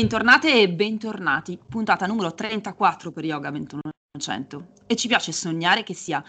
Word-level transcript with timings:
Bentornate 0.00 0.62
e 0.62 0.70
bentornati, 0.70 1.58
puntata 1.68 2.06
numero 2.06 2.32
34 2.32 3.12
per 3.12 3.22
Yoga 3.22 3.50
2100 3.50 4.68
e 4.86 4.96
ci 4.96 5.08
piace 5.08 5.30
sognare 5.30 5.82
che 5.82 5.92
sia 5.92 6.24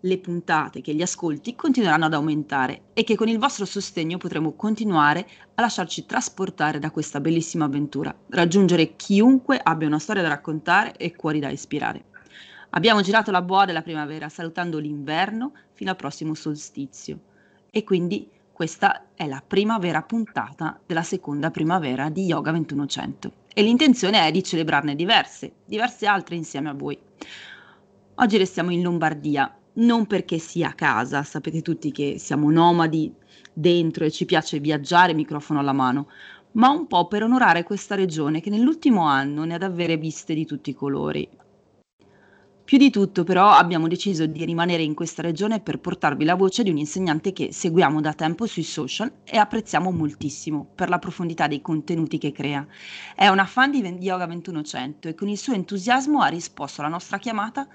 le 0.00 0.18
puntate, 0.18 0.80
che 0.80 0.96
gli 0.96 1.00
ascolti 1.00 1.54
continueranno 1.54 2.06
ad 2.06 2.14
aumentare 2.14 2.86
e 2.92 3.04
che 3.04 3.14
con 3.14 3.28
il 3.28 3.38
vostro 3.38 3.66
sostegno 3.66 4.18
potremo 4.18 4.54
continuare 4.54 5.28
a 5.54 5.62
lasciarci 5.62 6.06
trasportare 6.06 6.80
da 6.80 6.90
questa 6.90 7.20
bellissima 7.20 7.66
avventura, 7.66 8.12
raggiungere 8.30 8.96
chiunque 8.96 9.60
abbia 9.62 9.86
una 9.86 10.00
storia 10.00 10.22
da 10.22 10.28
raccontare 10.28 10.96
e 10.96 11.14
cuori 11.14 11.38
da 11.38 11.50
ispirare. 11.50 12.06
Abbiamo 12.70 13.00
girato 13.00 13.30
la 13.30 13.42
boa 13.42 13.64
della 13.64 13.82
primavera 13.82 14.28
salutando 14.28 14.80
l'inverno 14.80 15.52
fino 15.72 15.90
al 15.90 15.96
prossimo 15.96 16.34
solstizio. 16.34 17.20
E 17.70 17.84
quindi 17.84 18.28
questa 18.54 19.06
è 19.14 19.26
la 19.26 19.42
prima 19.44 19.78
vera 19.78 20.02
puntata 20.02 20.78
della 20.86 21.02
seconda 21.02 21.50
primavera 21.50 22.08
di 22.08 22.26
Yoga 22.26 22.52
2100 22.52 23.32
e 23.52 23.62
l'intenzione 23.64 24.24
è 24.24 24.30
di 24.30 24.44
celebrarne 24.44 24.94
diverse, 24.94 25.54
diverse 25.64 26.06
altre 26.06 26.36
insieme 26.36 26.68
a 26.68 26.72
voi. 26.72 26.96
Oggi 28.14 28.36
restiamo 28.36 28.70
in 28.70 28.82
Lombardia, 28.82 29.52
non 29.72 30.06
perché 30.06 30.38
sia 30.38 30.68
a 30.68 30.74
casa, 30.74 31.24
sapete 31.24 31.62
tutti 31.62 31.90
che 31.90 32.20
siamo 32.20 32.48
nomadi 32.48 33.12
dentro 33.52 34.04
e 34.04 34.12
ci 34.12 34.24
piace 34.24 34.60
viaggiare 34.60 35.14
microfono 35.14 35.58
alla 35.58 35.72
mano, 35.72 36.06
ma 36.52 36.68
un 36.68 36.86
po' 36.86 37.08
per 37.08 37.24
onorare 37.24 37.64
questa 37.64 37.96
regione 37.96 38.40
che 38.40 38.50
nell'ultimo 38.50 39.02
anno 39.02 39.42
ne 39.42 39.54
ha 39.54 39.58
davvero 39.58 39.96
viste 39.96 40.32
di 40.32 40.46
tutti 40.46 40.70
i 40.70 40.74
colori. 40.74 41.28
Più 42.64 42.78
di 42.78 42.88
tutto 42.88 43.24
però 43.24 43.50
abbiamo 43.50 43.88
deciso 43.88 44.24
di 44.24 44.42
rimanere 44.42 44.82
in 44.82 44.94
questa 44.94 45.20
regione 45.20 45.60
per 45.60 45.80
portarvi 45.80 46.24
la 46.24 46.34
voce 46.34 46.62
di 46.62 46.70
un 46.70 46.78
insegnante 46.78 47.34
che 47.34 47.52
seguiamo 47.52 48.00
da 48.00 48.14
tempo 48.14 48.46
sui 48.46 48.62
social 48.62 49.12
e 49.22 49.36
apprezziamo 49.36 49.90
moltissimo 49.90 50.66
per 50.74 50.88
la 50.88 50.98
profondità 50.98 51.46
dei 51.46 51.60
contenuti 51.60 52.16
che 52.16 52.32
crea. 52.32 52.66
È 53.14 53.28
una 53.28 53.44
fan 53.44 53.70
di 53.70 53.82
Yoga 54.00 54.24
2100 54.24 55.08
e 55.08 55.14
con 55.14 55.28
il 55.28 55.36
suo 55.36 55.52
entusiasmo 55.52 56.22
ha 56.22 56.28
risposto 56.28 56.80
alla 56.80 56.88
nostra 56.88 57.18
chiamata 57.18 57.68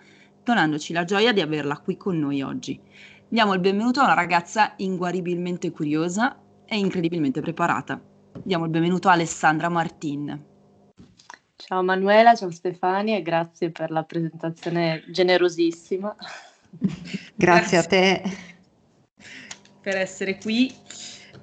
donandoci 0.44 0.92
la 0.92 1.04
gioia 1.04 1.34
di 1.34 1.42
averla 1.42 1.78
qui 1.78 1.96
con 1.96 2.18
noi 2.18 2.42
oggi. 2.42 2.82
Diamo 3.28 3.54
il 3.54 3.60
benvenuto 3.60 4.00
a 4.00 4.06
una 4.06 4.16
ragazza 4.16 4.74
inguaribilmente 4.78 5.70
curiosa 5.70 6.36
e 6.66 6.80
incredibilmente 6.80 7.42
preparata. 7.42 8.02
Diamo 8.42 8.64
il 8.64 8.72
benvenuto 8.72 9.08
a 9.08 9.12
Alessandra 9.12 9.70
Martin. 9.70 10.49
Ciao 11.60 11.84
Manuela, 11.84 12.36
ciao 12.36 12.52
Stefania 12.52 13.18
e 13.18 13.22
grazie 13.22 13.70
per 13.70 13.92
la 13.92 14.04
presentazione 14.04 15.04
generosissima. 15.10 16.16
Grazie, 17.36 17.36
grazie. 17.36 17.78
a 17.78 17.84
te 17.84 18.22
per 19.82 19.98
essere 19.98 20.38
qui 20.38 20.74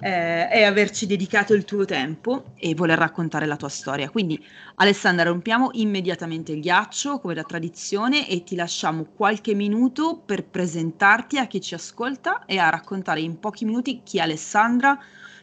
eh, 0.00 0.48
e 0.50 0.62
averci 0.62 1.06
dedicato 1.06 1.52
il 1.52 1.66
tuo 1.66 1.84
tempo 1.84 2.52
e 2.56 2.74
voler 2.74 2.96
raccontare 2.96 3.44
la 3.44 3.56
tua 3.56 3.68
storia. 3.68 4.08
Quindi 4.08 4.42
Alessandra, 4.76 5.24
rompiamo 5.24 5.68
immediatamente 5.74 6.52
il 6.52 6.60
ghiaccio 6.60 7.20
come 7.20 7.34
da 7.34 7.42
tradizione 7.42 8.26
e 8.26 8.42
ti 8.42 8.56
lasciamo 8.56 9.04
qualche 9.04 9.52
minuto 9.52 10.16
per 10.16 10.44
presentarti 10.46 11.36
a 11.36 11.46
chi 11.46 11.60
ci 11.60 11.74
ascolta 11.74 12.46
e 12.46 12.56
a 12.56 12.70
raccontare 12.70 13.20
in 13.20 13.38
pochi 13.38 13.66
minuti 13.66 14.00
chi 14.02 14.16
è 14.16 14.22
Alessandra, 14.22 14.98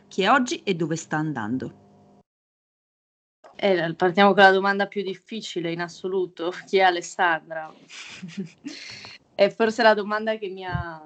chi 0.08 0.24
è 0.24 0.32
oggi 0.32 0.62
e 0.64 0.74
dove 0.74 0.96
sta 0.96 1.18
andando. 1.18 1.83
Eh, 3.56 3.94
partiamo 3.94 4.34
con 4.34 4.44
la 4.44 4.52
domanda 4.52 4.88
più 4.88 5.04
difficile 5.04 5.72
in 5.72 5.82
assoluto, 5.82 6.52
chi 6.66 6.78
è 6.78 6.82
Alessandra? 6.82 7.72
è 9.36 9.50
forse 9.50 9.84
la 9.84 9.94
domanda 9.94 10.38
che 10.38 10.50
mi 10.50 10.66
ha, 10.66 11.02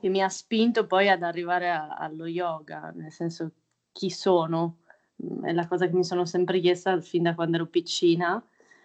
che 0.00 0.08
mi 0.08 0.22
ha 0.22 0.28
spinto 0.28 0.86
poi 0.86 1.08
ad 1.08 1.22
arrivare 1.22 1.70
a, 1.70 1.96
allo 1.96 2.26
yoga, 2.26 2.92
nel 2.94 3.10
senso 3.12 3.52
chi 3.92 4.10
sono, 4.10 4.78
mm, 5.24 5.44
è 5.46 5.52
la 5.52 5.66
cosa 5.66 5.86
che 5.86 5.94
mi 5.94 6.04
sono 6.04 6.24
sempre 6.24 6.60
chiesta 6.60 7.00
fin 7.00 7.22
da 7.22 7.34
quando 7.34 7.56
ero 7.56 7.66
piccina. 7.66 8.42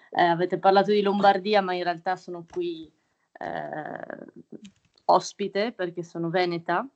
Eh, 0.09 0.23
avete 0.23 0.57
parlato 0.59 0.91
di 0.91 1.01
Lombardia, 1.01 1.61
ma 1.61 1.73
in 1.73 1.83
realtà 1.83 2.15
sono 2.15 2.45
qui 2.49 2.91
eh, 3.39 4.25
ospite 5.05 5.71
perché 5.73 6.03
sono 6.03 6.29
veneta 6.29 6.87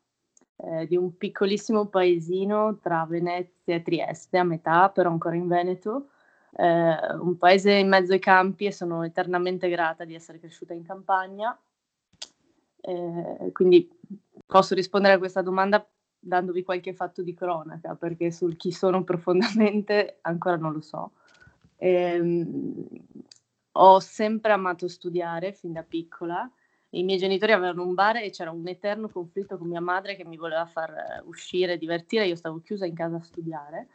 eh, 0.58 0.88
di 0.88 0.96
un 0.96 1.16
piccolissimo 1.18 1.86
paesino 1.86 2.78
tra 2.82 3.06
Venezia 3.06 3.76
e 3.76 3.82
Trieste, 3.82 4.38
a 4.38 4.44
metà, 4.44 4.90
però 4.90 5.10
ancora 5.10 5.36
in 5.36 5.48
Veneto, 5.48 6.10
eh, 6.56 7.14
un 7.20 7.38
paese 7.38 7.74
in 7.74 7.88
mezzo 7.88 8.14
ai 8.14 8.20
campi 8.20 8.66
e 8.66 8.72
sono 8.72 9.04
eternamente 9.04 9.70
grata 9.70 10.04
di 10.04 10.16
essere 10.16 10.40
cresciuta 10.40 10.74
in 10.74 10.84
campagna. 10.84 11.58
Eh, 12.82 13.52
quindi 13.52 13.90
posso 14.46 14.74
rispondere 14.74 15.16
a 15.16 15.18
questa 15.18 15.42
domanda 15.42 15.86
dandovi 16.20 16.64
qualche 16.64 16.94
fatto 16.94 17.22
di 17.22 17.34
cronaca, 17.34 17.96
perché 17.96 18.32
sul 18.32 18.58
chi 18.58 18.72
sono 18.72 19.04
profondamente 19.04 20.18
ancora 20.22 20.56
non 20.56 20.74
lo 20.74 20.82
so. 20.82 21.12
Ehm, 21.78 22.88
ho 23.74 24.00
sempre 24.00 24.52
amato 24.52 24.88
studiare 24.88 25.54
fin 25.54 25.72
da 25.72 25.84
piccola 25.84 26.50
i 26.98 27.04
miei 27.04 27.18
genitori 27.18 27.52
avevano 27.52 27.84
un 27.84 27.94
bar 27.94 28.18
e 28.18 28.32
c'era 28.32 28.52
un 28.52 28.68
eterno 28.68 29.10
conflitto 29.10 29.58
con 29.58 29.68
mia 29.68 29.82
madre 29.82 30.16
che 30.16 30.26
mi 30.26 30.38
voleva 30.38 30.66
far 30.66 30.90
eh, 30.92 31.22
uscire, 31.26 31.78
divertire, 31.78 32.28
io 32.28 32.36
stavo 32.36 32.60
chiusa 32.62 32.86
in 32.86 32.96
casa 32.96 33.18
a 33.18 33.24
studiare 33.24 33.88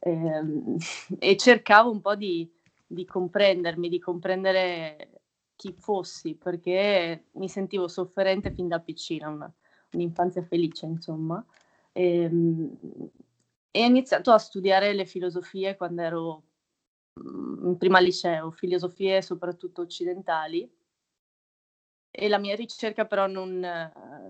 ehm, 0.00 0.76
e 1.18 1.36
cercavo 1.36 1.90
un 1.90 2.00
po' 2.00 2.16
di, 2.16 2.50
di, 2.86 3.04
comprendermi, 3.04 3.88
di 3.88 3.98
comprendere 3.98 5.20
chi 5.54 5.72
fossi, 5.72 6.34
perché 6.34 7.26
mi 7.32 7.48
sentivo 7.48 7.88
sofferente 7.88 8.52
fin 8.52 8.68
da 8.68 8.80
piccina, 8.80 9.28
una, 9.28 9.52
un'infanzia 9.92 10.42
felice 10.42 10.86
insomma. 10.86 11.44
E, 11.92 12.22
ehm, 12.22 12.76
e 13.70 13.82
ho 13.82 13.86
iniziato 13.86 14.32
a 14.32 14.38
studiare 14.38 14.92
le 14.94 15.04
filosofie 15.04 15.76
quando 15.76 16.02
ero 16.02 16.42
mm, 17.20 17.66
in 17.66 17.76
prima 17.76 18.00
liceo, 18.00 18.50
filosofie 18.50 19.22
soprattutto 19.22 19.82
occidentali 19.82 20.68
e 22.20 22.28
la 22.28 22.38
mia 22.38 22.56
ricerca 22.56 23.04
però 23.04 23.28
non, 23.28 23.64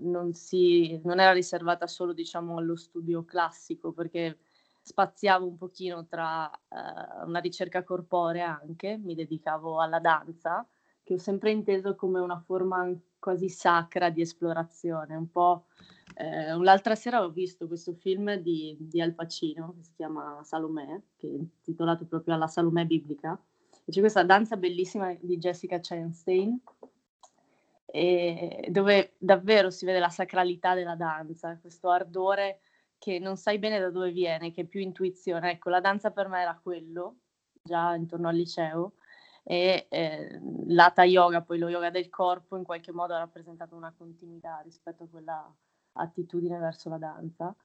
non, 0.01 0.33
si, 0.33 1.01
non 1.03 1.19
era 1.19 1.31
riservata 1.31 1.87
solo 1.87 2.13
diciamo, 2.13 2.57
allo 2.57 2.75
studio 2.75 3.25
classico, 3.25 3.91
perché 3.93 4.37
spaziavo 4.83 5.47
un 5.47 5.57
pochino 5.57 6.05
tra 6.05 6.45
uh, 6.45 7.27
una 7.27 7.39
ricerca 7.39 7.83
corporea 7.83 8.59
anche, 8.61 8.95
mi 8.97 9.15
dedicavo 9.15 9.81
alla 9.81 9.99
danza, 9.99 10.63
che 11.03 11.15
ho 11.15 11.17
sempre 11.17 11.49
inteso 11.49 11.95
come 11.95 12.19
una 12.19 12.39
forma 12.39 12.87
quasi 13.17 13.49
sacra 13.49 14.11
di 14.11 14.21
esplorazione. 14.21 15.15
Un 15.15 15.31
po', 15.31 15.65
eh, 16.13 16.55
l'altra 16.57 16.93
sera 16.93 17.23
ho 17.23 17.29
visto 17.29 17.65
questo 17.65 17.93
film 17.93 18.35
di, 18.35 18.77
di, 18.79 19.01
Al 19.01 19.15
Pacino, 19.15 19.73
che 19.75 19.83
si 19.83 19.93
chiama 19.95 20.39
Salomè, 20.43 21.01
che 21.17 21.27
è 21.27 21.31
intitolato 21.31 22.05
proprio 22.05 22.35
alla 22.35 22.47
Salomè 22.47 22.85
biblica, 22.85 23.39
e 23.83 23.91
c'è 23.91 23.99
questa 23.99 24.23
danza 24.23 24.57
bellissima 24.57 25.11
di 25.19 25.39
Jessica 25.39 25.79
Chastain, 25.81 26.61
dove 27.91 29.15
davvero 29.17 29.69
si 29.71 29.85
vede 29.85 29.99
la 29.99 30.09
sacralità 30.09 30.73
della 30.75 30.95
danza, 30.95 31.57
questo 31.59 31.89
ardore 31.89 32.61
che 32.99 33.17
non 33.17 33.37
sai 33.37 33.57
bene 33.57 33.79
da 33.79 33.89
dove 33.89 34.11
viene, 34.11 34.51
che 34.51 34.61
è 34.61 34.65
più 34.65 34.81
intuizione. 34.81 35.51
Ecco, 35.51 35.69
la 35.69 35.79
danza 35.79 36.11
per 36.11 36.27
me 36.27 36.41
era 36.41 36.59
quello, 36.61 37.15
già 37.61 37.95
intorno 37.95 38.27
al 38.27 38.35
liceo, 38.35 38.93
e 39.43 39.87
eh, 39.89 40.39
l'ata 40.67 41.03
yoga, 41.05 41.41
poi 41.41 41.57
lo 41.57 41.69
yoga 41.69 41.89
del 41.89 42.09
corpo, 42.09 42.57
in 42.57 42.63
qualche 42.63 42.91
modo 42.91 43.15
ha 43.15 43.19
rappresentato 43.19 43.75
una 43.75 43.93
continuità 43.97 44.59
rispetto 44.63 45.03
a 45.03 45.07
quella 45.07 45.55
attitudine 45.93 46.59
verso 46.59 46.89
la 46.89 46.97
danza. 46.97 47.55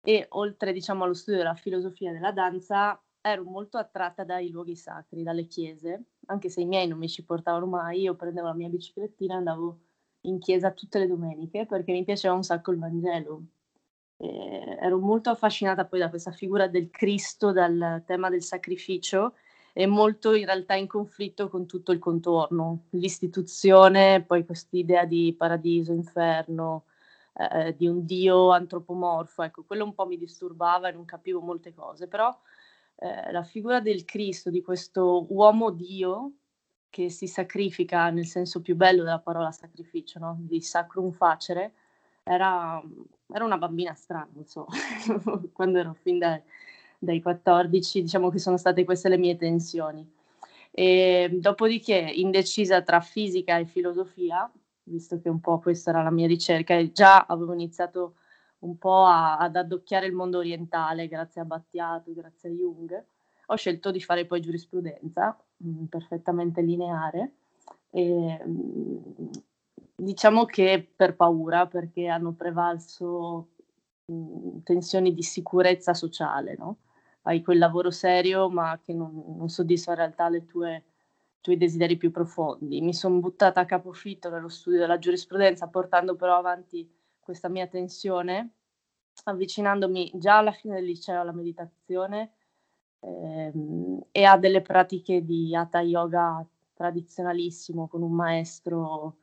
E 0.00 0.26
oltre, 0.30 0.72
diciamo, 0.72 1.04
allo 1.04 1.14
studio 1.14 1.40
della 1.40 1.54
filosofia 1.54 2.12
della 2.12 2.30
danza, 2.30 3.02
ero 3.26 3.42
molto 3.44 3.78
attratta 3.78 4.22
dai 4.22 4.50
luoghi 4.50 4.76
sacri, 4.76 5.22
dalle 5.22 5.46
chiese, 5.46 6.02
anche 6.26 6.50
se 6.50 6.60
i 6.60 6.66
miei 6.66 6.86
non 6.86 6.98
mi 6.98 7.08
ci 7.08 7.24
portavano 7.24 7.64
mai, 7.64 8.02
io 8.02 8.14
prendevo 8.14 8.48
la 8.48 8.54
mia 8.54 8.68
biciclettina 8.68 9.32
e 9.32 9.36
andavo 9.38 9.78
in 10.22 10.38
chiesa 10.38 10.72
tutte 10.72 10.98
le 10.98 11.06
domeniche 11.06 11.64
perché 11.64 11.92
mi 11.92 12.04
piaceva 12.04 12.34
un 12.34 12.42
sacco 12.42 12.70
il 12.70 12.78
Vangelo. 12.78 13.42
E 14.18 14.76
ero 14.78 14.98
molto 14.98 15.30
affascinata 15.30 15.86
poi 15.86 16.00
da 16.00 16.10
questa 16.10 16.32
figura 16.32 16.68
del 16.68 16.90
Cristo, 16.90 17.50
dal 17.50 18.02
tema 18.04 18.28
del 18.28 18.42
sacrificio 18.42 19.36
e 19.72 19.86
molto 19.86 20.34
in 20.34 20.44
realtà 20.44 20.74
in 20.74 20.86
conflitto 20.86 21.48
con 21.48 21.64
tutto 21.66 21.92
il 21.92 21.98
contorno, 21.98 22.84
l'istituzione, 22.90 24.22
poi 24.22 24.44
quest'idea 24.44 25.06
di 25.06 25.34
paradiso, 25.36 25.92
inferno, 25.92 26.84
eh, 27.32 27.74
di 27.74 27.86
un 27.86 28.04
Dio 28.04 28.50
antropomorfo, 28.50 29.42
ecco, 29.42 29.64
quello 29.64 29.84
un 29.84 29.94
po' 29.94 30.06
mi 30.06 30.18
disturbava 30.18 30.88
e 30.88 30.92
non 30.92 31.06
capivo 31.06 31.40
molte 31.40 31.72
cose, 31.72 32.06
però 32.06 32.36
eh, 32.96 33.32
la 33.32 33.42
figura 33.42 33.80
del 33.80 34.04
Cristo, 34.04 34.50
di 34.50 34.62
questo 34.62 35.26
uomo 35.28 35.70
Dio 35.70 36.32
che 36.94 37.10
si 37.10 37.26
sacrifica 37.26 38.08
nel 38.10 38.26
senso 38.26 38.60
più 38.60 38.76
bello 38.76 39.02
della 39.02 39.18
parola 39.18 39.50
sacrificio, 39.50 40.20
no? 40.20 40.36
di 40.38 40.60
sacrum 40.60 41.10
facere, 41.10 41.72
era, 42.22 42.80
era 43.32 43.44
una 43.44 43.58
bambina 43.58 43.94
strana, 43.94 44.30
so, 44.44 44.66
quando 45.52 45.78
ero 45.80 45.92
fin 45.92 46.18
dai, 46.18 46.40
dai 46.96 47.20
14, 47.20 48.02
diciamo 48.02 48.30
che 48.30 48.38
sono 48.38 48.56
state 48.56 48.84
queste 48.84 49.08
le 49.08 49.18
mie 49.18 49.36
tensioni. 49.36 50.08
E, 50.70 51.30
dopodiché, 51.32 51.96
indecisa 51.96 52.82
tra 52.82 53.00
fisica 53.00 53.58
e 53.58 53.66
filosofia, 53.66 54.48
visto 54.84 55.20
che 55.20 55.28
un 55.28 55.40
po' 55.40 55.58
questa 55.58 55.90
era 55.90 56.02
la 56.02 56.10
mia 56.10 56.28
ricerca, 56.28 56.74
e 56.76 56.92
già 56.92 57.26
avevo 57.26 57.52
iniziato 57.54 58.18
un 58.64 58.78
po' 58.78 59.04
a, 59.04 59.38
ad 59.38 59.56
addocchiare 59.56 60.06
il 60.06 60.12
mondo 60.12 60.38
orientale, 60.38 61.06
grazie 61.08 61.40
a 61.42 61.44
Battiato, 61.44 62.12
grazie 62.12 62.48
a 62.48 62.52
Jung, 62.52 63.04
ho 63.46 63.56
scelto 63.56 63.90
di 63.90 64.00
fare 64.00 64.26
poi 64.26 64.40
giurisprudenza, 64.40 65.36
mh, 65.58 65.68
mm, 65.68 65.84
perfettamente 65.84 66.62
lineare. 66.62 67.32
E, 67.90 68.42
mh, 68.44 68.50
mm, 68.50 69.30
diciamo 69.96 70.44
che 70.46 70.86
per 70.96 71.14
paura, 71.16 71.66
perché 71.66 72.08
hanno 72.08 72.32
prevalso 72.32 73.50
mh, 74.06 74.14
mm, 74.14 74.58
tensioni 74.64 75.14
di 75.14 75.22
sicurezza 75.22 75.94
sociale, 75.94 76.56
no? 76.58 76.78
Hai 77.22 77.42
quel 77.42 77.58
lavoro 77.58 77.90
serio, 77.90 78.48
ma 78.50 78.78
che 78.82 78.92
non, 78.92 79.36
non 79.36 79.48
soddisfa 79.48 79.92
in 79.92 79.96
realtà 79.98 80.28
le 80.28 80.44
tue 80.46 80.84
tuoi 81.44 81.58
desideri 81.58 81.98
più 81.98 82.10
profondi. 82.10 82.80
Mi 82.80 82.94
sono 82.94 83.18
buttata 83.18 83.60
a 83.60 83.66
capofitto 83.66 84.30
nello 84.30 84.48
studio 84.48 84.78
della 84.78 84.98
giurisprudenza, 84.98 85.68
portando 85.68 86.16
però 86.16 86.36
avanti 86.38 86.90
questa 87.24 87.48
mia 87.48 87.66
tensione, 87.66 88.50
avvicinandomi 89.24 90.12
già 90.14 90.38
alla 90.38 90.52
fine 90.52 90.74
del 90.76 90.84
liceo 90.84 91.20
alla 91.20 91.32
meditazione 91.32 92.32
ehm, 93.00 94.04
e 94.12 94.24
a 94.24 94.36
delle 94.38 94.62
pratiche 94.62 95.24
di 95.24 95.54
hatha 95.56 95.80
yoga 95.80 96.46
tradizionalissimo 96.74 97.88
con 97.88 98.02
un 98.02 98.12
maestro 98.12 99.16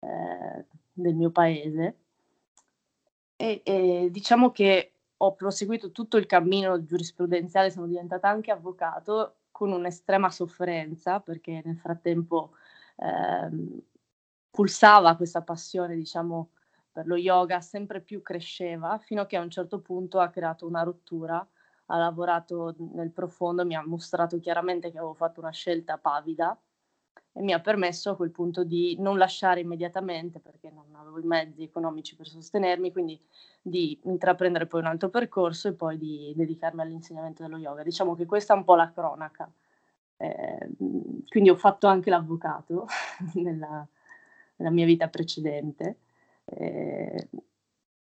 eh, 0.00 0.64
del 0.92 1.14
mio 1.14 1.30
paese. 1.30 1.96
E, 3.36 3.60
e 3.64 4.08
diciamo 4.10 4.50
che 4.50 4.92
ho 5.18 5.34
proseguito 5.34 5.92
tutto 5.92 6.16
il 6.16 6.26
cammino 6.26 6.84
giurisprudenziale, 6.84 7.70
sono 7.70 7.86
diventata 7.86 8.28
anche 8.28 8.50
avvocato 8.50 9.36
con 9.50 9.72
un'estrema 9.72 10.30
sofferenza 10.30 11.20
perché 11.20 11.62
nel 11.64 11.78
frattempo 11.78 12.52
eh, 12.96 13.82
pulsava 14.50 15.16
questa 15.16 15.42
passione, 15.42 15.96
diciamo, 15.96 16.50
per 16.96 17.06
lo 17.06 17.16
yoga, 17.16 17.60
sempre 17.60 18.00
più 18.00 18.22
cresceva, 18.22 18.96
fino 18.96 19.20
a 19.20 19.26
che 19.26 19.36
a 19.36 19.42
un 19.42 19.50
certo 19.50 19.80
punto 19.80 20.18
ha 20.18 20.30
creato 20.30 20.66
una 20.66 20.82
rottura, 20.82 21.46
ha 21.88 21.98
lavorato 21.98 22.74
nel 22.94 23.10
profondo, 23.10 23.66
mi 23.66 23.74
ha 23.74 23.84
mostrato 23.84 24.40
chiaramente 24.40 24.90
che 24.90 24.96
avevo 24.96 25.12
fatto 25.12 25.40
una 25.40 25.50
scelta 25.50 25.98
pavida 25.98 26.58
e 27.34 27.42
mi 27.42 27.52
ha 27.52 27.60
permesso 27.60 28.08
a 28.12 28.16
quel 28.16 28.30
punto 28.30 28.64
di 28.64 28.96
non 28.98 29.18
lasciare 29.18 29.60
immediatamente, 29.60 30.40
perché 30.40 30.70
non 30.70 30.86
avevo 30.94 31.18
i 31.18 31.26
mezzi 31.26 31.64
economici 31.64 32.16
per 32.16 32.28
sostenermi, 32.28 32.90
quindi 32.92 33.20
di 33.60 34.00
intraprendere 34.04 34.64
poi 34.64 34.80
un 34.80 34.86
altro 34.86 35.10
percorso 35.10 35.68
e 35.68 35.74
poi 35.74 35.98
di 35.98 36.32
dedicarmi 36.34 36.80
all'insegnamento 36.80 37.42
dello 37.42 37.58
yoga. 37.58 37.82
Diciamo 37.82 38.14
che 38.14 38.24
questa 38.24 38.54
è 38.54 38.56
un 38.56 38.64
po' 38.64 38.74
la 38.74 38.90
cronaca. 38.90 39.52
Eh, 40.16 40.70
quindi 41.28 41.50
ho 41.50 41.56
fatto 41.56 41.88
anche 41.88 42.08
l'avvocato 42.08 42.86
nella, 43.36 43.86
nella 44.56 44.70
mia 44.70 44.86
vita 44.86 45.08
precedente 45.08 45.98
eh, 46.46 47.28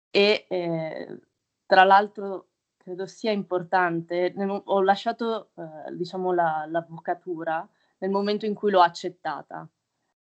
e 0.09 0.45
eh, 0.49 1.19
tra 1.65 1.83
l'altro 1.83 2.49
credo 2.77 3.05
sia 3.07 3.31
importante, 3.31 4.33
ho 4.65 4.81
lasciato 4.81 5.51
eh, 5.55 5.95
diciamo 5.95 6.33
la, 6.33 6.65
l'avvocatura 6.67 7.67
nel 7.99 8.11
momento 8.11 8.45
in 8.45 8.53
cui 8.53 8.71
l'ho 8.71 8.81
accettata. 8.81 9.67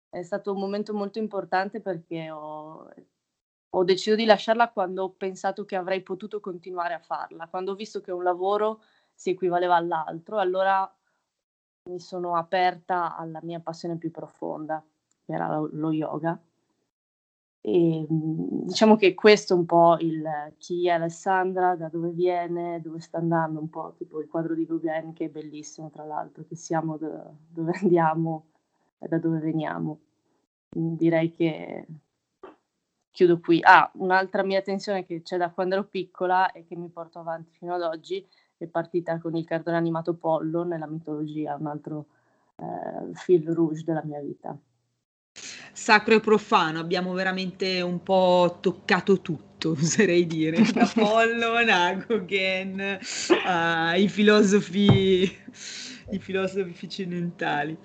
È 0.09 0.23
stato 0.23 0.53
un 0.53 0.59
momento 0.59 0.93
molto 0.93 1.19
importante 1.21 1.81
perché 1.81 2.31
ho, 2.31 2.89
ho 3.71 3.85
deciso 3.85 4.17
di 4.17 4.25
lasciarla 4.25 4.71
quando 4.73 5.05
ho 5.05 5.11
pensato 5.13 5.65
che 5.65 5.77
avrei 5.77 6.03
potuto 6.03 6.41
continuare 6.41 6.95
a 6.95 6.99
farla, 6.99 7.47
quando 7.49 7.73
ho 7.73 7.75
visto 7.77 8.01
che 8.01 8.11
un 8.11 8.25
lavoro 8.25 8.83
si 9.15 9.31
equivaleva 9.31 9.77
all'altro, 9.77 10.39
allora 10.39 10.93
mi 11.85 12.01
sono 12.01 12.37
aperta 12.37 13.17
alla 13.17 13.41
mia 13.43 13.61
passione 13.61 13.97
più 13.97 14.11
profonda, 14.11 14.85
che 15.25 15.33
era 15.33 15.59
lo, 15.59 15.93
yoga. 15.93 16.41
E 17.63 18.07
mhmm, 18.09 18.67
diciamo 18.67 18.97
che 18.97 19.15
questo 19.15 19.55
è 19.55 19.57
un 19.57 19.67
po' 19.67 19.97
il 20.01 20.25
chi 20.59 20.87
è 20.87 20.93
Alessandra, 20.93 21.77
da 21.77 21.89
dove 21.89 22.11
viene, 22.11 22.81
dove 22.81 23.01
sta 23.01 23.19
andando, 23.19 23.61
un 23.61 23.69
po' 23.69 23.95
tipo 23.99 24.21
il 24.21 24.29
quadro 24.29 24.55
di 24.55 24.65
Gauguin 24.67 25.13
che 25.13 25.27
è 25.27 25.29
bellissimo 25.29 25.91
tra 25.91 26.05
l'altro, 26.05 26.45
che 26.49 26.57
siamo 26.57 26.97
do, 26.97 27.37
dove 27.49 27.73
andiamo 27.83 28.47
e 28.99 29.09
da 29.09 29.19
dove 29.19 29.39
veniamo. 29.41 30.01
Direi 30.71 31.31
che 31.31 31.87
chiudo 33.11 33.41
qui. 33.41 33.61
Ah, 33.63 33.91
un'altra 33.95 34.43
mia 34.43 34.63
tensione 34.63 35.05
che 35.05 35.23
c'è 35.23 35.37
da 35.37 35.51
quando 35.51 35.75
ero 35.75 35.85
piccola 35.85 36.53
e 36.53 36.65
che 36.65 36.77
mi 36.77 36.89
porto 36.89 37.19
avanti 37.19 37.53
fino 37.53 37.75
ad 37.75 37.83
oggi 37.83 38.27
è 38.57 38.67
partita 38.67 39.19
con 39.19 39.37
il 39.37 39.45
cartone 39.45 39.77
animato 39.77 40.15
Pollo 40.15 40.65
nella 40.65 40.87
mitologia, 40.87 41.57
un 41.57 41.67
altro 41.67 42.07
eh, 42.57 43.15
fil 43.15 43.49
rouge 43.53 43.83
della 43.85 44.05
mia 44.05 44.21
vita. 44.21 44.57
Sacro 45.73 46.15
e 46.15 46.21
profano, 46.21 46.79
abbiamo 46.79 47.13
veramente 47.13 47.81
un 47.81 48.03
po' 48.03 48.59
toccato 48.61 49.21
tutto, 49.21 49.71
oserei 49.81 50.27
dire, 50.27 50.63
da 50.73 50.91
Pollo, 50.93 51.63
Nago, 51.65 52.25
Gen, 52.25 52.99
uh, 53.45 53.99
i 53.99 54.09
filosofi, 54.09 55.23
i 56.11 56.19
filosofi 56.19 56.85
occidentali. 56.85 57.79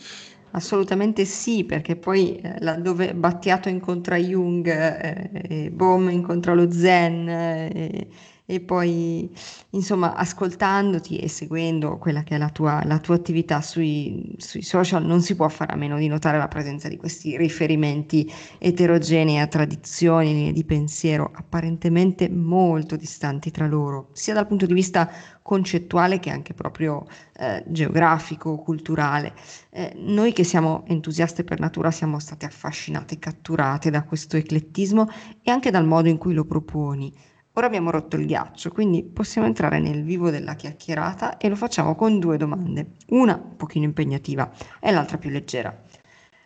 Assolutamente 0.51 1.25
sì, 1.25 1.65
perché 1.65 1.97
poi 1.97 2.37
eh, 2.37 2.55
laddove 2.61 3.13
Battiato 3.13 3.67
incontra 3.67 4.15
Jung, 4.15 4.65
eh, 4.67 5.69
Bohm 5.69 6.09
incontra 6.09 6.53
lo 6.53 6.71
Zen, 6.71 7.27
eh, 7.27 8.07
e 8.47 8.59
poi 8.59 9.29
insomma 9.71 10.13
ascoltandoti 10.13 11.17
e 11.17 11.27
seguendo 11.27 11.97
quella 11.97 12.21
che 12.21 12.35
è 12.35 12.37
la 12.37 12.49
tua, 12.49 12.83
la 12.85 12.99
tua 12.99 13.15
attività 13.15 13.61
sui, 13.61 14.35
sui, 14.37 14.61
social 14.61 15.03
non 15.03 15.21
si 15.21 15.35
può 15.35 15.49
fare 15.49 15.73
a 15.73 15.75
meno 15.75 15.97
di 15.97 16.07
notare 16.07 16.37
la 16.37 16.47
presenza 16.47 16.87
di 16.87 16.97
questi 16.97 17.37
riferimenti 17.37 18.31
eterogenei 18.59 19.39
a 19.39 19.47
tradizioni, 19.47 20.53
di 20.53 20.63
pensiero 20.63 21.31
apparentemente 21.33 22.29
molto 22.29 22.95
distanti 22.95 23.49
tra 23.49 23.65
loro, 23.65 24.09
sia 24.13 24.35
dal 24.35 24.47
punto 24.47 24.67
di 24.67 24.73
vista 24.73 25.09
concettuale 25.41 26.19
che 26.19 26.29
anche 26.29 26.53
proprio 26.53 27.05
eh, 27.37 27.63
geografico, 27.67 28.57
culturale. 28.57 29.33
Eh, 29.69 29.93
noi 29.97 30.33
che 30.33 30.43
siamo 30.43 30.83
entusiaste 30.87 31.43
per 31.43 31.59
natura 31.59 31.91
siamo 31.91 32.19
state 32.19 32.45
affascinate, 32.45 33.19
catturate 33.19 33.89
da 33.89 34.03
questo 34.03 34.37
eclettismo 34.37 35.07
e 35.41 35.51
anche 35.51 35.71
dal 35.71 35.85
modo 35.85 36.09
in 36.09 36.17
cui 36.17 36.33
lo 36.33 36.45
proponi. 36.45 37.13
Ora 37.57 37.67
abbiamo 37.67 37.89
rotto 37.89 38.17
il 38.17 38.25
ghiaccio, 38.25 38.69
quindi 38.69 39.01
possiamo 39.01 39.47
entrare 39.47 39.79
nel 39.79 40.03
vivo 40.03 40.29
della 40.29 40.55
chiacchierata 40.55 41.37
e 41.37 41.47
lo 41.47 41.55
facciamo 41.55 41.95
con 41.95 42.19
due 42.19 42.35
domande, 42.35 42.95
una 43.09 43.35
un 43.35 43.55
pochino 43.55 43.85
impegnativa 43.85 44.51
e 44.77 44.91
l'altra 44.91 45.17
più 45.17 45.29
leggera. 45.29 45.73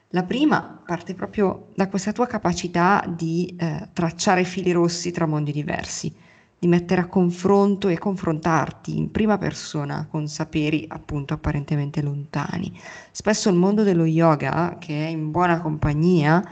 La 0.10 0.22
prima 0.22 0.82
parte 0.86 1.16
proprio 1.16 1.70
da 1.74 1.88
questa 1.88 2.12
tua 2.12 2.28
capacità 2.28 3.04
di 3.08 3.56
eh, 3.58 3.90
tracciare 3.92 4.44
fili 4.44 4.72
rossi 4.72 5.10
tra 5.10 5.26
mondi 5.26 5.52
diversi, 5.52 6.14
di 6.60 6.68
mettere 6.68 7.02
a 7.02 7.08
confronto 7.08 7.88
e 7.88 7.98
confrontarti 7.98 8.96
in 8.96 9.10
prima 9.10 9.40
persona 9.40 10.06
con 10.08 10.28
saperi 10.28 10.86
appunto 10.88 11.34
apparentemente 11.34 12.04
lontani. 12.04 12.72
Spesso 13.10 13.50
il 13.50 13.56
mondo 13.56 13.82
dello 13.82 14.06
yoga, 14.06 14.78
che 14.80 15.08
è 15.08 15.10
in 15.10 15.32
buona 15.32 15.60
compagnia, 15.60 16.48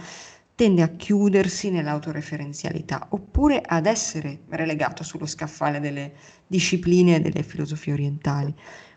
tende 0.58 0.82
a 0.82 0.88
chiudersi 0.88 1.70
nell'autoreferenzialità 1.70 3.10
oppure 3.10 3.62
ad 3.64 3.86
essere 3.86 4.40
relegato 4.50 5.04
sullo 5.04 5.28
scaffale 5.28 5.80
delle 5.80 6.14
discipline 6.48 7.18
e 7.18 7.20
delle 7.20 7.44
filosofie 7.44 7.94
orientali. 7.94 8.52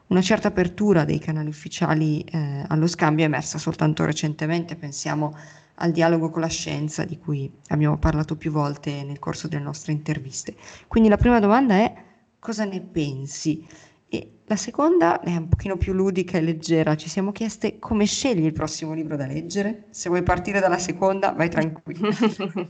Una 0.07 0.23
certa 0.23 0.49
apertura 0.49 1.05
dei 1.05 1.19
canali 1.19 1.50
ufficiali 1.50 2.23
eh, 2.23 2.64
allo 2.67 2.87
scambio 2.87 3.25
è 3.25 3.29
emersa 3.29 3.59
soltanto 3.59 4.07
recentemente, 4.07 4.75
pensiamo 4.75 5.37
al 5.75 5.93
dialogo 5.93 6.31
con 6.31 6.40
la 6.40 6.49
scienza 6.49 7.05
di 7.05 7.19
cui 7.19 7.52
abbiamo 7.69 7.99
parlato 7.99 8.37
più 8.37 8.50
volte 8.50 9.05
nel 9.05 9.19
corso 9.19 9.47
delle 9.47 9.62
nostre 9.62 9.93
interviste. 9.93 10.57
Quindi 10.88 11.11
la 11.11 11.19
prima 11.19 11.40
domanda 11.40 11.75
è 11.75 11.95
cosa 12.38 12.64
ne 12.64 12.81
pensi? 12.81 13.67
E 14.12 14.40
la 14.47 14.57
seconda 14.57 15.21
è 15.21 15.37
un 15.37 15.49
pochino 15.49 15.76
più 15.76 15.93
ludica 15.93 16.37
e 16.37 16.40
leggera. 16.40 16.97
Ci 16.97 17.09
siamo 17.09 17.31
chieste 17.31 17.79
come 17.79 18.07
scegli 18.07 18.45
il 18.45 18.52
prossimo 18.52 18.93
libro 18.93 19.14
da 19.14 19.25
leggere. 19.25 19.87
Se 19.90 20.09
vuoi 20.09 20.25
partire 20.25 20.59
dalla 20.59 20.79
seconda, 20.79 21.31
vai 21.31 21.49
tranquillo. 21.49 22.11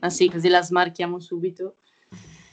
Ma 0.00 0.10
sì, 0.10 0.28
così 0.28 0.48
la 0.48 0.60
smarchiamo 0.60 1.20
subito. 1.20 1.76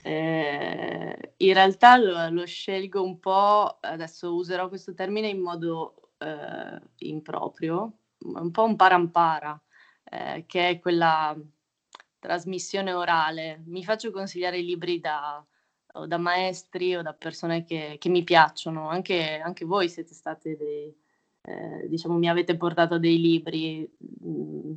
Eh, 0.03 1.33
in 1.37 1.53
realtà 1.53 1.97
lo, 1.97 2.29
lo, 2.29 2.45
scelgo 2.45 3.03
un 3.03 3.19
po', 3.19 3.79
adesso 3.81 4.35
userò 4.35 4.67
questo 4.69 4.93
termine 4.93 5.29
in 5.29 5.41
modo 5.41 6.11
eh, 6.19 6.79
improprio, 6.97 7.93
un 8.19 8.51
po' 8.51 8.63
un 8.63 8.75
parampara, 8.75 9.59
eh, 10.03 10.43
che 10.45 10.69
è 10.69 10.79
quella 10.79 11.35
trasmissione 12.19 12.93
orale. 12.93 13.63
Mi 13.65 13.83
faccio 13.83 14.11
consigliare 14.11 14.59
i 14.59 14.65
libri 14.65 14.99
da 14.99 15.43
o 15.97 16.07
da 16.07 16.17
maestri 16.17 16.95
o 16.95 17.01
da 17.01 17.13
persone 17.13 17.63
che, 17.63 17.97
che 17.99 18.09
mi 18.09 18.23
piacciono, 18.23 18.89
anche, 18.89 19.39
anche, 19.39 19.65
voi 19.65 19.89
siete 19.89 20.13
state 20.13 20.57
dei, 20.57 20.95
eh, 21.41 21.87
diciamo, 21.87 22.17
mi 22.17 22.29
avete 22.29 22.57
portato 22.57 22.99
dei 22.99 23.19
libri, 23.19 23.89
mm, 24.25 24.73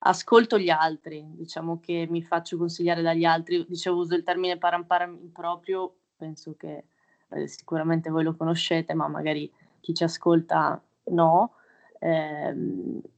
ascolto 0.00 0.58
gli 0.58 0.70
altri, 0.70 1.24
diciamo 1.26 1.80
che 1.80 2.06
mi 2.08 2.22
faccio 2.22 2.56
consigliare 2.56 3.02
dagli 3.02 3.24
altri, 3.24 3.64
dicevo 3.68 3.98
uso 3.98 4.14
il 4.14 4.22
termine 4.22 4.58
parampara 4.58 5.12
proprio, 5.32 5.94
penso 6.16 6.54
che 6.56 6.84
eh, 7.30 7.46
sicuramente 7.46 8.10
voi 8.10 8.24
lo 8.24 8.36
conoscete, 8.36 8.94
ma 8.94 9.08
magari 9.08 9.50
chi 9.80 9.94
ci 9.94 10.04
ascolta 10.04 10.82
no, 11.04 11.54
eh, 11.98 12.54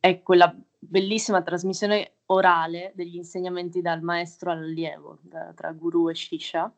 è 0.00 0.22
quella 0.22 0.54
bellissima 0.78 1.42
trasmissione 1.42 2.12
orale 2.26 2.92
degli 2.94 3.16
insegnamenti 3.16 3.80
dal 3.80 4.02
maestro 4.02 4.50
all'allievo, 4.50 5.18
da, 5.22 5.52
tra 5.54 5.72
guru 5.72 6.08
e 6.08 6.14
shisha. 6.14 6.72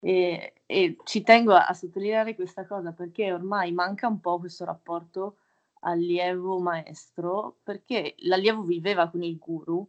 E, 0.00 0.54
e, 0.64 0.96
ci 1.04 1.22
tengo 1.22 1.54
a, 1.54 1.72
sottolineare 1.74 2.34
questa 2.34 2.66
cosa 2.66 2.92
perché 2.92 3.32
ormai 3.32 3.70
manca 3.72 4.08
un 4.08 4.20
po' 4.20 4.38
questo 4.38 4.64
rapporto 4.64 5.36
allievo-maestro, 5.80 7.58
perché 7.62 8.14
l'allievo 8.20 8.62
viveva 8.62 9.08
con 9.08 9.22
il 9.22 9.38
guru 9.38 9.86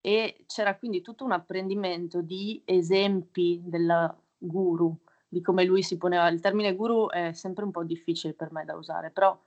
e 0.00 0.44
c'era 0.46 0.76
quindi 0.76 1.02
tutto 1.02 1.24
un 1.24 1.32
apprendimento 1.32 2.22
di 2.22 2.62
esempi 2.64 3.60
del 3.64 4.16
guru, 4.38 4.96
di 5.28 5.40
come 5.40 5.64
lui 5.64 5.82
si 5.82 5.96
poneva. 5.98 6.28
Il 6.28 6.40
termine 6.40 6.74
guru 6.74 7.08
è 7.10 7.32
sempre 7.32 7.64
un 7.64 7.70
po' 7.70 7.84
difficile 7.84 8.32
per 8.32 8.52
me 8.52 8.64
da 8.64 8.76
usare, 8.76 9.10
però 9.10 9.38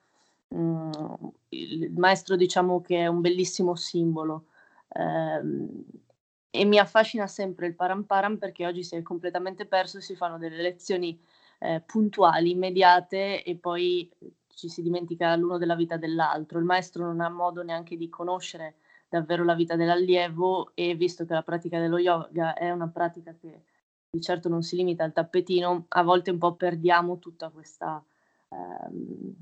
mh, 0.49 0.57
mm, 0.57 0.91
il 1.49 1.91
maestro 1.97 2.35
diciamo 2.35 2.81
che 2.81 2.99
è 2.99 3.07
un 3.07 3.21
bellissimo 3.21 3.75
simbolo. 3.75 4.45
Ehm, 4.89 5.83
e 6.55 6.65
mi 6.65 6.77
affascina 6.77 7.25
sempre 7.25 7.65
il 7.65 7.73
paramparam 7.73 8.37
perché 8.37 8.67
oggi 8.67 8.83
si 8.83 8.95
è 8.95 9.01
completamente 9.01 9.65
perso, 9.65 9.99
si 9.99 10.15
fanno 10.15 10.37
delle 10.37 10.61
lezioni 10.61 11.19
eh, 11.57 11.81
puntuali, 11.83 12.51
immediate 12.51 13.43
e 13.43 13.55
poi 13.55 14.07
ci 14.53 14.69
si 14.69 14.83
dimentica 14.83 15.35
l'uno 15.35 15.57
della 15.57 15.73
vita 15.73 15.97
dell'altro. 15.97 16.59
Il 16.59 16.65
maestro 16.65 17.05
non 17.05 17.21
ha 17.21 17.29
modo 17.29 17.63
neanche 17.63 17.97
di 17.97 18.07
conoscere 18.07 18.75
davvero 19.09 19.43
la 19.43 19.55
vita 19.55 19.75
dell'allievo 19.75 20.73
e 20.75 20.93
visto 20.93 21.25
che 21.25 21.33
la 21.33 21.41
pratica 21.41 21.79
dello 21.79 21.97
yoga 21.97 22.53
è 22.53 22.69
una 22.69 22.87
pratica 22.87 23.33
che 23.33 23.63
di 24.11 24.21
certo 24.21 24.47
non 24.47 24.61
si 24.61 24.75
limita 24.75 25.03
al 25.03 25.11
tappetino, 25.11 25.85
a 25.87 26.03
volte 26.03 26.29
un 26.29 26.37
po' 26.37 26.53
perdiamo 26.53 27.17
tutta 27.17 27.49
questa 27.49 28.03
ehm, 28.49 29.35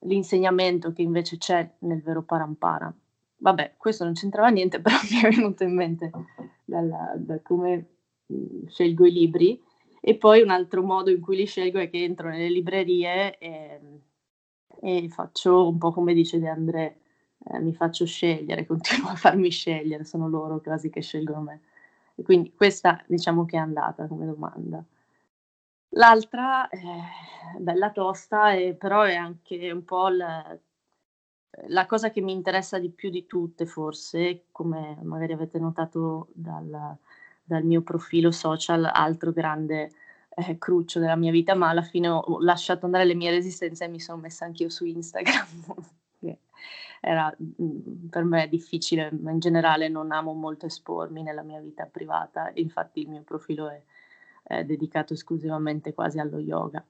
l'insegnamento 0.00 0.92
che 0.92 1.02
invece 1.02 1.38
c'è 1.38 1.76
nel 1.80 2.02
vero 2.02 2.22
parampara. 2.22 2.92
Vabbè, 3.38 3.74
questo 3.76 4.04
non 4.04 4.14
c'entrava 4.14 4.48
niente, 4.48 4.80
però 4.82 4.96
mi 5.10 5.20
è 5.20 5.28
venuto 5.34 5.64
in 5.64 5.74
mente 5.74 6.10
dalla, 6.64 7.12
da 7.16 7.40
come 7.42 7.86
mh, 8.26 8.66
scelgo 8.68 9.06
i 9.06 9.12
libri. 9.12 9.62
E 10.00 10.16
poi 10.16 10.40
un 10.42 10.50
altro 10.50 10.82
modo 10.82 11.10
in 11.10 11.20
cui 11.20 11.36
li 11.36 11.46
scelgo 11.46 11.78
è 11.78 11.90
che 11.90 12.02
entro 12.02 12.28
nelle 12.28 12.48
librerie 12.48 13.36
e, 13.38 13.80
e 14.80 15.08
faccio 15.08 15.68
un 15.68 15.78
po' 15.78 15.92
come 15.92 16.14
dice 16.14 16.38
De 16.38 16.48
André, 16.48 17.00
eh, 17.44 17.58
mi 17.60 17.74
faccio 17.74 18.06
scegliere, 18.06 18.66
continuo 18.66 19.10
a 19.10 19.16
farmi 19.16 19.50
scegliere, 19.50 20.04
sono 20.04 20.28
loro 20.28 20.60
quasi 20.60 20.90
che 20.90 21.00
scelgono 21.02 21.40
me. 21.42 21.60
E 22.14 22.22
quindi 22.22 22.52
questa 22.54 23.02
diciamo 23.06 23.44
che 23.44 23.56
è 23.56 23.60
andata 23.60 24.06
come 24.06 24.26
domanda. 24.26 24.84
L'altra 25.90 26.68
è 26.68 26.78
bella 27.58 27.90
tosta, 27.90 28.52
e 28.52 28.74
però 28.74 29.02
è 29.02 29.14
anche 29.14 29.70
un 29.70 29.84
po' 29.84 30.08
la, 30.08 30.56
la 31.68 31.86
cosa 31.86 32.10
che 32.10 32.20
mi 32.20 32.32
interessa 32.32 32.78
di 32.78 32.90
più 32.90 33.10
di 33.10 33.26
tutte, 33.26 33.66
forse, 33.66 34.44
come 34.52 34.98
magari 35.02 35.32
avete 35.32 35.58
notato 35.58 36.28
dal, 36.32 36.96
dal 37.42 37.64
mio 37.64 37.82
profilo 37.82 38.30
social, 38.30 38.84
altro 38.84 39.32
grande 39.32 39.90
eh, 40.28 40.58
cruccio 40.58 40.98
della 41.00 41.16
mia 41.16 41.30
vita, 41.30 41.54
ma 41.54 41.70
alla 41.70 41.82
fine 41.82 42.08
ho 42.08 42.40
lasciato 42.40 42.84
andare 42.84 43.04
le 43.04 43.14
mie 43.14 43.30
resistenze 43.30 43.84
e 43.84 43.88
mi 43.88 44.00
sono 44.00 44.20
messa 44.20 44.44
anch'io 44.44 44.68
su 44.68 44.84
Instagram. 44.84 45.46
Era 47.00 47.34
mh, 47.36 48.08
per 48.10 48.24
me 48.24 48.48
difficile, 48.48 49.10
ma 49.12 49.30
in 49.30 49.38
generale 49.38 49.88
non 49.88 50.12
amo 50.12 50.32
molto 50.32 50.66
espormi 50.66 51.22
nella 51.22 51.42
mia 51.42 51.60
vita 51.60 51.86
privata, 51.86 52.50
infatti 52.54 53.00
il 53.00 53.08
mio 53.08 53.22
profilo 53.22 53.68
è, 53.68 53.80
è 54.42 54.64
dedicato 54.64 55.12
esclusivamente 55.12 55.94
quasi 55.94 56.18
allo 56.18 56.38
yoga. 56.38 56.84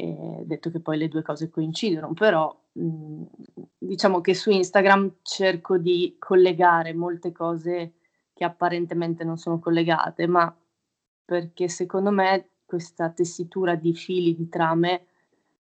E 0.00 0.44
detto 0.44 0.70
che 0.70 0.78
poi 0.78 0.96
le 0.96 1.08
due 1.08 1.22
cose 1.22 1.50
coincidono, 1.50 2.12
però 2.12 2.56
mh, 2.70 3.22
diciamo 3.78 4.20
che 4.20 4.32
su 4.32 4.48
Instagram 4.48 5.16
cerco 5.22 5.76
di 5.76 6.14
collegare 6.20 6.94
molte 6.94 7.32
cose 7.32 7.94
che 8.32 8.44
apparentemente 8.44 9.24
non 9.24 9.38
sono 9.38 9.58
collegate, 9.58 10.28
ma 10.28 10.56
perché 11.24 11.68
secondo 11.68 12.12
me 12.12 12.50
questa 12.64 13.10
tessitura 13.10 13.74
di 13.74 13.92
fili, 13.92 14.36
di 14.36 14.48
trame, 14.48 15.06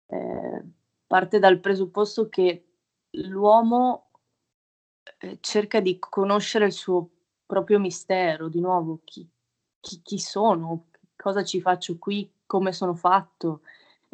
eh, 0.07 0.65
parte 1.07 1.39
dal 1.39 1.61
presupposto 1.61 2.31
che 2.31 2.69
l'uomo 3.11 4.13
eh, 5.19 5.37
cerca 5.41 5.81
di 5.81 5.99
conoscere 5.99 6.65
il 6.65 6.73
suo 6.73 7.11
proprio 7.45 7.79
mistero, 7.79 8.49
di 8.49 8.61
nuovo, 8.61 9.03
chi, 9.05 9.29
chi, 9.79 10.01
chi 10.01 10.19
sono, 10.19 10.87
cosa 11.17 11.45
ci 11.45 11.61
faccio 11.61 11.99
qui, 11.99 12.33
come 12.47 12.73
sono 12.73 12.95
fatto, 12.95 13.61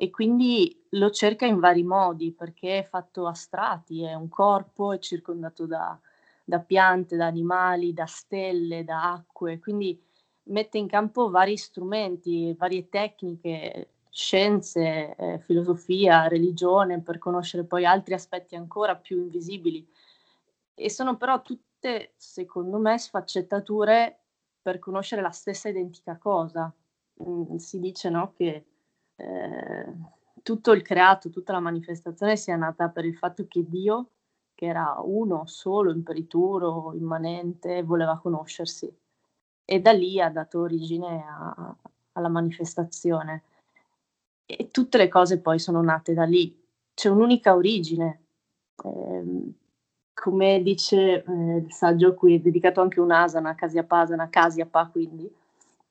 e 0.00 0.10
quindi 0.10 0.80
lo 0.90 1.10
cerca 1.10 1.44
in 1.44 1.58
vari 1.58 1.82
modi 1.82 2.30
perché 2.30 2.78
è 2.78 2.84
fatto 2.84 3.26
a 3.26 3.34
strati, 3.34 4.04
è 4.04 4.14
un 4.14 4.28
corpo, 4.28 4.92
è 4.92 5.00
circondato 5.00 5.66
da, 5.66 5.98
da 6.44 6.60
piante, 6.60 7.16
da 7.16 7.26
animali, 7.26 7.92
da 7.92 8.06
stelle, 8.06 8.84
da 8.84 9.14
acque, 9.14 9.58
quindi 9.58 10.00
mette 10.44 10.78
in 10.78 10.86
campo 10.86 11.30
vari 11.30 11.56
strumenti, 11.56 12.54
varie 12.56 12.88
tecniche, 12.88 13.88
scienze, 14.08 15.16
eh, 15.16 15.40
filosofia, 15.40 16.28
religione, 16.28 17.00
per 17.00 17.18
conoscere 17.18 17.64
poi 17.64 17.84
altri 17.84 18.14
aspetti 18.14 18.54
ancora 18.54 18.94
più 18.94 19.18
invisibili. 19.18 19.84
E 20.74 20.90
sono 20.90 21.16
però 21.16 21.42
tutte, 21.42 22.12
secondo 22.16 22.78
me, 22.78 22.96
sfaccettature 22.98 24.20
per 24.62 24.78
conoscere 24.78 25.22
la 25.22 25.30
stessa 25.30 25.68
identica 25.68 26.16
cosa. 26.18 26.72
Mm, 27.20 27.56
si 27.56 27.80
dice 27.80 28.08
no, 28.10 28.32
che 28.36 28.64
eh, 29.18 29.92
tutto 30.42 30.72
il 30.72 30.82
creato, 30.82 31.30
tutta 31.30 31.52
la 31.52 31.60
manifestazione 31.60 32.36
sia 32.36 32.56
nata 32.56 32.88
per 32.88 33.04
il 33.04 33.16
fatto 33.16 33.46
che 33.48 33.64
Dio, 33.68 34.10
che 34.54 34.66
era 34.66 34.96
uno 35.02 35.46
solo, 35.46 35.92
imperituro, 35.92 36.94
immanente, 36.94 37.82
voleva 37.82 38.18
conoscersi. 38.18 38.92
E 39.64 39.80
da 39.80 39.92
lì 39.92 40.20
ha 40.20 40.30
dato 40.30 40.60
origine 40.60 41.24
a, 41.28 41.76
alla 42.12 42.28
manifestazione. 42.28 43.42
E 44.46 44.68
tutte 44.70 44.98
le 44.98 45.08
cose 45.08 45.40
poi 45.40 45.58
sono 45.58 45.82
nate 45.82 46.14
da 46.14 46.24
lì. 46.24 46.56
C'è 46.94 47.08
un'unica 47.08 47.54
origine. 47.54 48.22
Eh, 48.82 49.52
come 50.14 50.62
dice 50.62 51.22
eh, 51.22 51.56
il 51.56 51.72
saggio 51.72 52.14
qui, 52.14 52.36
è 52.36 52.40
dedicato 52.40 52.80
anche 52.80 53.00
un 53.00 53.10
asana, 53.10 53.54
Kasiapasana, 53.54 54.28
Kasiapa 54.28 54.86
quindi, 54.88 55.30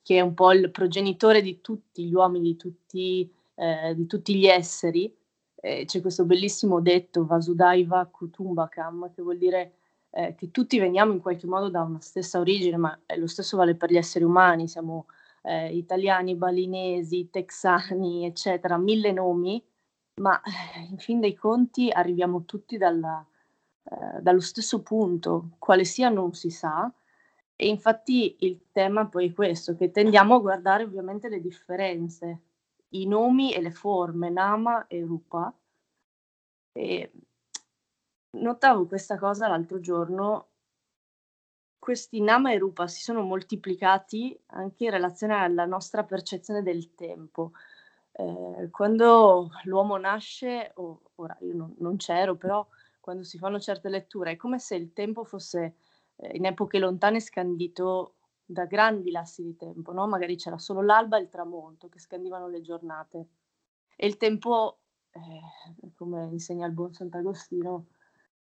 che 0.08 0.16
è 0.16 0.22
un 0.22 0.34
po' 0.34 0.54
il 0.54 0.72
progenitore 0.72 1.42
di 1.42 1.60
tutti 1.60 2.06
gli 2.06 2.14
uomini, 2.14 2.52
di 2.52 2.56
tutti, 2.56 3.30
eh, 3.56 3.94
di 3.94 4.06
tutti 4.06 4.36
gli 4.36 4.46
esseri. 4.46 5.14
Eh, 5.54 5.84
c'è 5.84 6.00
questo 6.00 6.24
bellissimo 6.24 6.80
detto, 6.80 7.26
Vasudaiva 7.26 8.06
Kutumbakam, 8.06 9.12
che 9.14 9.22
vuol 9.22 9.38
dire 9.38 9.74
eh, 10.12 10.34
che 10.36 10.50
tutti 10.50 10.80
veniamo 10.80 11.12
in 11.12 11.20
qualche 11.20 11.46
modo 11.46 11.68
da 11.68 11.82
una 11.82 12.00
stessa 12.00 12.40
origine, 12.40 12.78
ma 12.78 12.98
lo 13.18 13.28
stesso 13.28 13.58
vale 13.58 13.76
per 13.76 13.92
gli 13.92 13.98
esseri 13.98 14.24
umani, 14.24 14.70
siamo 14.70 15.08
eh, 15.42 15.76
italiani, 15.76 16.36
balinesi, 16.36 17.28
texani, 17.30 18.26
eccetera, 18.26 18.78
mille 18.78 19.12
nomi, 19.12 19.62
ma 20.22 20.40
eh, 20.40 20.88
in 20.90 21.00
fin 21.00 21.20
dei 21.20 21.36
conti 21.36 21.90
arriviamo 21.90 22.46
tutti 22.46 22.78
dalla, 22.78 23.28
eh, 23.84 24.22
dallo 24.22 24.40
stesso 24.40 24.82
punto, 24.82 25.50
quale 25.60 25.84
sia 25.84 26.08
non 26.08 26.34
si 26.34 26.50
sa, 26.50 26.90
e 27.60 27.68
infatti 27.68 28.36
il 28.42 28.68
tema 28.72 29.08
poi 29.08 29.30
è 29.30 29.34
questo, 29.34 29.76
che 29.76 29.90
tendiamo 29.90 30.36
a 30.36 30.40
guardare 30.40 30.84
ovviamente 30.84 31.28
le 31.28 31.42
differenze, 31.42 32.42
i 32.90 33.08
nomi 33.08 33.52
e 33.52 33.62
le 33.62 33.72
forme, 33.72 34.30
Nama 34.30 34.86
e 34.86 35.02
Rupa. 35.02 35.52
E 36.72 37.12
notavo 38.38 38.86
questa 38.86 39.18
cosa 39.18 39.48
l'altro 39.48 39.80
giorno, 39.80 40.50
questi 41.80 42.22
Nama 42.22 42.52
e 42.52 42.60
Rupa 42.60 42.86
si 42.88 43.02
sono 43.02 43.24
moltiplicati 43.24 44.40
anche 44.48 44.84
in 44.84 44.92
relazione 44.92 45.34
alla 45.34 45.66
nostra 45.66 46.04
percezione 46.04 46.62
del 46.62 46.94
tempo. 46.94 47.54
Eh, 48.12 48.70
quando 48.70 49.50
l'uomo 49.64 49.98
nasce, 49.98 50.74
oh, 50.76 51.02
ora 51.16 51.36
io 51.42 51.56
non, 51.56 51.74
non 51.80 51.98
c'ero, 51.98 52.36
però 52.36 52.64
quando 53.00 53.24
si 53.24 53.40
fanno 53.40 53.60
certe 53.60 53.90
letture 53.90 54.34
è 54.34 54.36
come 54.36 54.60
se 54.60 54.76
il 54.76 54.94
tempo 54.94 55.24
fosse 55.24 55.78
in 56.33 56.45
epoche 56.45 56.79
lontane 56.79 57.19
scandito 57.19 58.15
da 58.45 58.65
grandi 58.65 59.12
lassi 59.12 59.43
di 59.43 59.55
tempo, 59.55 59.91
no? 59.91 60.07
magari 60.07 60.38
c'era 60.38 60.57
solo 60.57 60.81
l'alba 60.81 61.17
e 61.17 61.21
il 61.21 61.29
tramonto 61.29 61.89
che 61.89 62.00
scandivano 62.00 62.47
le 62.47 62.62
giornate. 62.62 63.27
E 63.95 64.07
il 64.07 64.17
tempo, 64.17 64.79
eh, 65.12 65.91
come 65.95 66.27
insegna 66.31 66.65
il 66.65 66.71
buon 66.71 66.93
Sant'Agostino, 66.93 67.88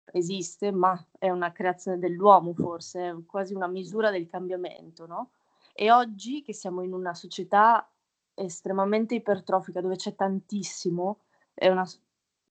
esiste, 0.06 0.72
ma 0.72 1.00
è 1.18 1.30
una 1.30 1.52
creazione 1.52 1.98
dell'uomo 1.98 2.52
forse, 2.52 3.08
è 3.08 3.14
quasi 3.26 3.54
una 3.54 3.68
misura 3.68 4.10
del 4.10 4.28
cambiamento. 4.28 5.06
No? 5.06 5.30
E 5.72 5.90
oggi 5.92 6.42
che 6.42 6.52
siamo 6.52 6.82
in 6.82 6.92
una 6.92 7.14
società 7.14 7.88
estremamente 8.34 9.14
ipertrofica 9.14 9.80
dove 9.80 9.96
c'è 9.96 10.14
tantissimo, 10.14 11.20
è 11.54 11.68
una, 11.68 11.86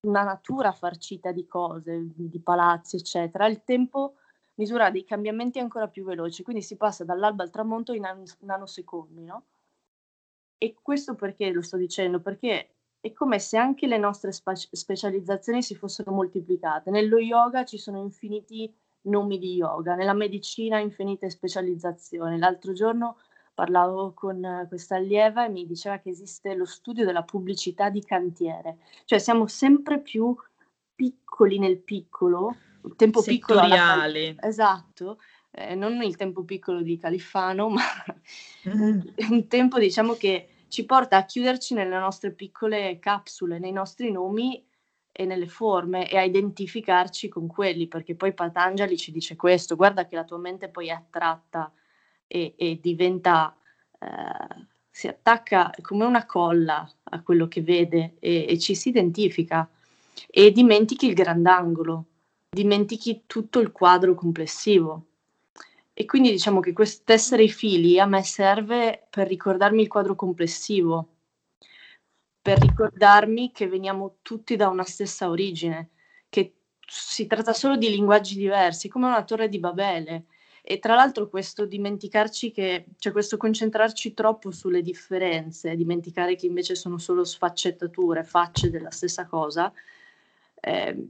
una 0.07 0.23
natura 0.23 0.71
farcita 0.71 1.31
di 1.31 1.45
cose, 1.45 2.07
di 2.15 2.39
palazzi, 2.39 2.95
eccetera, 2.95 3.45
il 3.47 3.63
tempo 3.63 4.15
misura 4.61 4.91
dei 4.91 5.03
cambiamenti 5.03 5.57
ancora 5.57 5.87
più 5.87 6.03
veloci, 6.03 6.43
quindi 6.43 6.61
si 6.61 6.77
passa 6.77 7.03
dall'alba 7.03 7.41
al 7.41 7.49
tramonto 7.49 7.93
in 7.93 8.07
nanosecondi, 8.41 9.23
no? 9.25 9.45
E 10.59 10.75
questo 10.79 11.15
perché 11.15 11.49
lo 11.49 11.63
sto 11.63 11.77
dicendo? 11.77 12.21
Perché 12.21 12.75
è 13.01 13.11
come 13.11 13.39
se 13.39 13.57
anche 13.57 13.87
le 13.87 13.97
nostre 13.97 14.31
specializzazioni 14.31 15.63
si 15.63 15.73
fossero 15.73 16.11
moltiplicate. 16.11 16.91
Nello 16.91 17.17
yoga 17.17 17.65
ci 17.65 17.79
sono 17.79 17.97
infiniti 17.97 18.71
nomi 19.05 19.39
di 19.39 19.55
yoga, 19.55 19.95
nella 19.95 20.13
medicina 20.13 20.77
infinite 20.77 21.31
specializzazioni. 21.31 22.37
L'altro 22.37 22.73
giorno 22.73 23.17
parlavo 23.55 24.13
con 24.13 24.65
questa 24.67 24.97
allieva 24.97 25.45
e 25.45 25.49
mi 25.49 25.65
diceva 25.65 25.97
che 25.97 26.09
esiste 26.09 26.53
lo 26.53 26.65
studio 26.65 27.03
della 27.03 27.23
pubblicità 27.23 27.89
di 27.89 28.03
cantiere, 28.03 28.77
cioè 29.05 29.17
siamo 29.17 29.47
sempre 29.47 29.99
più 29.99 30.35
piccoli 31.01 31.57
nel 31.57 31.79
piccolo, 31.79 32.55
il 32.85 32.95
tempo 32.95 33.23
piccolo 33.23 33.61
alla, 33.61 34.07
esatto, 34.39 35.17
eh, 35.49 35.73
non 35.73 35.99
il 36.03 36.15
tempo 36.15 36.43
piccolo 36.43 36.83
di 36.83 36.95
Califano, 36.99 37.69
ma 37.73 37.81
mm. 38.69 38.99
un 39.31 39.47
tempo 39.47 39.79
diciamo 39.79 40.13
che 40.13 40.49
ci 40.67 40.85
porta 40.85 41.17
a 41.17 41.25
chiuderci 41.25 41.73
nelle 41.73 41.97
nostre 41.97 42.33
piccole 42.33 42.99
capsule, 42.99 43.57
nei 43.57 43.71
nostri 43.71 44.11
nomi 44.11 44.63
e 45.11 45.25
nelle 45.25 45.47
forme 45.47 46.07
e 46.07 46.17
a 46.17 46.23
identificarci 46.23 47.29
con 47.29 47.47
quelli, 47.47 47.87
perché 47.87 48.13
poi 48.13 48.35
Patanjali 48.35 48.95
ci 48.95 49.11
dice 49.11 49.35
questo, 49.35 49.75
guarda 49.75 50.05
che 50.05 50.15
la 50.15 50.23
tua 50.23 50.37
mente 50.37 50.69
poi 50.69 50.89
è 50.89 50.91
attratta 50.91 51.73
e, 52.27 52.53
e 52.55 52.79
diventa, 52.79 53.57
eh, 53.97 54.67
si 54.87 55.07
attacca 55.07 55.71
come 55.81 56.05
una 56.05 56.27
colla 56.27 56.87
a 57.03 57.23
quello 57.23 57.47
che 57.47 57.63
vede 57.63 58.17
e, 58.19 58.45
e 58.47 58.59
ci 58.59 58.75
si 58.75 58.89
identifica 58.89 59.67
e 60.29 60.51
dimentichi 60.51 61.07
il 61.07 61.13
grandangolo, 61.13 62.05
dimentichi 62.49 63.23
tutto 63.25 63.59
il 63.59 63.71
quadro 63.71 64.13
complessivo. 64.13 65.05
E 65.93 66.05
quindi 66.05 66.31
diciamo 66.31 66.59
che 66.61 66.73
tessere 67.03 67.43
i 67.43 67.49
fili 67.49 67.99
a 67.99 68.05
me 68.05 68.23
serve 68.23 69.07
per 69.09 69.27
ricordarmi 69.27 69.81
il 69.81 69.87
quadro 69.87 70.15
complessivo, 70.15 71.07
per 72.41 72.59
ricordarmi 72.59 73.51
che 73.51 73.67
veniamo 73.67 74.17
tutti 74.21 74.55
da 74.55 74.69
una 74.69 74.83
stessa 74.83 75.29
origine, 75.29 75.89
che 76.27 76.55
si 76.87 77.27
tratta 77.27 77.53
solo 77.53 77.75
di 77.75 77.89
linguaggi 77.89 78.35
diversi, 78.35 78.89
come 78.89 79.07
una 79.07 79.23
torre 79.23 79.47
di 79.47 79.59
Babele. 79.59 80.25
E 80.63 80.79
tra 80.79 80.95
l'altro 80.95 81.27
questo 81.27 81.65
dimenticarci 81.65 82.51
che, 82.51 82.85
cioè 82.97 83.11
questo 83.11 83.37
concentrarci 83.37 84.13
troppo 84.13 84.51
sulle 84.51 84.81
differenze, 84.81 85.75
dimenticare 85.75 86.35
che 86.35 86.45
invece 86.45 86.75
sono 86.75 86.97
solo 86.97 87.23
sfaccettature, 87.23 88.23
facce 88.23 88.69
della 88.69 88.91
stessa 88.91 89.25
cosa, 89.25 89.73
eh, 90.61 91.07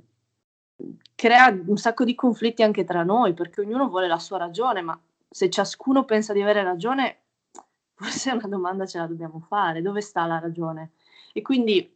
crea 1.13 1.49
un 1.49 1.77
sacco 1.77 2.03
di 2.03 2.15
conflitti 2.15 2.63
anche 2.63 2.83
tra 2.83 3.03
noi, 3.03 3.33
perché 3.33 3.61
ognuno 3.61 3.89
vuole 3.89 4.07
la 4.07 4.17
sua 4.17 4.37
ragione, 4.37 4.81
ma 4.81 4.99
se 5.29 5.49
ciascuno 5.49 6.03
pensa 6.03 6.33
di 6.33 6.41
avere 6.41 6.63
ragione, 6.63 7.19
forse 7.93 8.31
una 8.31 8.47
domanda 8.47 8.85
ce 8.85 8.97
la 8.97 9.05
dobbiamo 9.05 9.39
fare, 9.39 9.81
dove 9.81 10.01
sta 10.01 10.25
la 10.25 10.39
ragione? 10.39 10.93
E 11.33 11.41
quindi 11.41 11.95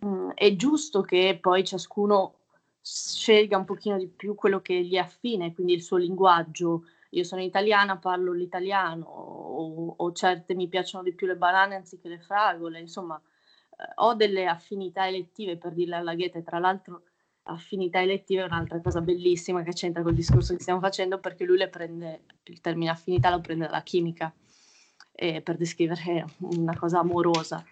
mh, 0.00 0.06
mm, 0.06 0.30
è 0.30 0.56
giusto 0.56 1.02
che 1.02 1.38
poi 1.40 1.64
ciascuno 1.64 2.34
scelga 2.80 3.56
un 3.56 3.64
pochino 3.64 3.96
di 3.96 4.08
più 4.08 4.34
quello 4.34 4.60
che 4.60 4.82
gli 4.82 4.96
affine, 4.96 5.54
quindi 5.54 5.74
il 5.74 5.82
suo 5.82 5.96
linguaggio. 5.96 6.84
Io 7.10 7.24
sono 7.24 7.42
italiana, 7.42 7.96
parlo 7.96 8.32
l'italiano, 8.32 9.04
o, 9.06 9.94
o 9.96 10.12
certe 10.12 10.54
mi 10.54 10.68
piacciono 10.68 11.04
di 11.04 11.14
più 11.14 11.26
le 11.26 11.36
banane 11.36 11.76
anziché 11.76 12.08
le 12.08 12.18
fragole, 12.18 12.80
insomma, 12.80 13.20
ho 13.96 14.14
delle 14.14 14.46
affinità 14.46 15.06
elettive 15.06 15.56
per 15.56 15.72
dirle 15.72 15.96
alla 15.96 16.14
Goethe, 16.14 16.42
tra 16.42 16.58
l'altro 16.58 17.02
affinità 17.44 18.00
elettive 18.00 18.42
è 18.42 18.46
un'altra 18.46 18.80
cosa 18.80 19.00
bellissima 19.00 19.62
che 19.62 19.72
c'entra 19.72 20.02
col 20.02 20.14
discorso 20.14 20.54
che 20.54 20.62
stiamo 20.62 20.80
facendo 20.80 21.18
perché 21.18 21.44
lui 21.44 21.58
le 21.58 21.68
prende, 21.68 22.22
il 22.44 22.60
termine 22.60 22.90
affinità 22.90 23.30
lo 23.30 23.40
prende 23.40 23.66
dalla 23.66 23.82
chimica 23.82 24.32
eh, 25.12 25.42
per 25.42 25.56
descrivere 25.56 26.24
una 26.38 26.76
cosa 26.76 27.00
amorosa. 27.00 27.64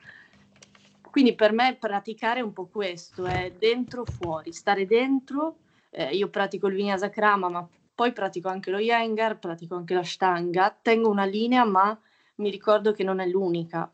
Quindi 1.01 1.35
per 1.35 1.53
me 1.53 1.77
praticare 1.79 2.41
un 2.41 2.53
po' 2.53 2.67
questo, 2.67 3.27
è 3.27 3.53
dentro 3.59 4.05
fuori, 4.05 4.53
stare 4.53 4.87
dentro, 4.87 5.57
eh, 5.91 6.15
io 6.15 6.29
pratico 6.29 6.69
il 6.69 6.75
Vinyasa 6.75 7.11
Krama 7.11 7.49
ma 7.49 7.69
poi 7.95 8.13
pratico 8.13 8.49
anche 8.49 8.71
lo 8.71 8.79
Yengar, 8.79 9.39
pratico 9.39 9.75
anche 9.77 9.95
la 9.95 10.03
Shtanga, 10.03 10.79
tengo 10.81 11.11
una 11.11 11.27
linea 11.27 11.65
ma 11.65 11.99
mi 12.37 12.51
ricordo 12.51 12.93
che 12.93 13.05
non 13.05 13.21
è 13.21 13.27
l'unica. 13.27 13.91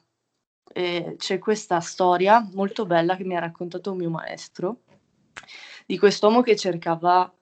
Eh, 0.73 1.15
c'è 1.17 1.39
questa 1.39 1.81
storia 1.81 2.47
molto 2.53 2.87
bella 2.87 3.17
che 3.17 3.25
mi 3.25 3.37
ha 3.37 3.41
raccontato 3.41 3.91
un 3.91 3.97
mio 3.97 4.11
maestro 4.11 4.81
di 5.87 5.99
quest'uomo 5.99 6.43
che 6.43 6.57
cercava 6.57 7.33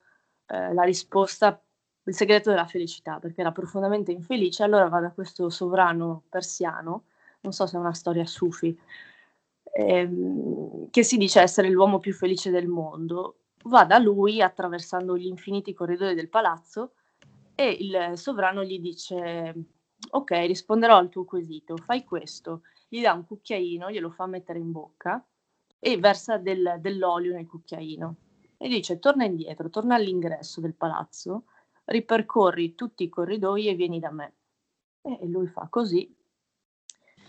eh, 0.46 0.72
la 0.72 0.82
risposta, 0.84 1.60
il 2.04 2.14
segreto 2.14 2.50
della 2.50 2.66
felicità, 2.66 3.18
perché 3.18 3.40
era 3.40 3.50
profondamente 3.50 4.12
infelice, 4.12 4.62
allora 4.62 4.88
va 4.88 5.00
da 5.00 5.10
questo 5.10 5.50
sovrano 5.50 6.22
persiano, 6.28 7.04
non 7.40 7.52
so 7.52 7.66
se 7.66 7.76
è 7.76 7.80
una 7.80 7.94
storia 7.94 8.24
sufi, 8.24 8.78
ehm, 9.72 10.90
che 10.90 11.02
si 11.02 11.16
dice 11.16 11.40
essere 11.40 11.68
l'uomo 11.68 11.98
più 11.98 12.14
felice 12.14 12.50
del 12.50 12.68
mondo, 12.68 13.38
va 13.64 13.84
da 13.84 13.98
lui 13.98 14.40
attraversando 14.40 15.16
gli 15.16 15.26
infiniti 15.26 15.74
corridoi 15.74 16.14
del 16.14 16.28
palazzo 16.28 16.92
e 17.54 17.76
il 17.80 18.12
sovrano 18.14 18.62
gli 18.62 18.78
dice 18.78 19.54
ok 20.10 20.30
risponderò 20.30 20.96
al 20.96 21.08
tuo 21.08 21.24
quesito, 21.24 21.76
fai 21.76 22.04
questo, 22.04 22.62
gli 22.88 23.01
dà 23.01 23.12
un 23.12 23.27
cucchiaino, 23.27 23.90
glielo 23.90 24.11
fa 24.11 24.27
mettere 24.27 24.59
in 24.59 24.72
bocca 24.72 25.25
e 25.79 25.99
versa 25.99 26.38
del, 26.38 26.77
dell'olio 26.81 27.35
nel 27.35 27.46
cucchiaino 27.46 28.16
e 28.57 28.68
dice 28.68 28.99
torna 28.99 29.25
indietro, 29.25 29.68
torna 29.70 29.94
all'ingresso 29.94 30.61
del 30.61 30.75
palazzo, 30.75 31.44
ripercorri 31.85 32.75
tutti 32.75 33.05
i 33.05 33.09
corridoi 33.09 33.68
e 33.68 33.75
vieni 33.75 33.99
da 33.99 34.11
me. 34.11 34.35
E 35.03 35.27
lui 35.27 35.46
fa 35.46 35.68
così, 35.68 36.12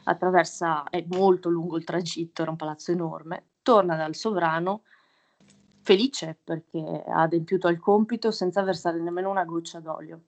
attraversa, 0.03 0.85
è 0.89 1.05
molto 1.09 1.49
lungo 1.49 1.77
il 1.77 1.83
tragitto, 1.83 2.41
era 2.41 2.51
un 2.51 2.57
palazzo 2.57 2.91
enorme, 2.91 3.49
torna 3.61 3.95
dal 3.95 4.15
sovrano 4.15 4.83
felice 5.81 6.37
perché 6.43 7.03
ha 7.07 7.21
adempiuto 7.21 7.67
al 7.67 7.79
compito 7.79 8.31
senza 8.31 8.61
versare 8.63 8.99
nemmeno 8.99 9.29
una 9.29 9.45
goccia 9.45 9.79
d'olio. 9.79 10.21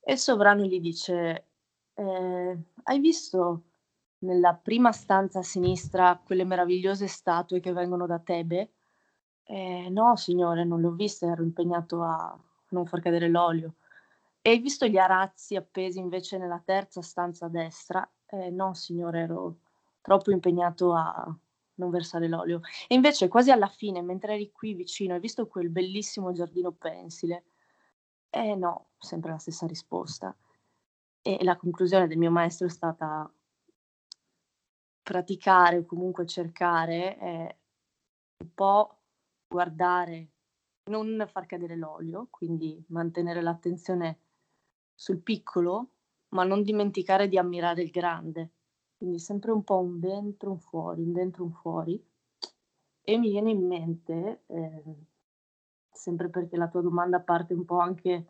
E 0.00 0.12
il 0.12 0.18
sovrano 0.18 0.62
gli 0.64 0.80
dice, 0.80 1.46
eh, 1.94 2.58
hai 2.84 3.00
visto 3.00 3.62
nella 4.18 4.54
prima 4.54 4.92
stanza 4.92 5.40
a 5.40 5.42
sinistra 5.42 6.20
quelle 6.24 6.44
meravigliose 6.44 7.06
statue 7.06 7.60
che 7.60 7.72
vengono 7.72 8.06
da 8.06 8.18
Tebe? 8.18 8.72
Eh, 9.44 9.88
no, 9.90 10.16
signore, 10.16 10.64
non 10.64 10.80
le 10.80 10.86
ho 10.88 10.92
viste, 10.92 11.26
ero 11.26 11.42
impegnato 11.42 12.02
a 12.02 12.36
non 12.70 12.86
far 12.86 13.00
cadere 13.00 13.28
l'olio. 13.28 13.74
E 14.40 14.50
hai 14.50 14.58
visto 14.58 14.86
gli 14.86 14.96
arazzi 14.96 15.56
appesi 15.56 15.98
invece 15.98 16.38
nella 16.38 16.62
terza 16.64 17.02
stanza 17.02 17.46
a 17.46 17.48
destra? 17.48 18.08
Eh, 18.26 18.50
no, 18.50 18.74
signore, 18.74 19.20
ero 19.20 19.56
troppo 20.00 20.30
impegnato 20.30 20.92
a 20.92 21.36
non 21.74 21.90
versare 21.90 22.28
l'olio. 22.28 22.60
E 22.88 22.94
invece, 22.94 23.28
quasi 23.28 23.50
alla 23.50 23.68
fine, 23.68 24.02
mentre 24.02 24.34
eri 24.34 24.50
qui 24.52 24.74
vicino, 24.74 25.14
hai 25.14 25.20
visto 25.20 25.46
quel 25.46 25.68
bellissimo 25.68 26.32
giardino 26.32 26.72
pensile? 26.72 27.44
Eh 28.30 28.54
no, 28.54 28.90
sempre 28.98 29.30
la 29.32 29.38
stessa 29.38 29.66
risposta. 29.66 30.36
E 31.22 31.38
la 31.42 31.56
conclusione 31.56 32.06
del 32.06 32.18
mio 32.18 32.30
maestro 32.30 32.66
è 32.66 32.70
stata 32.70 33.30
praticare 35.06 35.78
o 35.78 35.84
comunque 35.84 36.26
cercare 36.26 37.16
è 37.16 37.56
un 38.42 38.48
po' 38.52 38.98
guardare, 39.46 40.30
non 40.90 41.24
far 41.30 41.46
cadere 41.46 41.76
l'olio, 41.76 42.26
quindi 42.28 42.84
mantenere 42.88 43.40
l'attenzione 43.40 44.18
sul 44.92 45.18
piccolo, 45.18 45.90
ma 46.30 46.42
non 46.42 46.64
dimenticare 46.64 47.28
di 47.28 47.38
ammirare 47.38 47.82
il 47.82 47.90
grande. 47.90 48.50
Quindi 48.96 49.20
sempre 49.20 49.52
un 49.52 49.62
po' 49.62 49.78
un 49.78 50.00
dentro, 50.00 50.50
un 50.50 50.58
fuori, 50.58 51.02
un 51.02 51.12
dentro, 51.12 51.44
un 51.44 51.52
fuori. 51.52 52.04
E 53.02 53.16
mi 53.16 53.30
viene 53.30 53.50
in 53.50 53.64
mente, 53.64 54.42
eh, 54.46 54.82
sempre 55.92 56.28
perché 56.30 56.56
la 56.56 56.66
tua 56.66 56.80
domanda 56.80 57.20
parte 57.20 57.54
un 57.54 57.64
po' 57.64 57.78
anche 57.78 58.26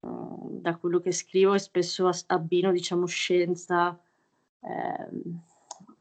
uh, 0.00 0.58
da 0.60 0.76
quello 0.76 0.98
che 0.98 1.12
scrivo 1.12 1.54
e 1.54 1.60
spesso 1.60 2.10
abbino, 2.26 2.72
diciamo, 2.72 3.06
scienza, 3.06 3.96
eh, 4.62 5.08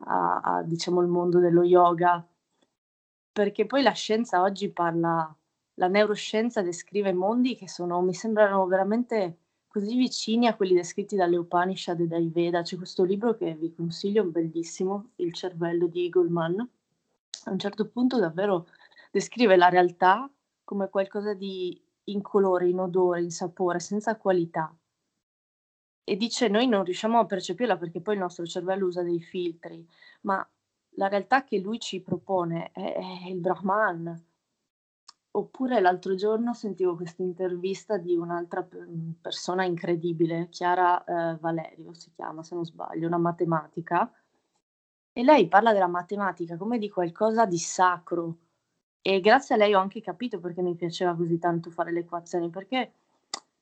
a, 0.05 0.39
a 0.39 0.63
diciamo, 0.63 1.01
il 1.01 1.07
mondo 1.07 1.39
dello 1.39 1.63
yoga, 1.63 2.25
perché 3.31 3.65
poi 3.65 3.81
la 3.81 3.91
scienza 3.91 4.41
oggi 4.41 4.69
parla, 4.69 5.33
la 5.75 5.88
neuroscienza 5.88 6.62
descrive 6.62 7.13
mondi 7.13 7.55
che 7.55 7.67
sono, 7.67 8.01
mi 8.01 8.13
sembrano 8.13 8.65
veramente 8.67 9.38
così 9.67 9.95
vicini 9.95 10.47
a 10.47 10.55
quelli 10.55 10.73
descritti 10.73 11.15
dalle 11.15 11.38
Upanishad 11.38 11.99
e 11.99 12.07
dai 12.07 12.29
Veda. 12.29 12.63
C'è 12.63 12.75
questo 12.75 13.03
libro 13.03 13.35
che 13.35 13.53
vi 13.53 13.73
consiglio, 13.73 14.23
bellissimo, 14.25 15.12
Il 15.17 15.33
cervello 15.33 15.88
di 15.88 16.05
Eagleman. 16.05 16.69
A 17.45 17.51
un 17.51 17.59
certo 17.59 17.88
punto 17.88 18.19
davvero 18.19 18.67
descrive 19.12 19.55
la 19.55 19.69
realtà 19.69 20.29
come 20.63 20.89
qualcosa 20.89 21.33
di 21.33 21.79
incolore, 22.05 22.67
in 22.67 22.79
odore, 22.79 23.21
in 23.21 23.31
sapore, 23.31 23.79
senza 23.79 24.17
qualità 24.17 24.73
e 26.03 26.15
dice 26.15 26.47
noi 26.47 26.67
non 26.67 26.83
riusciamo 26.83 27.19
a 27.19 27.25
percepirla 27.25 27.77
perché 27.77 28.01
poi 28.01 28.15
il 28.15 28.21
nostro 28.21 28.45
cervello 28.45 28.88
usa 28.88 29.03
dei 29.03 29.21
filtri, 29.21 29.88
ma 30.21 30.47
la 30.95 31.07
realtà 31.07 31.43
che 31.43 31.59
lui 31.59 31.79
ci 31.79 32.01
propone 32.01 32.71
è, 32.71 32.93
è 32.93 33.29
il 33.29 33.39
Brahman. 33.39 34.25
Oppure 35.31 35.79
l'altro 35.79 36.15
giorno 36.15 36.53
sentivo 36.55 36.95
questa 36.95 37.21
intervista 37.21 37.97
di 37.97 38.15
un'altra 38.17 38.67
persona 39.21 39.63
incredibile, 39.63 40.49
Chiara 40.49 41.03
eh, 41.03 41.38
Valerio 41.39 41.93
si 41.93 42.12
chiama 42.12 42.41
se 42.43 42.55
non 42.55 42.65
sbaglio, 42.65 43.05
una 43.05 43.19
matematica, 43.19 44.12
e 45.13 45.23
lei 45.23 45.47
parla 45.47 45.71
della 45.71 45.88
matematica 45.88 46.57
come 46.57 46.79
di 46.79 46.89
qualcosa 46.89 47.45
di 47.45 47.59
sacro. 47.59 48.38
E 49.01 49.19
grazie 49.21 49.55
a 49.55 49.57
lei 49.57 49.73
ho 49.73 49.79
anche 49.79 50.01
capito 50.01 50.39
perché 50.39 50.62
mi 50.62 50.75
piaceva 50.75 51.15
così 51.15 51.38
tanto 51.38 51.69
fare 51.69 51.91
le 51.91 52.01
equazioni, 52.01 52.49
perché 52.49 52.93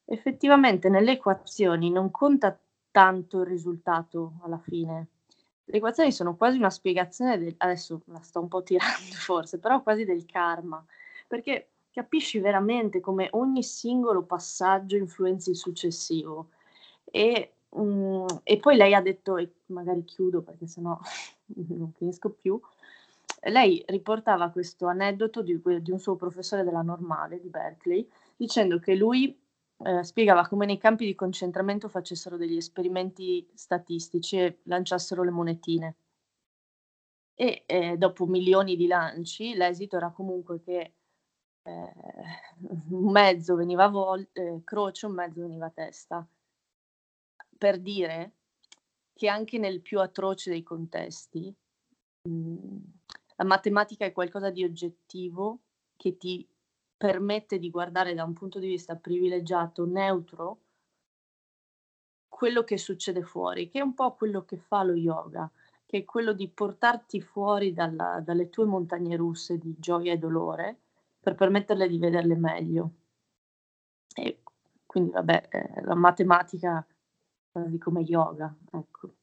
effettivamente 0.09 0.89
nelle 0.89 1.13
equazioni 1.13 1.91
non 1.91 2.11
conta 2.11 2.57
tanto 2.91 3.41
il 3.41 3.47
risultato 3.47 4.33
alla 4.41 4.57
fine. 4.57 5.07
Le 5.65 5.77
equazioni 5.77 6.11
sono 6.11 6.35
quasi 6.35 6.57
una 6.57 6.69
spiegazione 6.69 7.37
del, 7.37 7.53
adesso 7.57 8.01
la 8.05 8.21
sto 8.21 8.39
un 8.39 8.47
po' 8.47 8.63
tirando 8.63 8.95
forse, 9.19 9.59
però 9.59 9.83
quasi 9.83 10.05
del 10.05 10.25
karma, 10.25 10.83
perché 11.27 11.69
capisci 11.91 12.39
veramente 12.39 12.99
come 12.99 13.27
ogni 13.31 13.63
singolo 13.63 14.23
passaggio 14.23 14.95
influenzi 14.95 15.49
il 15.49 15.57
successivo. 15.57 16.49
E, 17.03 17.53
um, 17.69 18.25
e 18.43 18.57
poi 18.57 18.77
lei 18.77 18.93
ha 18.93 19.01
detto, 19.01 19.37
e 19.37 19.51
magari 19.67 20.05
chiudo 20.05 20.41
perché 20.41 20.67
sennò 20.67 20.97
non 21.67 21.91
finisco 21.91 22.29
più, 22.29 22.59
lei 23.49 23.83
riportava 23.87 24.49
questo 24.49 24.87
aneddoto 24.87 25.41
di, 25.41 25.61
di 25.81 25.91
un 25.91 25.99
suo 25.99 26.15
professore 26.15 26.63
della 26.63 26.81
normale 26.81 27.41
di 27.41 27.49
Berkeley, 27.49 28.07
dicendo 28.37 28.79
che 28.79 28.95
lui 28.95 29.37
eh, 29.79 30.03
spiegava 30.03 30.47
come 30.47 30.65
nei 30.65 30.77
campi 30.77 31.05
di 31.05 31.15
concentramento 31.15 31.87
facessero 31.89 32.37
degli 32.37 32.57
esperimenti 32.57 33.47
statistici 33.53 34.37
e 34.37 34.59
lanciassero 34.63 35.23
le 35.23 35.31
monetine. 35.31 35.95
E 37.35 37.63
eh, 37.67 37.97
dopo 37.97 38.25
milioni 38.25 38.75
di 38.75 38.87
lanci 38.87 39.53
l'esito 39.53 39.95
era 39.95 40.11
comunque 40.11 40.59
che 40.59 40.93
eh, 41.61 41.93
un 42.89 43.11
mezzo 43.11 43.55
veniva 43.55 43.87
vol- 43.87 44.27
eh, 44.33 44.61
croce, 44.63 45.05
un 45.05 45.13
mezzo 45.13 45.41
veniva 45.41 45.69
testa. 45.69 46.27
Per 47.57 47.79
dire 47.79 48.33
che 49.13 49.27
anche 49.27 49.57
nel 49.57 49.81
più 49.81 49.99
atroce 49.99 50.49
dei 50.49 50.63
contesti 50.63 51.53
mh, 52.23 52.29
mhmm, 52.29 52.83
la 53.37 53.45
matematica 53.45 54.05
è 54.05 54.11
qualcosa 54.11 54.49
di 54.49 54.63
oggettivo 54.63 55.61
che 55.95 56.17
ti 56.17 56.47
permette 56.97 57.59
di 57.59 57.69
guardare 57.69 58.13
da 58.13 58.23
un 58.23 58.33
punto 58.33 58.59
di 58.59 58.67
vista 58.67 58.95
privilegiato, 58.95 59.85
neutro, 59.85 60.61
quello 62.27 62.63
che 62.63 62.77
succede 62.77 63.23
fuori, 63.23 63.69
che 63.69 63.79
è 63.79 63.81
un 63.81 63.93
po' 63.93 64.15
quello 64.15 64.43
che 64.45 64.57
fa 64.57 64.83
lo 64.83 64.93
yoga, 64.93 65.49
che 65.85 65.99
è 65.99 66.05
quello 66.05 66.33
di 66.33 66.49
portarti 66.49 67.21
fuori 67.21 67.73
dalla, 67.73 68.19
dalle 68.23 68.49
tue 68.49 68.65
montagne 68.65 69.15
russe 69.15 69.57
di 69.57 69.75
gioia 69.79 70.13
e 70.13 70.17
dolore 70.17 70.79
per 71.19 71.35
permetterle 71.35 71.87
di 71.87 71.97
vederle 71.97 72.35
meglio. 72.35 72.91
E 74.15 74.41
quindi, 74.85 75.11
vabbè, 75.11 75.47
eh, 75.49 75.81
la 75.83 75.95
matematica 75.95 76.85
quasi 77.51 77.77
come 77.77 78.01
yoga, 78.01 78.53
ecco. 78.71 79.13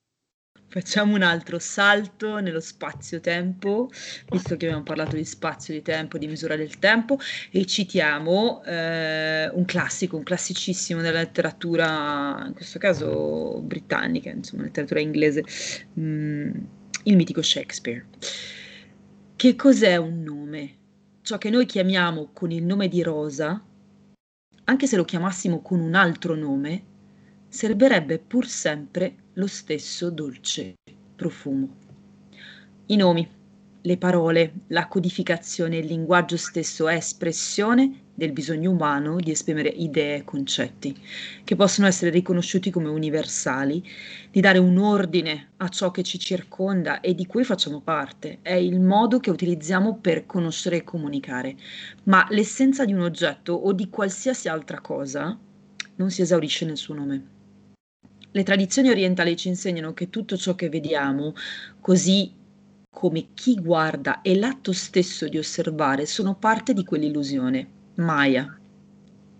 Facciamo 0.74 1.14
un 1.14 1.22
altro 1.22 1.60
salto 1.60 2.40
nello 2.40 2.58
spazio-tempo, 2.58 3.88
visto 4.28 4.56
che 4.56 4.66
abbiamo 4.66 4.82
parlato 4.82 5.14
di 5.14 5.24
spazio, 5.24 5.72
di 5.72 5.82
tempo, 5.82 6.18
di 6.18 6.26
misura 6.26 6.56
del 6.56 6.80
tempo, 6.80 7.16
e 7.52 7.64
citiamo 7.64 8.60
eh, 8.64 9.48
un 9.50 9.64
classico, 9.66 10.16
un 10.16 10.24
classicissimo 10.24 11.00
della 11.00 11.20
letteratura, 11.20 12.42
in 12.44 12.54
questo 12.54 12.80
caso 12.80 13.60
britannica, 13.62 14.30
insomma, 14.30 14.64
letteratura 14.64 14.98
inglese, 14.98 15.44
mh, 15.92 16.02
mm, 16.02 16.50
il 17.04 17.14
mitico 17.14 17.40
Shakespeare. 17.40 18.04
Che 19.36 19.54
cos'è 19.54 19.94
un 19.94 20.24
nome? 20.24 20.76
Ciò 21.22 21.38
che 21.38 21.50
noi 21.50 21.66
chiamiamo 21.66 22.30
con 22.32 22.50
il 22.50 22.64
nome 22.64 22.88
di 22.88 23.00
Rosa, 23.00 23.64
anche 24.64 24.86
se 24.88 24.96
lo 24.96 25.04
chiamassimo 25.04 25.62
con 25.62 25.78
un 25.78 25.94
altro 25.94 26.34
nome, 26.34 26.82
serberebbe 27.46 28.18
pur 28.18 28.48
sempre 28.48 29.18
lo 29.34 29.46
stesso 29.46 30.10
dolce 30.10 30.74
profumo. 31.16 31.68
I 32.86 32.96
nomi, 32.96 33.28
le 33.80 33.98
parole, 33.98 34.52
la 34.68 34.86
codificazione, 34.86 35.78
il 35.78 35.86
linguaggio 35.86 36.36
stesso 36.36 36.88
è 36.88 36.94
espressione 36.94 38.02
del 38.14 38.32
bisogno 38.32 38.70
umano 38.70 39.16
di 39.16 39.32
esprimere 39.32 39.68
idee 39.68 40.18
e 40.18 40.24
concetti, 40.24 40.96
che 41.42 41.56
possono 41.56 41.88
essere 41.88 42.10
riconosciuti 42.10 42.70
come 42.70 42.88
universali, 42.88 43.82
di 44.30 44.40
dare 44.40 44.58
un 44.58 44.78
ordine 44.78 45.50
a 45.56 45.68
ciò 45.68 45.90
che 45.90 46.04
ci 46.04 46.18
circonda 46.18 47.00
e 47.00 47.14
di 47.14 47.26
cui 47.26 47.42
facciamo 47.42 47.80
parte. 47.80 48.38
È 48.40 48.54
il 48.54 48.80
modo 48.80 49.18
che 49.18 49.30
utilizziamo 49.30 49.98
per 49.98 50.26
conoscere 50.26 50.76
e 50.76 50.84
comunicare. 50.84 51.56
Ma 52.04 52.26
l'essenza 52.30 52.84
di 52.84 52.92
un 52.92 53.00
oggetto 53.00 53.52
o 53.52 53.72
di 53.72 53.90
qualsiasi 53.90 54.48
altra 54.48 54.80
cosa 54.80 55.36
non 55.96 56.10
si 56.10 56.22
esaurisce 56.22 56.64
nel 56.64 56.76
suo 56.76 56.94
nome. 56.94 57.33
Le 58.36 58.42
tradizioni 58.42 58.88
orientali 58.88 59.36
ci 59.36 59.46
insegnano 59.46 59.94
che 59.94 60.10
tutto 60.10 60.36
ciò 60.36 60.56
che 60.56 60.68
vediamo, 60.68 61.34
così 61.80 62.34
come 62.90 63.28
chi 63.32 63.54
guarda 63.54 64.22
e 64.22 64.36
l'atto 64.36 64.72
stesso 64.72 65.28
di 65.28 65.38
osservare, 65.38 66.04
sono 66.04 66.34
parte 66.34 66.74
di 66.74 66.82
quell'illusione, 66.82 67.68
Maya, 67.94 68.58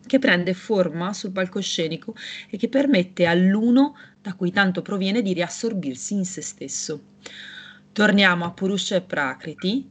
che 0.06 0.18
prende 0.20 0.54
forma 0.54 1.12
sul 1.12 1.32
palcoscenico 1.32 2.14
e 2.48 2.56
che 2.56 2.68
permette 2.68 3.26
all'uno 3.26 3.96
da 4.22 4.34
cui 4.34 4.52
tanto 4.52 4.80
proviene 4.80 5.22
di 5.22 5.32
riassorbirsi 5.32 6.14
in 6.14 6.24
se 6.24 6.40
stesso. 6.40 7.02
Torniamo 7.90 8.44
a 8.44 8.52
Purusha 8.52 8.94
e 8.94 9.02
Prakriti, 9.02 9.90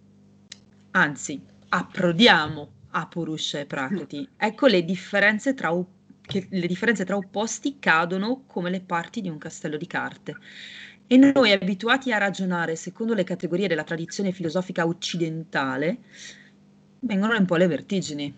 anzi, 0.92 1.44
approdiamo 1.68 2.72
a 2.92 3.06
Purusha 3.08 3.60
e 3.60 3.66
Prakriti. 3.66 4.30
Ecco 4.38 4.68
le 4.68 4.86
differenze 4.86 5.54
tra 5.54 5.72
che 6.26 6.48
le 6.50 6.68
differenze 6.68 7.06
tra 7.06 7.16
opposti 7.16 7.78
cadono 7.80 8.44
come 8.48 8.70
le 8.70 8.82
parti 8.82 9.22
di 9.22 9.30
un 9.30 9.38
castello 9.38 9.78
di 9.78 9.88
carte. 9.88 10.36
E 11.06 11.18
noi 11.18 11.52
abituati 11.52 12.12
a 12.12 12.18
ragionare 12.18 12.76
secondo 12.76 13.14
le 13.14 13.24
categorie 13.24 13.68
della 13.68 13.84
tradizione 13.84 14.32
filosofica 14.32 14.86
occidentale, 14.86 16.00
vengono 17.00 17.38
un 17.38 17.46
po' 17.46 17.58
le 17.58 17.68
vertigini. 17.68 18.34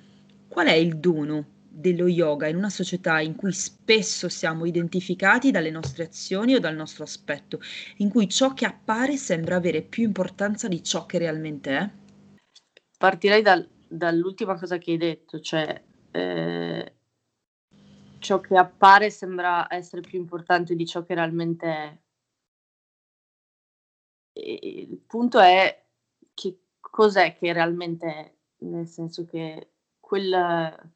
Qual 0.48 0.67
è 0.67 0.74
il 0.74 0.98
dono 0.98 1.54
dello 1.76 2.08
yoga 2.08 2.48
in 2.48 2.56
una 2.56 2.69
società 2.69 3.19
in 3.19 3.36
cui 3.36 3.52
spesso 3.52 4.30
siamo 4.30 4.65
identificati 4.65 5.52
dalle 5.52 5.69
nostre 5.69 6.06
azioni 6.06 6.56
o 6.56 6.60
dal 6.60 6.76
nostro 6.76 7.04
aspetto, 7.04 7.60
in 7.98 8.10
cui 8.10 8.30
ciò 8.30 8.54
che 8.54 8.65
appare 8.65 9.17
sembra 9.17 9.58
avere 9.58 9.82
più 9.82 10.04
importanza 10.04 10.67
di 10.67 10.82
ciò 10.82 11.06
che 11.06 11.17
realmente 11.17 11.78
è? 11.78 11.89
Partirei 12.98 13.41
dal, 13.41 13.67
dall'ultima 13.88 14.58
cosa 14.58 14.78
che 14.78 14.91
hai 14.91 14.98
detto, 14.98 15.39
cioè 15.41 15.82
eh, 16.12 16.93
ciò 18.25 18.39
che 18.39 18.57
appare 18.57 19.11
sembra 19.11 19.67
essere 19.71 20.01
più 20.01 20.19
importante 20.19 20.75
di 20.75 20.85
ciò 20.85 21.03
che 21.03 21.13
realmente 21.13 21.67
è. 21.67 21.97
E 24.33 24.59
il 24.89 24.97
punto 24.97 25.39
è 25.39 25.85
che 26.33 26.59
cos'è 26.79 27.35
che 27.38 27.53
realmente 27.53 28.07
è, 28.07 28.33
nel 28.65 28.88
senso 28.88 29.25
che 29.25 29.73
quel, 29.99 30.91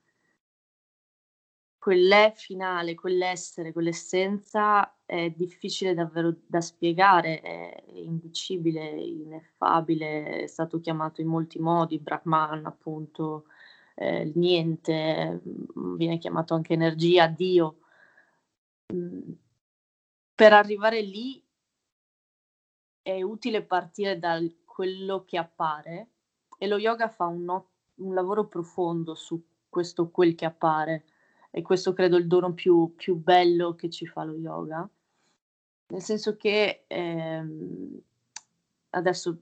quell'è 1.77 2.33
finale, 2.35 2.95
quell'essere, 2.95 3.71
quell'essenza 3.71 4.97
è 5.05 5.29
difficile 5.29 5.93
davvero 5.93 6.35
da 6.47 6.61
spiegare, 6.61 7.41
è 7.41 7.83
indicibile, 7.93 8.89
ineffabile, 8.89 10.41
è 10.43 10.47
stato 10.47 10.79
chiamato 10.79 11.21
in 11.21 11.27
molti 11.27 11.59
modi, 11.59 11.99
Brahman 11.99 12.65
appunto, 12.65 13.45
eh, 14.01 14.31
niente, 14.35 15.41
mm, 15.45 15.95
viene 15.97 16.17
chiamato 16.19 16.53
anche 16.53 16.71
energia, 16.71 17.27
Dio. 17.27 17.79
Mm, 18.93 19.31
per 20.33 20.53
arrivare 20.53 21.01
lì 21.01 21.43
è 23.01 23.21
utile 23.21 23.61
partire 23.61 24.17
da 24.17 24.39
quello 24.63 25.25
che 25.25 25.37
appare 25.37 26.07
e 26.57 26.67
lo 26.67 26.77
yoga 26.77 27.09
fa 27.09 27.25
un, 27.25 27.45
un 27.95 28.13
lavoro 28.13 28.47
profondo 28.47 29.15
su 29.15 29.43
questo 29.67 30.09
quel 30.09 30.33
che 30.33 30.45
appare 30.45 31.03
e 31.51 31.61
questo 31.61 31.91
credo 31.91 32.15
il 32.15 32.27
dono 32.27 32.53
più, 32.53 32.93
più 32.95 33.15
bello 33.15 33.75
che 33.75 33.89
ci 33.89 34.05
fa 34.07 34.23
lo 34.23 34.35
yoga, 34.35 34.89
nel 35.87 36.01
senso 36.01 36.37
che 36.37 36.85
ehm, 36.87 38.01
adesso 38.91 39.41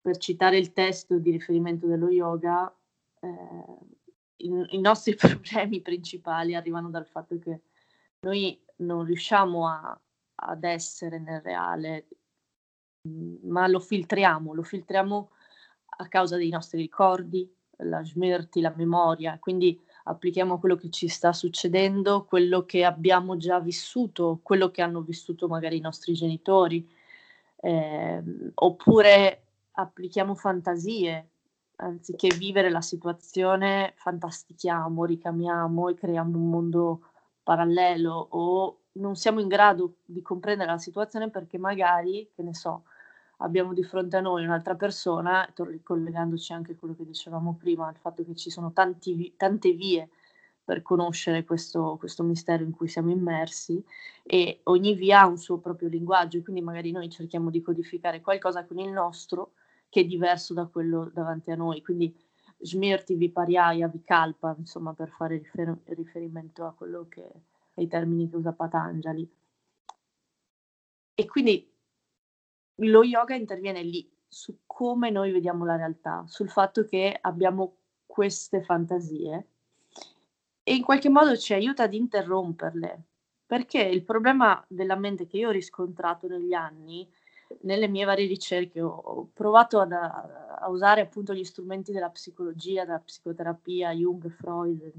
per 0.00 0.16
citare 0.18 0.58
il 0.58 0.72
testo 0.72 1.18
di 1.18 1.32
riferimento 1.32 1.88
dello 1.88 2.08
yoga, 2.08 2.72
eh, 3.20 3.95
i, 4.38 4.80
nostri 4.80 5.14
problemi 5.16 5.80
principali 5.80 6.54
arrivano 6.54 6.90
dal 6.90 7.06
fatto 7.06 7.38
che 7.38 7.62
noi 8.20 8.60
non 8.76 9.04
riusciamo 9.04 9.68
a, 9.68 9.98
ad 10.34 10.64
essere 10.64 11.18
nel 11.18 11.40
reale, 11.40 12.08
mm, 13.08 13.48
ma 13.48 13.66
lo 13.66 13.80
filtriamo, 13.80 14.52
lo 14.52 14.62
filtriamo 14.62 15.30
a 15.98 16.08
causa 16.08 16.36
dei 16.36 16.50
nostri 16.50 16.80
ricordi, 16.80 17.50
la 17.78 18.02
smirti, 18.02 18.60
la 18.60 18.72
memoria, 18.74 19.38
quindi 19.38 19.80
applichiamo 20.04 20.58
quello 20.58 20.76
che 20.76 20.90
ci 20.90 21.08
sta 21.08 21.32
succedendo, 21.32 22.24
quello 22.24 22.64
che 22.64 22.84
abbiamo 22.84 23.36
già 23.36 23.60
vissuto, 23.60 24.40
quello 24.42 24.70
che 24.70 24.82
hanno 24.82 25.02
vissuto 25.02 25.48
magari 25.48 25.76
i 25.76 25.80
nostri 25.80 26.14
genitori, 26.14 26.88
eh, 27.56 28.22
oppure 28.54 29.44
applichiamo 29.72 30.34
fantasie, 30.34 31.30
anziché 31.76 32.28
vivere 32.36 32.70
la 32.70 32.80
situazione, 32.80 33.92
fantastichiamo, 33.96 35.04
ricamiamo 35.04 35.88
e 35.88 35.94
creiamo 35.94 36.36
un 36.36 36.50
mondo 36.50 37.00
parallelo 37.42 38.28
o 38.30 38.80
non 38.92 39.14
siamo 39.14 39.40
in 39.40 39.48
grado 39.48 39.96
di 40.04 40.22
comprendere 40.22 40.70
la 40.70 40.78
situazione 40.78 41.30
perché 41.30 41.58
magari, 41.58 42.30
che 42.34 42.42
ne 42.42 42.54
so, 42.54 42.84
abbiamo 43.38 43.72
di 43.74 43.84
fronte 43.84 44.16
a 44.16 44.20
noi 44.20 44.44
un'altra 44.44 44.74
persona, 44.74 45.46
ricollegandoci 45.54 46.52
anche 46.52 46.72
a 46.72 46.76
quello 46.76 46.94
che 46.94 47.04
dicevamo 47.04 47.54
prima, 47.58 47.90
il 47.90 47.96
fatto 47.96 48.24
che 48.24 48.34
ci 48.34 48.50
sono 48.50 48.72
tanti, 48.72 49.34
tante 49.36 49.72
vie 49.72 50.08
per 50.64 50.82
conoscere 50.82 51.44
questo, 51.44 51.96
questo, 51.98 52.24
mistero 52.24 52.64
in 52.64 52.72
cui 52.72 52.88
siamo 52.88 53.10
immersi 53.10 53.84
e 54.24 54.60
ogni 54.64 54.94
via 54.94 55.20
ha 55.20 55.26
un 55.26 55.38
suo 55.38 55.58
proprio 55.58 55.88
linguaggio, 55.88 56.42
quindi 56.42 56.60
magari 56.60 56.90
noi 56.90 57.08
cerchiamo 57.08 57.50
di 57.50 57.60
codificare 57.60 58.20
qualcosa 58.20 58.64
con 58.64 58.78
il 58.78 58.90
nostro 58.90 59.52
che 59.88 60.00
è 60.00 60.04
diverso 60.04 60.54
da 60.54 60.66
quello 60.66 61.10
davanti 61.12 61.50
a 61.50 61.56
noi, 61.56 61.82
quindi 61.82 62.14
Smirti, 62.58 63.14
Vipariaya, 63.14 63.88
Vikalpa, 63.88 64.54
insomma 64.58 64.94
per 64.94 65.10
fare 65.10 65.38
rifer- 65.38 65.78
riferimento 65.84 66.64
a 66.64 66.72
quello 66.72 67.06
che 67.08 67.30
ai 67.74 67.86
termini 67.86 68.28
che 68.28 68.36
usa 68.36 68.52
Patanjali. 68.52 69.30
E 71.14 71.26
quindi 71.26 71.70
lo 72.76 73.02
yoga 73.02 73.34
interviene 73.34 73.82
lì, 73.82 74.10
su 74.26 74.60
come 74.66 75.10
noi 75.10 75.32
vediamo 75.32 75.64
la 75.64 75.76
realtà, 75.76 76.24
sul 76.26 76.50
fatto 76.50 76.84
che 76.84 77.16
abbiamo 77.20 77.76
queste 78.04 78.62
fantasie 78.62 79.48
e 80.62 80.74
in 80.74 80.82
qualche 80.82 81.08
modo 81.08 81.36
ci 81.36 81.54
aiuta 81.54 81.84
ad 81.84 81.94
interromperle, 81.94 83.04
perché 83.46 83.80
il 83.82 84.02
problema 84.02 84.62
della 84.68 84.96
mente 84.96 85.26
che 85.26 85.38
io 85.38 85.48
ho 85.48 85.52
riscontrato 85.52 86.26
negli 86.26 86.52
anni, 86.52 87.08
nelle 87.62 87.88
mie 87.88 88.04
varie 88.04 88.26
ricerche, 88.26 88.80
ho, 88.80 89.30
provato 89.32 89.80
ad, 89.80 89.92
a 89.92 90.66
usare 90.68 91.00
appunto 91.00 91.34
gli 91.34 91.44
strumenti 91.44 91.92
della 91.92 92.10
psicologia, 92.10 92.84
della 92.84 92.98
psicoterapia, 92.98 93.92
Jung, 93.92 94.28
Freud, 94.30 94.92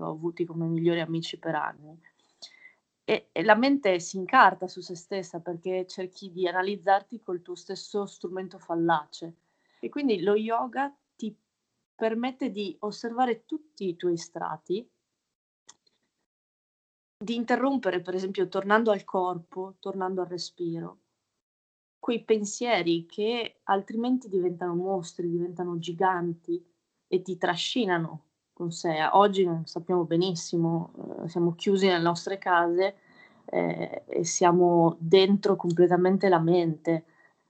ho 0.00 0.10
avuti 0.10 0.44
come 0.44 0.66
migliori 0.66 1.00
amici 1.00 1.38
per 1.38 1.54
anni. 1.54 2.00
E, 3.04 3.28
e, 3.32 3.42
la 3.42 3.56
mente 3.56 3.98
si 4.00 4.16
incarta 4.16 4.68
su 4.68 4.80
se 4.80 4.94
stessa 4.94 5.40
perché 5.40 5.86
cerchi 5.86 6.30
di 6.30 6.46
analizzarti 6.46 7.20
col 7.20 7.42
tuo 7.42 7.54
stesso 7.54 8.06
strumento 8.06 8.58
fallace. 8.58 9.34
E 9.80 9.88
quindi 9.88 10.22
lo 10.22 10.34
yoga 10.34 10.94
ti 11.16 11.36
permette 11.94 12.50
di 12.50 12.76
osservare 12.80 13.44
tutti 13.44 13.88
i 13.88 13.96
tuoi 13.96 14.16
strati, 14.16 14.88
di 17.22 17.34
interrompere, 17.36 18.00
per 18.00 18.14
esempio, 18.14 18.48
tornando 18.48 18.90
al 18.90 19.04
corpo, 19.04 19.76
tornando 19.78 20.22
al 20.22 20.28
respiro, 20.28 21.01
quei 22.02 22.24
pensieri 22.24 23.06
che 23.06 23.60
altrimenti 23.62 24.28
diventano 24.28 24.74
mostri, 24.74 25.30
diventano 25.30 25.78
giganti 25.78 26.60
e 27.06 27.22
ti 27.22 27.36
trascinano 27.36 28.24
con 28.52 28.72
sé. 28.72 29.08
Oggi 29.12 29.44
non 29.44 29.66
sappiamo 29.66 30.02
benissimo, 30.02 30.92
eh, 31.22 31.28
siamo 31.28 31.54
chiusi 31.54 31.86
nelle 31.86 32.02
nostre 32.02 32.38
case 32.38 32.96
eh, 33.44 34.02
e 34.04 34.24
siamo 34.24 34.96
dentro 34.98 35.54
completamente 35.54 36.28
la 36.28 36.40
mente. 36.40 37.04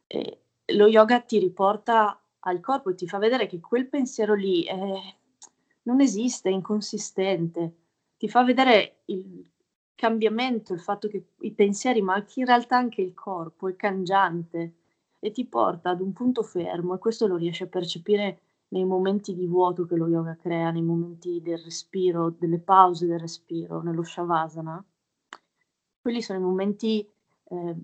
E 0.07 0.43
lo 0.75 0.87
yoga 0.87 1.21
ti 1.21 1.39
riporta 1.39 2.21
al 2.41 2.61
corpo 2.61 2.91
e 2.91 2.95
ti 2.95 3.09
fa 3.09 3.17
vedere 3.17 3.47
che 3.47 3.59
quel 3.59 3.89
pensiero 3.89 4.35
lì 4.35 4.65
è, 4.65 4.77
non 5.85 6.03
esiste, 6.03 6.51
è 6.51 6.53
inconsistente. 6.53 7.77
Ti 8.19 8.29
fa 8.29 8.45
vedere 8.45 8.99
il 9.07 9.51
cambiamento, 9.95 10.73
il 10.73 10.81
fatto 10.81 11.09
che 11.09 11.25
i 11.41 11.53
pensieri, 11.53 12.03
ma 12.03 12.25
in 12.35 12.45
realtà 12.47 12.77
anche 12.77 13.03
il 13.03 13.15
corpo 13.15 13.69
è 13.69 13.77
cangiante 13.77 14.75
e 15.19 15.31
ti 15.31 15.45
porta 15.45 15.91
ad 15.91 16.01
un 16.01 16.13
punto 16.13 16.43
fermo 16.43 16.95
e 16.95 16.99
questo 16.99 17.27
lo 17.27 17.37
riesci 17.37 17.63
a 17.63 17.69
percepire 17.69 18.41
nei 18.69 18.85
momenti 18.85 19.35
di 19.35 19.47
vuoto 19.47 19.85
che 19.87 19.97
lo 19.97 20.09
yoga 20.09 20.37
crea, 20.37 20.71
nei 20.71 20.83
momenti 20.83 21.41
del 21.43 21.59
respiro, 21.59 22.35
delle 22.37 22.59
pause 22.59 23.07
del 23.07 23.21
respiro, 23.21 23.83
nello 23.83 24.03
shavasana. 24.03 24.83
Quelli 26.01 26.23
sono 26.23 26.39
i 26.39 26.43
momenti 26.43 27.07
eh, 27.45 27.77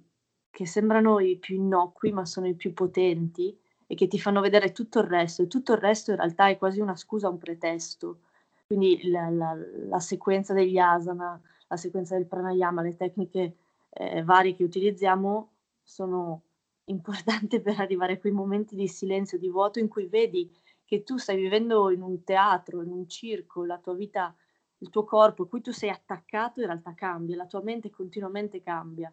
che 0.51 0.66
sembrano 0.66 1.21
i 1.21 1.37
più 1.37 1.57
innocui, 1.57 2.11
ma 2.11 2.25
sono 2.25 2.49
i 2.49 2.55
più 2.55 2.73
potenti 2.73 3.57
e 3.87 3.94
che 3.94 4.09
ti 4.09 4.18
fanno 4.18 4.40
vedere 4.40 4.73
tutto 4.73 4.99
il 4.99 5.07
resto. 5.07 5.42
E 5.42 5.47
tutto 5.47 5.73
il 5.73 5.79
resto 5.79 6.11
in 6.11 6.16
realtà 6.16 6.49
è 6.49 6.59
quasi 6.59 6.81
una 6.81 6.97
scusa, 6.97 7.29
un 7.29 7.38
pretesto. 7.38 8.21
Quindi 8.66 9.09
la, 9.09 9.29
la, 9.31 9.57
la 9.88 10.01
sequenza 10.01 10.53
degli 10.53 10.79
asana, 10.79 11.40
la 11.68 11.76
sequenza 11.76 12.16
del 12.16 12.26
pranayama, 12.26 12.83
le 12.83 12.96
tecniche 12.96 13.57
eh, 13.90 14.22
varie 14.22 14.54
che 14.54 14.64
utilizziamo 14.64 15.52
sono 15.83 16.42
importanti 16.88 17.61
per 17.61 17.78
arrivare 17.81 18.14
a 18.14 18.18
quei 18.18 18.33
momenti 18.33 18.74
di 18.74 18.88
silenzio, 18.88 19.38
di 19.38 19.48
vuoto 19.48 19.78
in 19.78 19.88
cui 19.88 20.07
vedi 20.07 20.50
che 20.85 21.02
tu 21.02 21.18
stai 21.18 21.37
vivendo 21.37 21.90
in 21.90 22.00
un 22.00 22.24
teatro, 22.24 22.83
in 22.83 22.90
un 22.90 23.07
circo, 23.09 23.64
la 23.64 23.78
tua 23.78 23.94
vita, 23.94 24.35
il 24.78 24.88
tuo 24.88 25.04
corpo, 25.04 25.46
cui 25.46 25.61
tu 25.61 25.70
sei 25.70 25.90
attaccato, 25.90 26.61
in 26.61 26.66
realtà 26.66 26.94
cambia, 26.94 27.37
la 27.37 27.46
tua 27.46 27.62
mente 27.62 27.90
continuamente 27.90 28.62
cambia. 28.62 29.12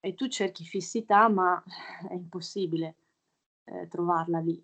E 0.00 0.14
tu 0.14 0.28
cerchi 0.28 0.64
fissità, 0.64 1.28
ma 1.28 1.62
è 2.08 2.12
impossibile 2.12 2.96
eh, 3.64 3.88
trovarla 3.88 4.38
lì. 4.40 4.62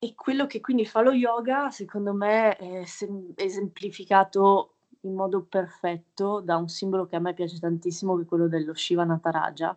E 0.00 0.14
quello 0.14 0.46
che 0.46 0.60
quindi 0.60 0.84
fa 0.84 1.00
lo 1.00 1.12
yoga, 1.12 1.70
secondo 1.70 2.12
me, 2.12 2.56
è 2.56 2.84
sem- 2.84 3.32
esemplificato 3.36 4.77
in 5.02 5.14
modo 5.14 5.42
perfetto 5.42 6.40
da 6.40 6.56
un 6.56 6.68
simbolo 6.68 7.06
che 7.06 7.16
a 7.16 7.20
me 7.20 7.34
piace 7.34 7.58
tantissimo, 7.58 8.16
che 8.16 8.22
è 8.22 8.26
quello 8.26 8.48
dello 8.48 8.74
Shiva 8.74 9.04
Nataraja. 9.04 9.76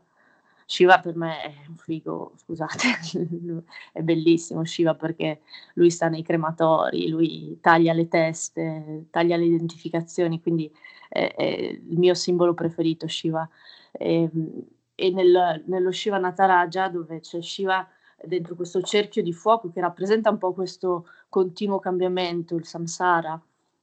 Shiva 0.65 0.99
per 0.99 1.15
me 1.17 1.41
è 1.41 1.53
un 1.67 1.75
figo, 1.75 2.33
scusate, 2.37 2.87
è 3.91 4.01
bellissimo 4.01 4.63
Shiva 4.63 4.95
perché 4.95 5.41
lui 5.73 5.89
sta 5.91 6.07
nei 6.07 6.23
crematori, 6.23 7.09
lui 7.09 7.57
taglia 7.59 7.93
le 7.93 8.07
teste, 8.07 9.07
taglia 9.09 9.35
le 9.35 9.45
identificazioni, 9.45 10.41
quindi 10.41 10.71
è, 11.09 11.33
è 11.35 11.45
il 11.45 11.99
mio 11.99 12.13
simbolo 12.13 12.53
preferito 12.53 13.07
Shiva. 13.07 13.47
E, 13.91 14.21
ehm, 14.21 14.65
e 14.95 15.09
nel, 15.11 15.63
nello 15.65 15.91
Shiva 15.91 16.19
Nataraja, 16.19 16.87
dove 16.87 17.19
c'è 17.19 17.41
Shiva 17.41 17.87
dentro 18.23 18.55
questo 18.55 18.81
cerchio 18.81 19.23
di 19.23 19.33
fuoco 19.33 19.71
che 19.71 19.81
rappresenta 19.81 20.29
un 20.29 20.37
po' 20.37 20.53
questo 20.53 21.07
continuo 21.27 21.79
cambiamento, 21.79 22.55
il 22.55 22.65
samsara, 22.65 23.41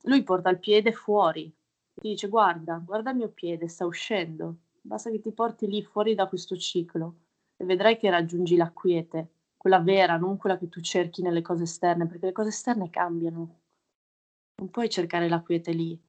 lui 0.09 0.23
porta 0.23 0.49
il 0.51 0.59
piede 0.59 0.92
fuori, 0.92 1.55
ti 1.94 2.09
dice 2.09 2.29
guarda, 2.29 2.83
guarda 2.85 3.11
il 3.11 3.16
mio 3.16 3.29
piede, 3.29 3.68
sta 3.68 3.85
uscendo, 3.85 4.57
basta 4.81 5.11
che 5.11 5.21
ti 5.21 5.33
porti 5.33 5.66
lì 5.68 5.83
fuori 5.83 6.14
da 6.14 6.27
questo 6.27 6.57
ciclo 6.57 7.16
e 7.57 7.64
vedrai 7.64 7.99
che 7.99 8.09
raggiungi 8.09 8.57
la 8.57 8.71
quiete, 8.71 9.33
quella 9.57 9.81
vera, 9.81 10.16
non 10.16 10.37
quella 10.37 10.57
che 10.57 10.68
tu 10.68 10.81
cerchi 10.81 11.21
nelle 11.21 11.42
cose 11.42 11.64
esterne, 11.64 12.07
perché 12.07 12.27
le 12.27 12.33
cose 12.33 12.49
esterne 12.49 12.88
cambiano. 12.88 13.61
Non 14.57 14.71
puoi 14.71 14.88
cercare 14.88 15.29
la 15.29 15.42
quiete 15.42 15.73
lì. 15.73 16.01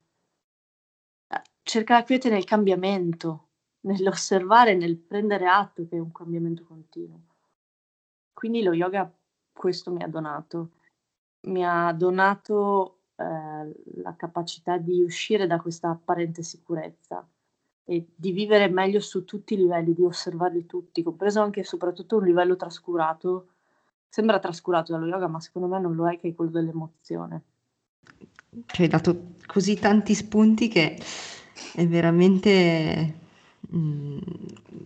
Eh, 1.28 1.42
cerca 1.62 1.94
la 1.94 2.04
quiete 2.04 2.30
nel 2.30 2.44
cambiamento, 2.44 3.48
nell'osservare, 3.80 4.74
nel 4.74 4.96
prendere 4.96 5.46
atto 5.46 5.86
che 5.86 5.96
è 5.96 6.00
un 6.00 6.12
cambiamento 6.12 6.64
continuo. 6.64 7.20
Quindi 8.32 8.62
lo 8.62 8.72
yoga 8.72 9.12
questo 9.52 9.90
mi 9.90 10.02
ha 10.02 10.08
donato. 10.08 10.70
Mi 11.48 11.64
ha 11.66 11.92
donato 11.92 12.99
eh, 13.20 14.00
la 14.00 14.14
capacità 14.16 14.78
di 14.78 15.02
uscire 15.02 15.46
da 15.46 15.60
questa 15.60 15.90
apparente 15.90 16.42
sicurezza 16.42 17.26
e 17.84 18.06
di 18.14 18.32
vivere 18.32 18.68
meglio 18.68 19.00
su 19.00 19.24
tutti 19.24 19.54
i 19.54 19.58
livelli, 19.58 19.92
di 19.92 20.02
osservarli 20.02 20.64
tutti, 20.64 21.02
compreso 21.02 21.42
anche 21.42 21.60
e 21.60 21.64
soprattutto 21.64 22.16
un 22.16 22.24
livello 22.24 22.56
trascurato. 22.56 23.48
Sembra 24.08 24.38
trascurato 24.38 24.92
dallo 24.92 25.06
yoga, 25.06 25.28
ma 25.28 25.38
secondo 25.40 25.68
me 25.68 25.78
non 25.78 25.94
lo 25.94 26.08
è, 26.08 26.18
che 26.18 26.28
è 26.28 26.34
quello 26.34 26.50
dell'emozione. 26.50 27.42
Ci 28.66 28.82
hai 28.82 28.88
dato 28.88 29.34
così 29.46 29.76
tanti 29.76 30.14
spunti 30.14 30.68
che 30.68 30.98
è 31.74 31.86
veramente 31.86 33.19
Mhmm, 33.68 34.18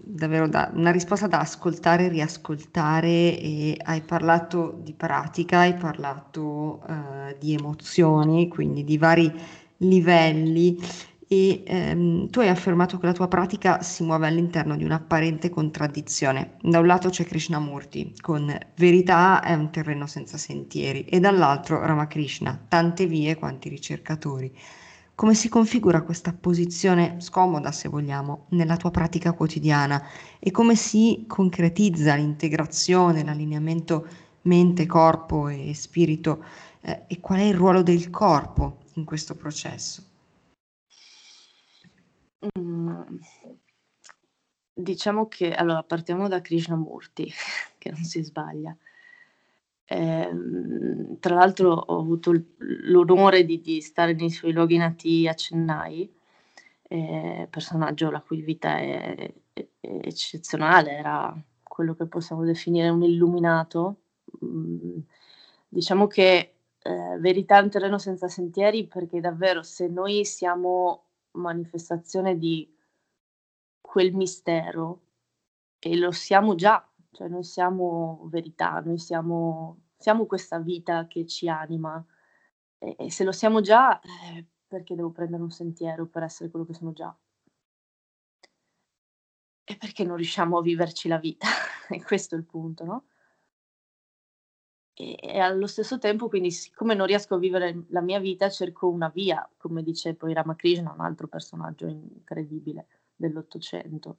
davvero 0.02 0.48
da 0.48 0.68
una 0.74 0.90
risposta 0.90 1.26
da 1.28 1.38
ascoltare 1.40 2.06
e 2.06 2.08
riascoltare 2.08 3.38
e 3.38 3.76
hai 3.84 4.02
parlato 4.02 4.74
di 4.76 4.92
pratica, 4.94 5.60
hai 5.60 5.74
parlato, 5.74 6.80
uhm, 6.86 7.34
di 7.38 7.54
emozioni, 7.54 8.48
quindi 8.48 8.82
di 8.84 8.98
vari 8.98 9.32
livelli 9.78 10.76
e, 11.26 11.62
ehm, 11.64 12.28
tu 12.30 12.40
hai 12.40 12.48
affermato 12.48 12.98
che 12.98 13.06
la 13.06 13.12
tua 13.12 13.28
pratica 13.28 13.80
si 13.80 14.02
muove 14.02 14.26
all'interno 14.26 14.76
di 14.76 14.84
un'apparente 14.84 15.48
contraddizione. 15.50 16.56
Da 16.60 16.78
un 16.80 16.86
lato 16.86 17.08
c'è 17.10 17.24
Krishnamurti 17.24 18.12
con 18.20 18.56
verità 18.76 19.40
è 19.40 19.54
un 19.54 19.70
terreno 19.70 20.06
senza 20.06 20.36
sentieri 20.36 21.04
e 21.04 21.20
dall'altro 21.20 21.80
Ramakrishna, 21.84 22.64
tante 22.68 23.06
vie 23.06 23.36
quanti 23.36 23.68
ricercatori. 23.68 24.52
Come 25.16 25.34
si 25.34 25.48
configura 25.48 26.02
questa 26.02 26.32
posizione 26.32 27.20
scomoda, 27.20 27.70
se 27.70 27.88
vogliamo, 27.88 28.46
nella 28.50 28.76
tua 28.76 28.90
pratica 28.90 29.32
quotidiana 29.32 30.02
e 30.40 30.50
come 30.50 30.74
si 30.74 31.24
concretizza 31.28 32.16
l'integrazione, 32.16 33.24
l'allineamento 33.24 34.08
mente, 34.42 34.86
corpo 34.86 35.46
e 35.46 35.72
spirito 35.72 36.44
eh, 36.80 37.04
e 37.06 37.20
qual 37.20 37.38
è 37.38 37.44
il 37.44 37.54
ruolo 37.54 37.82
del 37.82 38.10
corpo 38.10 38.78
in 38.94 39.04
questo 39.04 39.36
processo? 39.36 40.02
Mm, 42.58 43.18
diciamo 44.72 45.28
che 45.28 45.54
allora 45.54 45.84
partiamo 45.84 46.26
da 46.26 46.40
Krishnamurti, 46.40 47.32
che 47.78 47.90
non 47.90 48.02
si 48.02 48.20
sbaglia. 48.20 48.76
Ehm, 49.86 51.18
tra 51.18 51.34
l'altro 51.34 51.72
ho 51.72 52.00
avuto 52.00 52.32
l'onore 52.58 53.44
di, 53.44 53.60
di, 53.60 53.80
stare 53.80 54.14
nei 54.14 54.30
suoi 54.30 54.52
luoghi 54.52 54.76
nati 54.76 55.28
a 55.28 55.34
Chennai, 55.34 56.10
eh, 56.82 57.46
personaggio 57.50 58.10
la 58.10 58.20
cui 58.20 58.40
vita 58.40 58.78
è, 58.78 59.14
è, 59.52 59.66
è, 59.80 60.00
eccezionale, 60.02 60.92
era 60.92 61.34
quello 61.62 61.94
che 61.94 62.06
possiamo 62.06 62.44
definire 62.44 62.88
un 62.88 63.02
illuminato. 63.02 64.00
Mm, 64.44 64.98
diciamo 65.68 66.06
che 66.06 66.54
eh, 66.82 67.18
verità 67.18 67.58
in 67.60 67.70
terreno 67.70 67.98
senza 67.98 68.28
sentieri 68.28 68.86
perché 68.86 69.20
davvero 69.20 69.62
se 69.62 69.88
noi 69.88 70.24
siamo 70.24 71.04
manifestazione 71.32 72.38
di 72.38 72.72
quel 73.80 74.12
mistero 74.14 75.00
e 75.78 75.96
lo 75.96 76.10
siamo 76.12 76.54
già, 76.54 76.86
cioè 77.14 77.28
noi 77.28 77.44
siamo 77.44 78.26
verità, 78.30 78.80
noi 78.84 78.98
siamo, 78.98 79.78
siamo 79.96 80.26
questa 80.26 80.58
vita 80.58 81.06
che 81.06 81.26
ci 81.26 81.48
anima 81.48 82.04
e, 82.78 82.96
e 82.98 83.10
se 83.10 83.24
lo 83.24 83.32
siamo 83.32 83.60
già 83.60 83.98
eh, 84.00 84.46
perché 84.66 84.94
devo 84.94 85.10
prendere 85.10 85.42
un 85.42 85.50
sentiero 85.50 86.06
per 86.06 86.24
essere 86.24 86.50
quello 86.50 86.66
che 86.66 86.74
sono 86.74 86.92
già? 86.92 87.16
E 89.66 89.76
perché 89.76 90.04
non 90.04 90.16
riusciamo 90.16 90.58
a 90.58 90.62
viverci 90.62 91.08
la 91.08 91.18
vita? 91.18 91.46
e 91.88 92.02
questo 92.02 92.34
è 92.34 92.38
il 92.38 92.44
punto, 92.44 92.84
no? 92.84 93.04
E, 94.96 95.18
e, 95.20 95.38
allo 95.38 95.66
stesso 95.66 95.98
tempo, 95.98 96.28
quindi, 96.28 96.50
siccome 96.50 96.94
non 96.94 97.06
riesco 97.06 97.34
a 97.34 97.38
vivere 97.38 97.84
la 97.88 98.00
mia 98.00 98.20
vita, 98.20 98.48
cerco 98.48 98.88
una 98.88 99.08
via, 99.08 99.48
come 99.56 99.82
dice 99.82 100.14
poi 100.14 100.32
Ramakrishna, 100.32 100.92
un 100.92 101.00
altro 101.00 101.26
personaggio 101.26 101.86
incredibile 101.86 102.86
dell'Ottocento. 103.16 104.18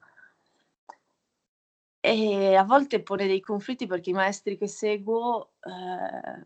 E 2.07 2.55
a 2.55 2.63
volte 2.63 3.01
pone 3.01 3.25
dei 3.25 3.41
conflitti 3.41 3.87
perché 3.87 4.11
i 4.11 4.13
maestri 4.13 4.57
che 4.59 4.67
seguo 4.67 5.53
eh, 5.61 6.45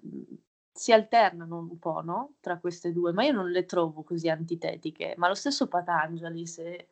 si 0.71 0.93
alternano 0.93 1.57
un 1.57 1.77
po' 1.77 1.99
no? 2.01 2.35
tra 2.39 2.59
queste 2.59 2.93
due, 2.93 3.11
ma 3.11 3.25
io 3.25 3.33
non 3.33 3.51
le 3.51 3.65
trovo 3.65 4.03
così 4.03 4.29
antitetiche. 4.29 5.15
Ma 5.17 5.27
lo 5.27 5.33
stesso 5.33 5.67
Patanjali, 5.67 6.47
se, 6.47 6.87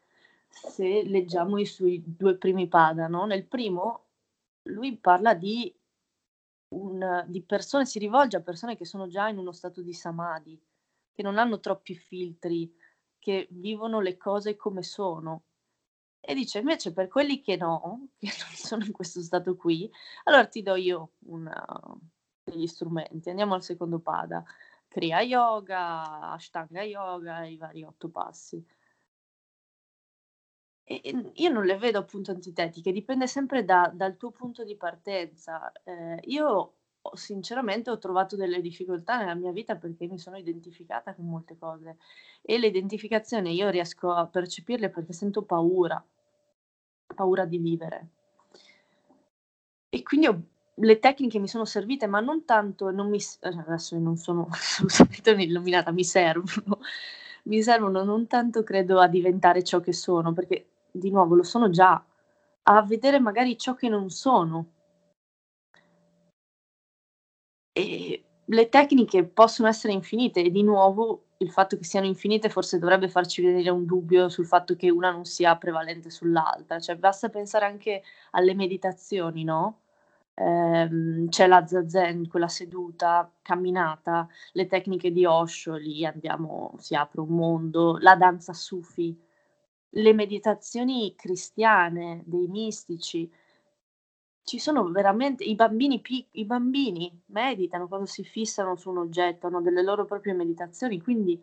se 0.49 1.03
leggiamo 1.03 1.57
i 1.57 1.65
suoi 1.65 2.03
due 2.05 2.35
primi 2.35 2.67
pada, 2.67 3.07
no? 3.07 3.25
nel 3.25 3.45
primo 3.45 4.07
lui 4.63 4.97
parla 4.97 5.33
di, 5.33 5.73
un, 6.75 7.23
di 7.25 7.41
persone, 7.43 7.85
si 7.85 7.99
rivolge 7.99 8.35
a 8.35 8.41
persone 8.41 8.75
che 8.75 8.83
sono 8.83 9.07
già 9.07 9.29
in 9.29 9.37
uno 9.37 9.53
stato 9.53 9.81
di 9.81 9.93
samadhi, 9.93 10.61
che 11.13 11.23
non 11.23 11.37
hanno 11.37 11.61
troppi 11.61 11.95
filtri, 11.95 12.75
che 13.17 13.47
vivono 13.51 14.01
le 14.01 14.17
cose 14.17 14.57
come 14.57 14.83
sono. 14.83 15.43
E 16.29 16.33
dice 16.33 16.59
invece 16.59 16.91
per 16.91 17.07
quelli 17.07 17.39
che 17.39 17.55
no, 17.55 18.09
che 18.17 18.27
non 18.43 18.53
sono 18.53 18.83
in 18.83 18.91
questo 18.91 19.21
stato 19.21 19.55
qui, 19.55 19.89
allora 20.25 20.45
ti 20.45 20.61
do 20.61 20.75
io 20.75 21.11
una, 21.27 21.65
degli 22.43 22.67
strumenti. 22.67 23.29
Andiamo 23.29 23.53
al 23.53 23.63
secondo 23.63 23.99
pada. 23.99 24.43
Kriya 24.89 25.21
Yoga, 25.21 26.33
Ashtanga 26.33 26.81
Yoga, 26.83 27.45
i 27.45 27.55
vari 27.55 27.83
otto 27.83 28.09
passi. 28.09 28.61
E, 30.83 31.01
e 31.01 31.31
io 31.35 31.49
non 31.49 31.63
le 31.63 31.77
vedo 31.77 31.99
appunto 31.99 32.31
antitetiche, 32.31 32.91
dipende 32.91 33.27
sempre 33.27 33.63
da, 33.63 33.89
dal 33.93 34.17
tuo 34.17 34.31
punto 34.31 34.65
di 34.65 34.75
partenza. 34.75 35.71
Eh, 35.83 36.19
io 36.23 36.73
sinceramente 37.13 37.89
ho 37.89 37.97
trovato 37.99 38.35
delle 38.35 38.59
difficoltà 38.59 39.17
nella 39.17 39.35
mia 39.35 39.51
vita 39.53 39.77
perché 39.77 40.07
mi 40.07 40.17
sono 40.17 40.37
identificata 40.37 41.13
con 41.15 41.25
molte 41.25 41.57
cose 41.57 41.97
e 42.41 42.57
le 42.57 42.67
identificazioni 42.67 43.53
io 43.53 43.69
riesco 43.69 44.11
a 44.11 44.27
percepirle 44.27 44.89
perché 44.89 45.13
sento 45.13 45.43
paura, 45.43 46.03
paura 47.17 47.45
di 47.45 47.57
vivere. 47.57 48.07
E 49.89 50.03
quindi 50.03 50.27
ho 50.27 50.41
le 50.79 50.99
tecniche 50.99 51.39
mi 51.39 51.47
sono 51.47 51.65
servite, 51.65 52.07
ma 52.07 52.19
non 52.19 52.45
tanto, 52.45 52.91
non 52.91 53.09
mi, 53.09 53.17
eh, 53.17 53.47
adesso 53.67 53.97
non 53.97 54.17
sono 54.17 54.47
assolutamente 54.51 55.31
un'illuminata, 55.31 55.91
mi 55.91 56.03
servono, 56.03 56.79
mi 57.45 57.61
servono 57.63 58.03
non 58.03 58.27
tanto 58.27 58.63
credo 58.63 58.99
a 58.99 59.07
diventare 59.07 59.63
ciò 59.63 59.79
che 59.79 59.93
sono, 59.93 60.33
perché 60.33 60.67
di 60.91 61.09
nuovo 61.11 61.35
lo 61.35 61.43
sono 61.43 61.69
già, 61.69 62.03
a 62.63 62.81
vedere 62.83 63.19
magari 63.19 63.57
ciò 63.57 63.73
che 63.75 63.89
non 63.89 64.09
sono. 64.09 64.73
E 67.73 68.23
le 68.45 68.69
tecniche 68.69 69.23
possono 69.23 69.67
essere 69.67 69.93
infinite 69.93 70.41
e 70.43 70.51
di 70.51 70.63
nuovo 70.63 71.26
il 71.39 71.51
fatto 71.51 71.77
che 71.77 71.83
siano 71.83 72.05
infinite 72.07 72.49
forse 72.49 72.79
dovrebbe 72.79 73.09
farci 73.09 73.41
venire 73.43 73.69
un 73.69 73.85
dubbio 73.85 74.29
sul 74.29 74.45
fatto 74.45 74.75
che 74.75 74.89
una 74.89 75.11
non 75.11 75.25
sia 75.25 75.55
prevalente 75.57 76.09
sull'altra, 76.09 76.79
cioè 76.79 76.95
basta 76.95 77.29
pensare 77.29 77.65
anche 77.65 78.03
alle 78.31 78.53
meditazioni, 78.55 79.43
no? 79.43 79.81
ehm, 80.37 81.27
c'è 81.29 81.47
la 81.47 81.65
zazen, 81.65 82.27
quella 82.27 82.47
seduta, 82.47 83.31
camminata, 83.41 84.27
le 84.53 84.67
tecniche 84.67 85.11
di 85.11 85.25
Osho, 85.25 85.75
lì 85.75 86.05
andiamo, 86.05 86.73
si 86.77 86.95
apre 86.95 87.21
un 87.21 87.29
mondo, 87.29 87.97
la 87.99 88.15
danza 88.15 88.53
sufi, 88.53 89.17
le 89.91 90.13
meditazioni 90.13 91.15
cristiane 91.15 92.21
dei 92.25 92.47
mistici. 92.47 93.29
Ci 94.47 94.59
sono 94.59 94.89
veramente 94.91 95.43
i 95.43 95.55
bambini, 95.55 96.01
i 96.31 96.45
bambini 96.45 97.23
meditano 97.25 97.89
quando 97.89 98.05
si 98.05 98.23
fissano 98.23 98.77
su 98.77 98.89
un 98.89 98.99
oggetto, 98.99 99.47
hanno 99.47 99.59
delle 99.59 99.83
loro 99.83 100.05
proprie 100.05 100.31
meditazioni, 100.31 101.01
quindi 101.01 101.37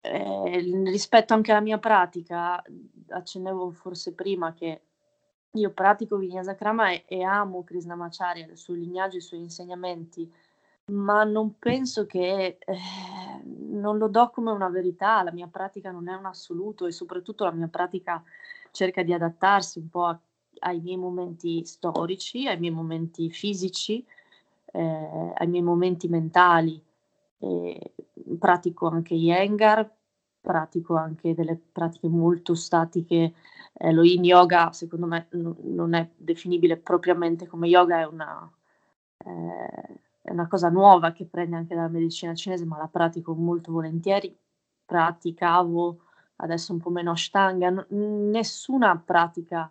eh, 0.00 0.58
rispetto 0.86 1.34
anche 1.34 1.50
alla 1.50 1.60
mia 1.60 1.76
pratica, 1.76 2.62
accennevo 3.08 3.70
forse 3.72 4.14
prima 4.14 4.54
che 4.54 4.80
io 5.50 5.70
pratico 5.72 6.16
Vinyasa 6.16 6.54
Krama 6.54 6.90
e, 6.90 7.04
e 7.06 7.22
amo 7.22 7.64
Krishnamacharya, 7.64 8.46
il 8.46 8.56
suo 8.56 8.72
lignaggio, 8.72 9.18
i 9.18 9.20
suoi 9.20 9.40
insegnamenti, 9.40 10.32
ma 10.86 11.22
non 11.24 11.58
penso 11.58 12.06
che 12.06 12.56
eh, 12.58 12.78
non 13.44 13.98
lo 13.98 14.08
do 14.08 14.30
come 14.30 14.52
una 14.52 14.70
verità, 14.70 15.22
la 15.22 15.32
mia 15.32 15.48
pratica 15.48 15.90
non 15.90 16.08
è 16.08 16.14
un 16.14 16.24
assoluto 16.24 16.86
e 16.86 16.92
soprattutto 16.92 17.44
la 17.44 17.52
mia 17.52 17.68
pratica 17.68 18.24
cerca 18.70 19.02
di 19.02 19.12
adattarsi 19.12 19.78
un 19.78 19.90
po' 19.90 20.06
a, 20.06 20.18
ai 20.60 20.80
miei 20.80 20.96
momenti 20.96 21.64
storici, 21.64 22.46
ai 22.46 22.58
miei 22.58 22.72
momenti 22.72 23.30
fisici, 23.30 24.04
eh, 24.72 25.32
ai 25.34 25.46
miei 25.46 25.62
momenti 25.62 26.08
mentali. 26.08 26.80
E 27.38 27.92
pratico 28.38 28.86
anche 28.88 29.14
Yengar, 29.14 29.90
pratico 30.40 30.96
anche 30.96 31.34
delle 31.34 31.56
pratiche 31.72 32.08
molto 32.08 32.54
statiche. 32.54 33.34
Eh, 33.74 33.92
lo 33.92 34.02
yin 34.02 34.24
yoga, 34.24 34.72
secondo 34.72 35.06
me, 35.06 35.26
n- 35.32 35.54
non 35.74 35.94
è 35.94 36.08
definibile 36.16 36.76
propriamente 36.76 37.46
come 37.46 37.68
yoga, 37.68 38.00
è 38.00 38.06
una, 38.06 38.50
eh, 39.18 39.98
è 40.22 40.30
una 40.30 40.46
cosa 40.48 40.68
nuova 40.70 41.12
che 41.12 41.26
prende 41.26 41.56
anche 41.56 41.74
dalla 41.74 41.88
medicina 41.88 42.34
cinese, 42.34 42.64
ma 42.64 42.78
la 42.78 42.88
pratico 42.88 43.34
molto 43.34 43.72
volentieri. 43.72 44.34
Praticavo 44.86 45.98
adesso 46.36 46.72
un 46.72 46.78
po' 46.78 46.90
meno 46.90 47.10
Ashtanga, 47.12 47.70
n- 47.70 48.30
nessuna 48.30 48.96
pratica, 48.98 49.70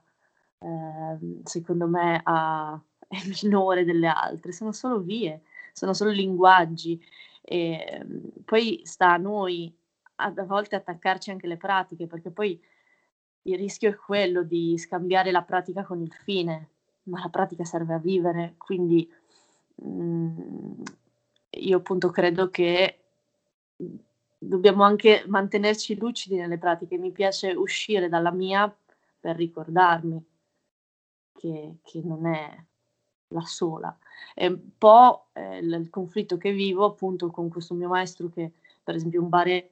eh, 0.63 1.41
secondo 1.43 1.87
me, 1.87 2.21
ha, 2.23 2.79
è 3.07 3.17
minore 3.43 3.83
delle 3.83 4.07
altre, 4.07 4.51
sono 4.51 4.71
solo 4.71 4.99
vie, 4.99 5.41
sono 5.73 5.93
solo 5.93 6.11
linguaggi. 6.11 7.01
E, 7.41 8.05
poi 8.45 8.81
sta 8.85 9.13
a 9.13 9.17
noi 9.17 9.73
a 10.15 10.31
volte 10.45 10.75
attaccarci 10.75 11.31
anche 11.31 11.47
le 11.47 11.57
pratiche, 11.57 12.07
perché 12.07 12.29
poi 12.31 12.59
il 13.43 13.57
rischio 13.57 13.89
è 13.89 13.95
quello 13.95 14.43
di 14.43 14.77
scambiare 14.77 15.31
la 15.31 15.41
pratica 15.43 15.83
con 15.83 16.01
il 16.01 16.13
fine, 16.13 16.69
ma 17.03 17.19
la 17.19 17.29
pratica 17.29 17.65
serve 17.65 17.93
a 17.95 17.99
vivere, 17.99 18.55
quindi 18.57 19.09
mh, 19.75 19.89
mhmm, 19.89 20.83
io 21.49 21.77
appunto 21.77 22.09
credo 22.09 22.49
che 22.49 22.99
dobbiamo 24.37 24.83
anche 24.83 25.23
mantenerci 25.27 25.97
lucidi 25.97 26.35
nelle 26.35 26.57
pratiche, 26.57 26.97
mi 26.97 27.11
piace 27.11 27.51
uscire 27.51 28.09
dalla 28.09 28.31
mia 28.31 28.73
per 29.19 29.35
ricordarmi 29.35 30.23
che, 31.43 31.75
che 31.83 32.01
non 32.03 32.25
è 32.25 32.65
la 33.27 33.41
sola. 33.41 33.95
È 34.33 34.45
un 34.45 34.77
po' 34.77 35.27
eh, 35.33 35.57
il, 35.57 35.89
conflitto 35.89 36.37
che 36.37 36.53
vivo 36.53 36.85
appunto 36.85 37.29
con 37.31 37.49
questo 37.49 37.73
mio 37.73 37.89
maestro 37.89 38.29
che 38.29 38.53
per 38.81 38.95
esempio 38.95 39.21
un 39.21 39.27
bare 39.27 39.71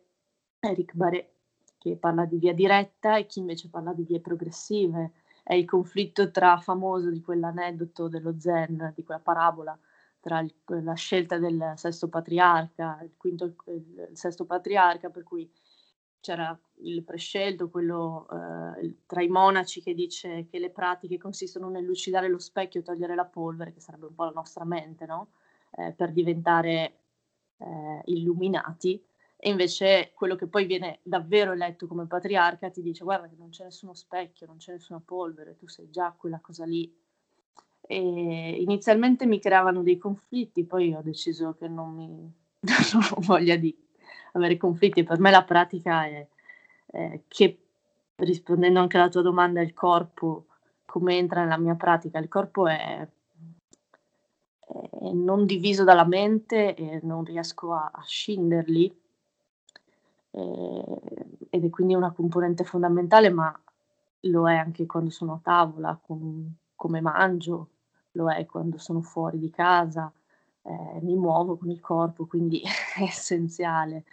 Eric 0.59 0.93
Barret 0.93 1.29
che 1.77 1.95
parla 1.95 2.25
di 2.25 2.37
via 2.37 2.53
diretta 2.53 3.15
e 3.15 3.25
chi 3.25 3.39
invece 3.39 3.69
parla 3.69 3.93
di 3.93 4.03
vie 4.03 4.19
progressive. 4.19 5.13
È 5.43 5.53
il 5.53 5.65
conflitto 5.65 6.29
tra 6.29 6.57
famoso 6.57 7.09
di 7.09 7.21
quell'aneddoto 7.21 8.07
dello 8.07 8.37
Zen, 8.37 8.91
di 8.93 9.03
quella 9.03 9.21
parabola, 9.21 9.77
tra 10.19 10.39
il, 10.39 10.53
la 10.83 10.93
scelta 10.93 11.39
del 11.39 11.73
sesto 11.77 12.09
patriarca, 12.09 12.99
il 13.01 13.13
quinto 13.17 13.55
il 13.65 14.09
sesto 14.13 14.45
patriarca, 14.45 15.09
per 15.09 15.23
cui 15.23 15.49
c'era 16.21 16.57
il 16.83 17.03
prescelto, 17.03 17.69
quello 17.69 18.27
eh, 18.31 18.95
tra 19.05 19.21
i 19.21 19.27
monaci 19.27 19.81
che 19.81 19.93
dice 19.93 20.47
che 20.49 20.59
le 20.59 20.69
pratiche 20.69 21.17
consistono 21.17 21.69
nel 21.69 21.83
lucidare 21.83 22.29
lo 22.29 22.39
specchio 22.39 22.79
e 22.79 22.83
togliere 22.83 23.15
la 23.15 23.25
polvere, 23.25 23.73
che 23.73 23.81
sarebbe 23.81 24.05
un 24.05 24.15
po' 24.15 24.23
la 24.23 24.31
nostra 24.31 24.63
mente, 24.63 25.05
no? 25.05 25.31
eh, 25.71 25.91
per 25.91 26.11
diventare 26.11 26.99
eh, 27.57 28.01
illuminati 28.05 29.03
e 29.43 29.49
invece 29.49 30.11
quello 30.13 30.35
che 30.35 30.45
poi 30.47 30.65
viene 30.65 30.99
davvero 31.01 31.53
eletto 31.53 31.87
come 31.87 32.05
patriarca 32.05 32.69
ti 32.69 32.83
dice 32.83 33.03
guarda 33.03 33.27
che 33.27 33.35
non 33.37 33.49
c'è 33.49 33.63
nessuno 33.63 33.95
specchio, 33.95 34.45
non 34.45 34.57
c'è 34.57 34.73
nessuna 34.73 35.01
polvere, 35.03 35.55
tu 35.55 35.67
sei 35.67 35.89
già 35.89 36.13
quella 36.15 36.39
cosa 36.39 36.63
lì. 36.65 36.95
E 37.81 38.61
inizialmente 38.61 39.25
mi 39.25 39.39
creavano 39.39 39.81
dei 39.81 39.97
conflitti, 39.97 40.63
poi 40.63 40.93
ho 40.93 41.01
deciso 41.01 41.55
che 41.57 41.67
non 41.67 41.95
mi 41.95 42.31
non 42.93 43.03
ho 43.15 43.21
voglia 43.21 43.55
di 43.55 43.75
avere 44.33 44.57
conflitti. 44.57 45.03
Per 45.03 45.19
me 45.19 45.31
la 45.31 45.43
pratica 45.43 46.05
è, 46.05 46.27
è 46.85 47.21
che, 47.27 47.59
rispondendo 48.15 48.79
anche 48.79 48.97
alla 48.97 49.09
tua 49.09 49.21
domanda, 49.21 49.61
il 49.61 49.73
corpo 49.73 50.45
come 50.85 51.17
entra 51.17 51.41
nella 51.41 51.57
mia 51.57 51.75
pratica. 51.75 52.19
Il 52.19 52.27
corpo 52.27 52.67
è, 52.67 53.07
è 54.67 55.11
non 55.13 55.45
diviso 55.45 55.83
dalla 55.83 56.05
mente 56.05 56.75
e 56.75 56.99
non 57.03 57.23
riesco 57.23 57.73
a, 57.73 57.91
a 57.93 58.03
scinderli 58.03 58.99
ed 60.31 61.65
è 61.65 61.69
quindi 61.69 61.93
una 61.93 62.11
componente 62.11 62.63
fondamentale, 62.63 63.29
ma 63.29 63.53
lo 64.21 64.49
è 64.49 64.55
anche 64.55 64.85
quando 64.85 65.09
sono 65.09 65.33
a 65.33 65.39
tavola, 65.41 65.99
con, 66.01 66.55
come 66.75 67.01
mangio, 67.01 67.69
lo 68.11 68.31
è 68.31 68.45
quando 68.45 68.77
sono 68.77 69.01
fuori 69.01 69.39
di 69.39 69.49
casa, 69.49 70.11
eh, 70.63 70.99
mi 71.01 71.15
muovo 71.15 71.57
con 71.57 71.69
il 71.69 71.79
corpo, 71.79 72.25
quindi 72.25 72.61
è 72.95 73.03
essenziale. 73.03 74.05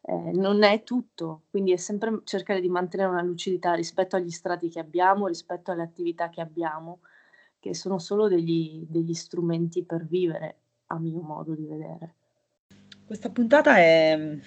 Eh, 0.00 0.32
non 0.32 0.62
è 0.62 0.84
tutto, 0.84 1.42
quindi 1.50 1.72
è 1.72 1.76
sempre 1.76 2.20
cercare 2.24 2.60
di 2.60 2.68
mantenere 2.68 3.10
una 3.10 3.22
lucidità 3.22 3.74
rispetto 3.74 4.16
agli 4.16 4.30
strati 4.30 4.68
che 4.68 4.78
abbiamo, 4.78 5.26
rispetto 5.26 5.70
alle 5.70 5.82
attività 5.82 6.30
che 6.30 6.40
abbiamo, 6.40 7.00
che 7.58 7.74
sono 7.74 7.98
solo 7.98 8.28
degli, 8.28 8.86
degli 8.88 9.14
strumenti 9.14 9.82
per 9.84 10.06
vivere, 10.06 10.56
a 10.86 10.98
mio 10.98 11.20
modo 11.20 11.54
di 11.54 11.66
vedere. 11.66 12.14
Questa 13.04 13.30
puntata 13.30 13.76
è 13.76 14.38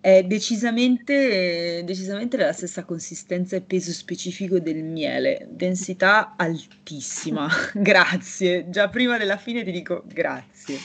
è 0.00 0.22
decisamente, 0.24 1.82
decisamente 1.84 2.38
della 2.38 2.52
stessa 2.52 2.84
consistenza 2.84 3.56
e 3.56 3.60
peso 3.60 3.92
specifico 3.92 4.58
del 4.58 4.82
miele, 4.82 5.46
densità 5.50 6.34
altissima. 6.36 7.48
grazie, 7.74 8.70
già 8.70 8.88
prima 8.88 9.18
della 9.18 9.36
fine 9.36 9.62
ti 9.62 9.70
dico 9.70 10.02
grazie. 10.06 10.78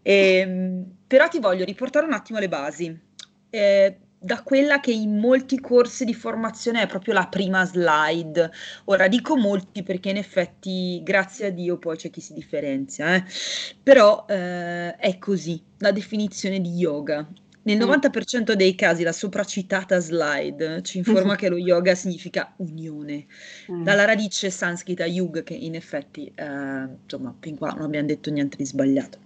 E, 0.00 0.36
ehm, 0.38 0.84
però 1.06 1.28
ti 1.28 1.38
voglio 1.38 1.64
riportare 1.64 2.06
un 2.06 2.12
attimo 2.14 2.38
alle 2.38 2.48
basi. 2.48 2.98
Eh, 3.50 3.96
da 4.20 4.42
quella 4.42 4.80
che 4.80 4.90
in 4.90 5.18
molti 5.18 5.60
corsi 5.60 6.04
di 6.04 6.14
formazione 6.14 6.82
è 6.82 6.86
proprio 6.86 7.14
la 7.14 7.26
prima 7.28 7.64
slide. 7.64 8.50
Ora 8.86 9.08
dico 9.08 9.36
molti 9.36 9.82
perché 9.82 10.10
in 10.10 10.16
effetti, 10.16 11.00
grazie 11.04 11.46
a 11.46 11.50
Dio, 11.50 11.78
poi 11.78 11.96
c'è 11.96 12.10
chi 12.10 12.20
si 12.20 12.32
differenzia, 12.32 13.14
eh? 13.14 13.24
però 13.82 14.24
eh, 14.28 14.96
è 14.96 15.18
così, 15.18 15.62
la 15.78 15.92
definizione 15.92 16.60
di 16.60 16.70
yoga. 16.70 17.26
Nel 17.68 17.76
90% 17.76 18.52
mm. 18.52 18.54
dei 18.54 18.74
casi 18.74 19.02
la 19.02 19.12
sopracitata 19.12 19.98
slide 19.98 20.80
ci 20.82 20.96
informa 20.96 21.36
che 21.36 21.50
lo 21.50 21.58
yoga 21.58 21.94
significa 21.94 22.54
unione, 22.56 23.26
mm. 23.70 23.82
dalla 23.82 24.06
radice 24.06 24.48
sanscrita 24.48 25.04
yug, 25.04 25.42
che 25.42 25.52
in 25.52 25.74
effetti, 25.74 26.32
eh, 26.34 26.88
insomma, 27.02 27.36
fin 27.38 27.58
qua 27.58 27.72
non 27.72 27.84
abbiamo 27.84 28.06
detto 28.06 28.30
niente 28.30 28.56
di 28.56 28.64
sbagliato. 28.64 29.18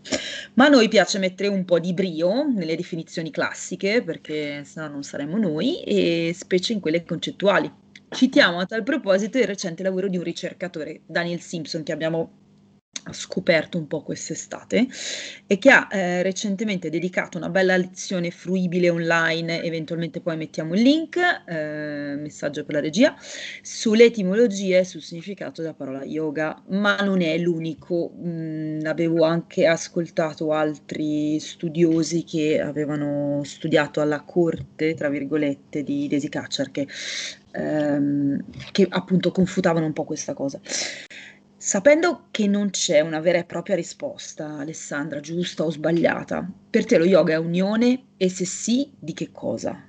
Ma 0.55 0.67
a 0.67 0.69
noi 0.69 0.89
piace 0.89 1.21
mettere 1.21 1.49
un 1.49 1.65
po' 1.65 1.79
di 1.79 1.95
brio 1.95 2.43
nelle 2.53 2.75
definizioni 2.75 3.31
classiche, 3.31 4.03
perché 4.03 4.65
sennò 4.65 4.89
non 4.89 5.05
saremmo 5.05 5.39
noi, 5.39 5.81
e 5.85 6.35
specie 6.37 6.73
in 6.73 6.81
quelle 6.81 7.05
concettuali. 7.05 7.71
Citiamo 8.09 8.59
a 8.59 8.67
tal 8.67 8.83
proposito 8.83 9.39
il 9.39 9.47
recente 9.47 9.85
lavoro 9.85 10.09
di 10.09 10.17
un 10.17 10.25
ricercatore, 10.25 11.03
Daniel 11.07 11.41
Simpson, 11.41 11.85
che 11.85 11.93
abbiamo 11.93 12.42
scoperto 13.11 13.79
un 13.79 13.87
po' 13.87 14.03
quest'estate 14.03 14.87
e 15.47 15.59
che 15.59 15.71
ha 15.71 15.89
eh, 15.91 16.23
recentemente 16.23 16.89
dedicato 16.91 17.39
una 17.39 17.49
bella 17.49 17.77
lezione 17.77 18.31
fruibile 18.31 18.91
online, 18.91 19.63
eventualmente 19.63 20.21
poi 20.21 20.37
mettiamo 20.37 20.75
il 20.75 20.83
link, 20.83 21.19
eh, 21.47 22.15
messaggio 22.17 22.65
per 22.65 22.77
la 22.77 22.81
regia, 22.81 23.15
sull'etimologia 23.63 24.79
e 24.79 24.85
sul 24.85 25.03
significato 25.03 25.63
della 25.63 25.75
parola 25.75 26.05
yoga, 26.05 26.63
ma 26.69 26.97
non 26.97 27.21
è 27.23 27.37
l'unico, 27.39 28.13
mh, 28.15 28.29
mm, 28.29 28.87
avevo 28.87 29.25
anche 29.25 29.67
ascoltato 29.67 30.53
altri 30.53 31.39
studiosi 31.41 32.25
che 32.25 32.61
avevano 32.61 33.43
studiato 33.45 34.01
alla 34.01 34.23
corte, 34.23 34.95
tra 34.95 35.09
virgolette, 35.09 35.83
di 35.83 36.09
Desi 36.09 36.29
Cacciar, 36.29 36.71
che, 36.71 36.87
ehm, 37.53 38.45
che 38.71 38.87
appunto 38.89 39.31
confutavano 39.33 39.87
un 39.87 39.93
po' 39.93 40.05
questa 40.05 40.35
cosa. 40.35 40.61
Sapendo 41.65 42.25
che 42.33 42.49
non 42.49 42.71
c'è 42.71 42.99
una 42.99 43.21
vera 43.21 43.39
e 43.39 43.45
propria 43.45 43.77
risposta, 43.77 44.59
Alessandra, 44.59 45.21
giusta 45.21 45.63
o 45.63 45.71
sbagliata, 45.71 46.45
per 46.69 46.85
te 46.85 46.99
lo 46.99 47.05
yoga 47.05 47.35
è 47.35 47.39
unione 47.39 48.07
e 48.17 48.29
se 48.29 48.45
sì, 48.45 48.91
di 48.99 49.13
che 49.13 49.31
cosa? 49.31 49.81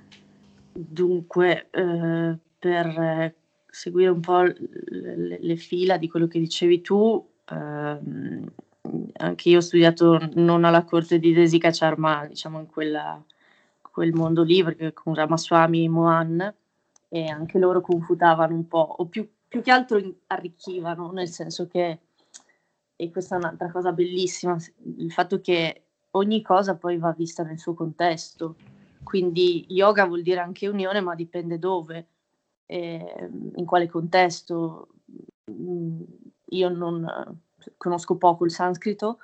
Dunque, 0.72 1.66
eh, 1.72 2.38
per 2.60 3.34
seguire 3.66 4.10
un 4.10 4.20
po' 4.20 4.42
le, 4.42 5.38
le, 5.40 5.56
fila 5.56 5.96
di 5.96 6.08
quello 6.08 6.28
che 6.28 6.38
dicevi 6.38 6.80
tu, 6.80 7.28
eh, 7.50 7.98
anche 9.14 9.48
io 9.48 9.58
ho 9.58 9.60
studiato 9.60 10.30
non 10.34 10.62
alla 10.62 10.84
corte 10.84 11.18
di 11.18 11.32
Desica 11.32 11.70
Charma, 11.72 12.24
diciamo 12.24 12.60
in 12.60 12.66
quella, 12.66 13.20
quel 13.80 14.12
mondo 14.12 14.44
lì, 14.44 14.62
perché 14.62 14.92
con 14.92 15.12
Ramaswamy 15.12 15.86
e 15.86 15.88
Mohan, 15.88 16.54
e 17.08 17.26
anche 17.26 17.58
loro 17.58 17.80
confutavano 17.80 18.54
un 18.54 18.68
po', 18.68 18.94
o 18.98 19.06
più 19.06 19.28
più 19.54 19.62
che 19.62 19.70
altro 19.70 20.00
arricchivano, 20.26 21.12
nel 21.12 21.28
senso 21.28 21.68
che, 21.68 22.00
e 22.96 23.10
questa 23.12 23.36
è 23.36 23.38
un'altra 23.38 23.70
cosa 23.70 23.92
bellissima, 23.92 24.56
il 24.96 25.12
fatto 25.12 25.40
che 25.40 25.84
ogni 26.12 26.42
cosa 26.42 26.74
poi 26.74 26.98
va 26.98 27.12
vista 27.12 27.44
nel 27.44 27.60
suo 27.60 27.72
contesto. 27.72 28.56
Quindi 29.04 29.64
yoga 29.68 30.06
vuol 30.06 30.22
dire 30.22 30.40
anche 30.40 30.66
unione, 30.66 31.00
ma 31.00 31.14
dipende 31.14 31.60
dove, 31.60 32.08
eh, 32.66 33.30
in 33.54 33.64
quale 33.64 33.88
contesto. 33.88 34.88
Mm, 35.48 36.02
io 36.46 36.68
non 36.68 37.40
conosco 37.76 38.16
poco 38.16 38.44
il 38.44 38.50
sanscrito, 38.50 39.18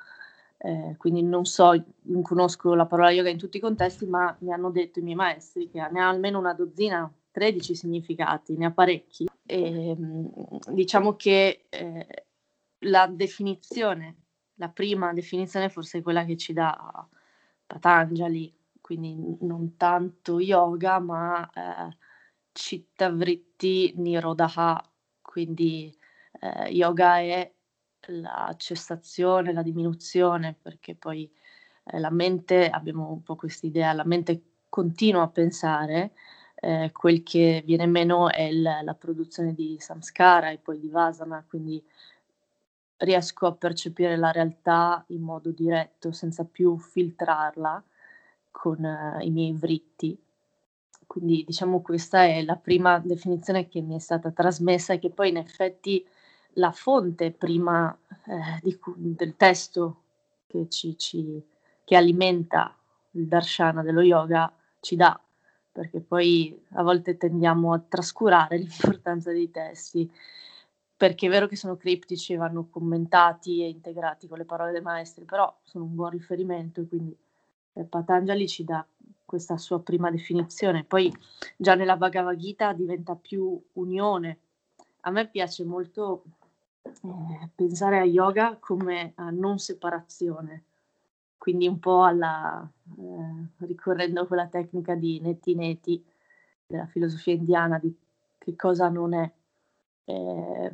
eh, 0.58 0.94
quindi 0.96 1.24
non 1.24 1.44
so, 1.44 1.72
non 2.02 2.22
conosco 2.22 2.74
la 2.74 2.86
parola 2.86 3.10
yoga 3.10 3.30
in 3.30 3.38
tutti 3.38 3.56
i 3.56 3.60
contesti, 3.60 4.06
ma 4.06 4.36
mi 4.42 4.52
hanno 4.52 4.70
detto 4.70 5.00
i 5.00 5.02
miei 5.02 5.16
maestri 5.16 5.68
che 5.68 5.84
ne 5.90 6.00
ha 6.00 6.08
almeno 6.08 6.38
una 6.38 6.54
dozzina 6.54 7.12
13 7.32 7.74
significati, 7.74 8.56
ne 8.56 8.66
ha 8.66 8.70
parecchi. 8.70 9.29
E, 9.50 9.90
ehm, 9.90 10.30
diciamo 10.72 11.16
che 11.16 11.66
eh, 11.68 12.06
la 12.84 13.08
definizione, 13.08 14.16
la 14.54 14.68
prima 14.68 15.12
definizione 15.12 15.68
forse 15.68 15.98
è 15.98 16.02
quella 16.02 16.24
che 16.24 16.36
ci 16.36 16.52
dà 16.52 17.08
Patanjali, 17.66 18.54
quindi 18.80 19.16
non 19.40 19.76
tanto 19.76 20.38
yoga, 20.38 21.00
ma 21.00 21.50
eh, 21.50 21.96
citta 22.52 23.10
vritti 23.10 23.92
nirodha, 23.96 24.80
quindi 25.20 25.92
eh, 26.40 26.70
yoga 26.70 27.18
è 27.18 27.52
la 28.06 28.54
cessazione, 28.56 29.52
la 29.52 29.62
diminuzione, 29.62 30.56
perché 30.60 30.94
poi 30.94 31.28
eh, 31.84 31.98
la 31.98 32.10
mente, 32.10 32.68
abbiamo 32.70 33.10
un 33.10 33.22
po' 33.24 33.34
questa 33.36 33.66
idea, 33.66 33.92
la 33.92 34.04
mente 34.04 34.42
continua 34.68 35.22
a 35.22 35.28
pensare, 35.28 36.12
eh, 36.60 36.90
quel 36.92 37.22
che 37.22 37.62
viene 37.64 37.86
meno 37.86 38.30
è 38.30 38.42
il, 38.42 38.62
la 38.62 38.94
produzione 38.94 39.54
di 39.54 39.76
samskara 39.80 40.50
e 40.50 40.58
poi 40.58 40.78
di 40.78 40.88
vasana, 40.88 41.44
quindi 41.48 41.82
riesco 42.98 43.46
a 43.46 43.54
percepire 43.54 44.16
la 44.16 44.30
realtà 44.30 45.02
in 45.08 45.22
modo 45.22 45.50
diretto, 45.50 46.12
senza 46.12 46.44
più 46.44 46.76
filtrarla 46.76 47.82
con 48.50 48.82
uh, 48.84 49.24
i 49.24 49.30
miei 49.30 49.52
vritti. 49.52 50.18
Quindi 51.06 51.44
diciamo 51.46 51.80
questa 51.80 52.24
è 52.24 52.42
la 52.42 52.56
prima 52.56 52.98
definizione 52.98 53.66
che 53.68 53.80
mi 53.80 53.96
è 53.96 53.98
stata 53.98 54.30
trasmessa 54.30 54.92
e 54.92 54.98
che 54.98 55.10
poi 55.10 55.30
in 55.30 55.38
effetti 55.38 56.06
la 56.54 56.72
fonte 56.72 57.32
prima 57.32 57.96
eh, 58.26 58.60
di, 58.62 58.78
del 58.96 59.34
testo 59.36 60.02
che, 60.46 60.68
ci, 60.68 60.96
ci, 60.98 61.42
che 61.84 61.96
alimenta 61.96 62.76
il 63.12 63.26
darshana 63.26 63.82
dello 63.82 64.02
yoga 64.02 64.52
ci 64.78 64.94
dà 64.94 65.20
perché 65.72 66.00
poi 66.00 66.58
a 66.72 66.82
volte 66.82 67.16
tendiamo 67.16 67.72
a 67.72 67.78
trascurare 67.80 68.56
l'importanza 68.58 69.30
dei 69.30 69.50
testi, 69.50 70.10
perché 70.96 71.26
è 71.26 71.30
vero 71.30 71.46
che 71.46 71.56
sono 71.56 71.76
criptici, 71.76 72.36
vanno 72.36 72.68
commentati 72.68 73.62
e 73.62 73.68
integrati 73.68 74.28
con 74.28 74.38
le 74.38 74.44
parole 74.44 74.72
dei 74.72 74.82
maestri, 74.82 75.24
però 75.24 75.54
sono 75.62 75.84
un 75.84 75.94
buon 75.94 76.10
riferimento 76.10 76.80
e 76.82 76.86
quindi 76.88 77.16
eh, 77.72 77.84
Patanjali 77.84 78.46
ci 78.48 78.64
dà 78.64 78.84
questa 79.24 79.56
sua 79.56 79.80
prima 79.80 80.10
definizione. 80.10 80.84
Poi 80.84 81.10
già 81.56 81.74
nella 81.74 81.96
Bhagavad 81.96 82.36
Gita 82.36 82.72
diventa 82.72 83.14
più 83.14 83.58
unione. 83.74 84.38
A 85.02 85.10
me 85.10 85.28
piace 85.28 85.64
molto 85.64 86.24
eh, 86.82 87.48
pensare 87.54 87.98
a 87.98 88.04
yoga 88.04 88.56
come 88.58 89.12
a 89.14 89.30
non 89.30 89.58
separazione, 89.58 90.64
quindi 91.40 91.66
un 91.66 91.78
po' 91.78 92.04
alla, 92.04 92.70
eh, 92.98 93.64
ricorrendo 93.64 94.20
a 94.20 94.26
quella 94.26 94.46
tecnica 94.46 94.94
di 94.94 95.20
netti 95.20 95.54
neti 95.54 96.04
della 96.66 96.84
filosofia 96.84 97.32
indiana 97.32 97.78
di 97.78 97.96
che 98.36 98.54
cosa 98.56 98.90
non 98.90 99.14
è. 99.14 99.32
Eh, 100.04 100.70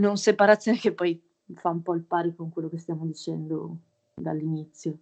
non 0.00 0.16
separazione 0.16 0.78
che 0.78 0.92
poi 0.92 1.22
fa 1.52 1.68
un 1.68 1.82
po' 1.82 1.92
il 1.92 2.00
pari 2.00 2.34
con 2.34 2.48
quello 2.48 2.70
che 2.70 2.78
stiamo 2.78 3.04
dicendo 3.04 3.76
dall'inizio. 4.14 4.96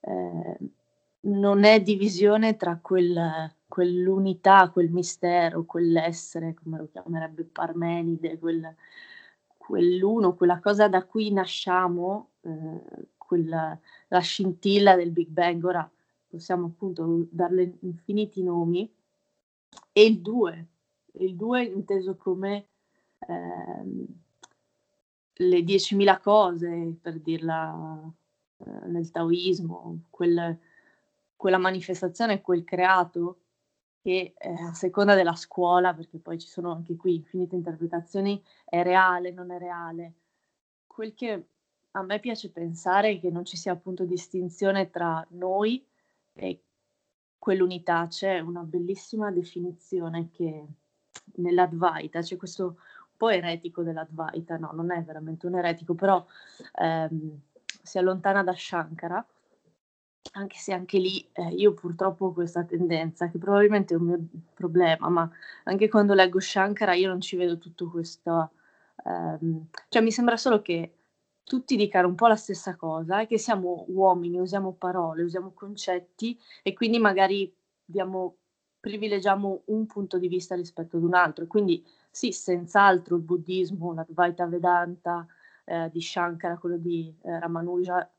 Eh, 0.00 0.58
non 1.20 1.62
è 1.62 1.80
divisione 1.80 2.56
tra 2.56 2.76
quel, 2.82 3.54
quell'unità, 3.68 4.68
quel 4.70 4.90
mistero, 4.90 5.64
quell'essere, 5.64 6.54
come 6.60 6.78
lo 6.78 6.88
chiamerebbe 6.90 7.44
Parmenide, 7.44 8.36
quel, 8.40 8.74
quell'uno, 9.56 10.34
quella 10.34 10.60
cosa 10.60 10.88
da 10.88 11.04
cui 11.04 11.32
nasciamo, 11.32 12.30
eh, 12.46 13.08
quella, 13.16 13.78
la 14.08 14.20
scintilla 14.20 14.94
del 14.96 15.10
Big 15.10 15.28
Bang, 15.28 15.62
ora 15.64 15.90
possiamo 16.26 16.66
appunto 16.66 17.26
darle 17.30 17.78
infiniti 17.80 18.42
nomi, 18.42 18.90
e 19.92 20.04
il 20.04 20.20
2, 20.20 20.66
il 21.14 21.34
2 21.34 21.62
inteso 21.64 22.16
come 22.16 22.68
eh, 23.18 24.06
le 25.38 25.60
10.000 25.60 26.20
cose, 26.20 26.96
per 27.00 27.18
dirla 27.20 28.12
eh, 28.58 28.86
nel 28.88 29.10
taoismo, 29.10 30.04
quel, 30.10 30.58
quella 31.34 31.58
manifestazione, 31.58 32.40
quel 32.40 32.64
creato 32.64 33.40
che 34.00 34.34
eh, 34.38 34.52
a 34.52 34.72
seconda 34.72 35.14
della 35.14 35.34
scuola, 35.34 35.92
perché 35.94 36.18
poi 36.18 36.38
ci 36.38 36.46
sono 36.46 36.72
anche 36.72 36.96
qui 36.96 37.16
infinite 37.16 37.56
interpretazioni, 37.56 38.42
è 38.64 38.82
reale, 38.82 39.32
non 39.32 39.50
è 39.50 39.58
reale. 39.58 40.14
Quel 40.86 41.14
che 41.14 41.46
a 41.96 42.02
me 42.02 42.20
piace 42.20 42.50
pensare 42.50 43.18
che 43.18 43.30
non 43.30 43.44
ci 43.44 43.56
sia 43.56 43.72
appunto 43.72 44.04
distinzione 44.04 44.90
tra 44.90 45.26
noi 45.30 45.84
e 46.34 46.60
quell'unità. 47.38 48.06
C'è 48.08 48.38
una 48.40 48.62
bellissima 48.62 49.30
definizione 49.30 50.28
che 50.30 50.64
nell'Advaita 51.36 52.20
c'è 52.20 52.36
questo 52.36 52.64
un 52.66 53.16
po' 53.16 53.30
eretico 53.30 53.82
dell'Advaita, 53.82 54.58
no, 54.58 54.72
non 54.72 54.92
è 54.92 55.02
veramente 55.02 55.46
un 55.46 55.56
eretico, 55.56 55.94
però 55.94 56.24
ehm, 56.74 57.40
si 57.82 57.98
allontana 57.98 58.42
da 58.42 58.54
Shankara 58.54 59.26
anche 60.32 60.56
se 60.58 60.74
anche 60.74 60.98
lì 60.98 61.26
eh, 61.32 61.48
io 61.54 61.72
purtroppo 61.72 62.26
ho 62.26 62.32
questa 62.32 62.64
tendenza, 62.64 63.30
che 63.30 63.38
probabilmente 63.38 63.94
è 63.94 63.96
un 63.96 64.04
mio 64.04 64.18
problema, 64.52 65.08
ma 65.08 65.30
anche 65.64 65.88
quando 65.88 66.12
leggo 66.12 66.40
Shankara 66.40 66.92
io 66.94 67.08
non 67.08 67.22
ci 67.22 67.36
vedo 67.36 67.56
tutto 67.56 67.88
questo, 67.88 68.50
ehm, 69.04 69.68
cioè 69.88 70.02
mi 70.02 70.10
sembra 70.10 70.36
solo 70.36 70.60
che 70.60 70.95
tutti 71.46 71.76
dicano 71.76 72.08
un 72.08 72.16
po' 72.16 72.26
la 72.26 72.34
stessa 72.34 72.74
cosa, 72.74 73.20
e 73.20 73.26
che 73.28 73.38
siamo 73.38 73.84
uomini, 73.88 74.40
usiamo 74.40 74.72
parole, 74.72 75.22
usiamo 75.22 75.52
concetti 75.54 76.36
e 76.64 76.72
quindi 76.72 76.98
magari 76.98 77.54
diamo, 77.84 78.38
privilegiamo 78.80 79.62
un 79.66 79.86
punto 79.86 80.18
di 80.18 80.26
vista 80.26 80.56
rispetto 80.56 80.96
ad 80.96 81.04
un 81.04 81.14
altro. 81.14 81.46
Quindi 81.46 81.86
sì, 82.10 82.32
senz'altro 82.32 83.14
il 83.14 83.22
buddismo, 83.22 83.94
l'Advaita 83.94 84.46
Vedanta 84.46 85.24
eh, 85.64 85.88
di 85.92 86.00
Shankara, 86.00 86.58
quello 86.58 86.78
di 86.78 87.14
eh, 87.22 87.38
Ramanuja, 87.38 88.10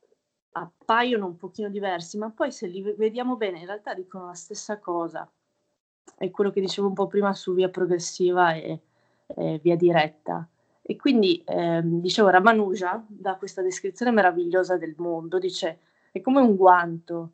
appaiono 0.51 1.25
un 1.25 1.35
pochino 1.35 1.67
diversi, 1.67 2.17
ma 2.17 2.31
poi 2.31 2.49
se 2.51 2.67
li 2.67 2.81
vediamo 2.95 3.35
bene 3.35 3.59
in 3.59 3.65
realtà 3.65 3.93
dicono 3.93 4.27
la 4.27 4.33
stessa 4.35 4.79
cosa. 4.79 5.29
È 6.15 6.31
quello 6.31 6.49
che 6.49 6.61
dicevo 6.61 6.87
un 6.87 6.93
po' 6.93 7.07
prima 7.07 7.33
su 7.33 7.53
via 7.53 7.69
progressiva 7.69 8.53
e, 8.53 8.81
e 9.27 9.59
via 9.61 9.75
diretta. 9.75 10.47
E 10.89 10.95
quindi, 10.95 11.43
eh, 11.43 11.81
dicevo, 11.83 12.29
Ramanuja 12.29 13.03
dà 13.05 13.35
questa 13.35 13.61
descrizione 13.61 14.09
meravigliosa 14.09 14.77
del 14.77 14.95
mondo, 14.97 15.37
dice, 15.37 15.79
è 16.13 16.21
come 16.21 16.39
un 16.39 16.55
guanto, 16.55 17.31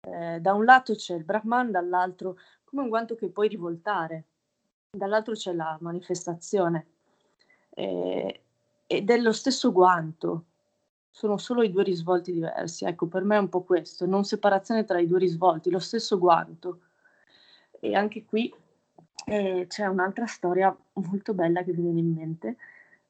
eh, 0.00 0.40
da 0.40 0.54
un 0.54 0.64
lato 0.64 0.94
c'è 0.94 1.14
il 1.14 1.22
Brahman, 1.22 1.70
dall'altro 1.70 2.38
come 2.64 2.80
un 2.80 2.88
guanto 2.88 3.14
che 3.14 3.28
puoi 3.28 3.48
rivoltare, 3.48 4.24
dall'altro 4.90 5.34
c'è 5.34 5.52
la 5.52 5.76
manifestazione. 5.82 6.86
Eh, 7.68 8.40
ed 8.86 9.10
è 9.10 9.18
lo 9.18 9.32
stesso 9.32 9.70
guanto, 9.70 10.44
sono 11.10 11.36
solo 11.36 11.62
i 11.62 11.70
due 11.70 11.82
risvolti 11.82 12.32
diversi. 12.32 12.86
Ecco, 12.86 13.06
per 13.06 13.22
me 13.22 13.36
è 13.36 13.38
un 13.38 13.50
po' 13.50 13.64
questo, 13.64 14.06
non 14.06 14.24
separazione 14.24 14.84
tra 14.86 14.98
i 14.98 15.06
due 15.06 15.18
risvolti, 15.18 15.68
lo 15.68 15.78
stesso 15.78 16.18
guanto. 16.18 16.80
E 17.80 17.94
anche 17.94 18.24
qui 18.24 18.50
eh, 19.26 19.66
c'è 19.68 19.84
un'altra 19.84 20.24
storia 20.24 20.74
molto 20.94 21.34
bella 21.34 21.62
che 21.62 21.72
mi 21.74 21.82
viene 21.82 22.00
in 22.00 22.14
mente. 22.14 22.56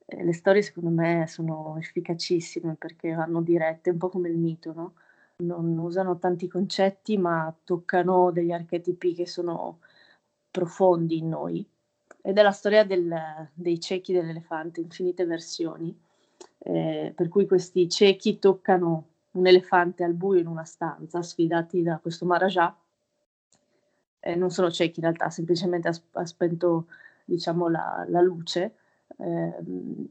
Eh, 0.06 0.24
le 0.24 0.32
storie 0.32 0.62
secondo 0.62 0.90
me 0.90 1.26
sono 1.26 1.76
efficacissime 1.78 2.74
perché 2.76 3.12
vanno 3.14 3.40
dirette, 3.42 3.90
un 3.90 3.98
po' 3.98 4.08
come 4.08 4.28
il 4.28 4.38
mito, 4.38 4.72
no? 4.72 4.94
Non 5.36 5.78
usano 5.78 6.18
tanti 6.18 6.46
concetti 6.48 7.18
ma 7.18 7.54
toccano 7.64 8.30
degli 8.30 8.52
archetipi 8.52 9.14
che 9.14 9.26
sono 9.26 9.80
profondi 10.50 11.18
in 11.18 11.28
noi. 11.28 11.66
Ed 12.22 12.38
è 12.38 12.42
la 12.42 12.52
storia 12.52 12.84
del, 12.84 13.12
dei 13.52 13.80
ciechi 13.80 14.12
dell'elefante, 14.12 14.80
infinite 14.80 15.24
versioni 15.26 15.94
eh, 16.66 17.12
per 17.14 17.28
cui 17.28 17.46
questi 17.46 17.88
ciechi 17.88 18.38
toccano 18.38 19.08
un 19.32 19.46
elefante 19.46 20.02
al 20.02 20.14
buio 20.14 20.40
in 20.40 20.46
una 20.46 20.64
stanza, 20.64 21.22
sfidati 21.22 21.82
da 21.82 21.98
questo 21.98 22.24
Maharaja. 22.24 22.74
Eh, 24.20 24.34
non 24.34 24.50
sono 24.50 24.70
ciechi 24.70 25.00
in 25.00 25.04
realtà, 25.04 25.28
semplicemente 25.28 25.88
ha, 25.88 26.00
ha 26.12 26.24
spento 26.24 26.86
diciamo, 27.24 27.68
la, 27.68 28.04
la 28.08 28.20
luce. 28.22 28.76
Eh, 29.18 30.08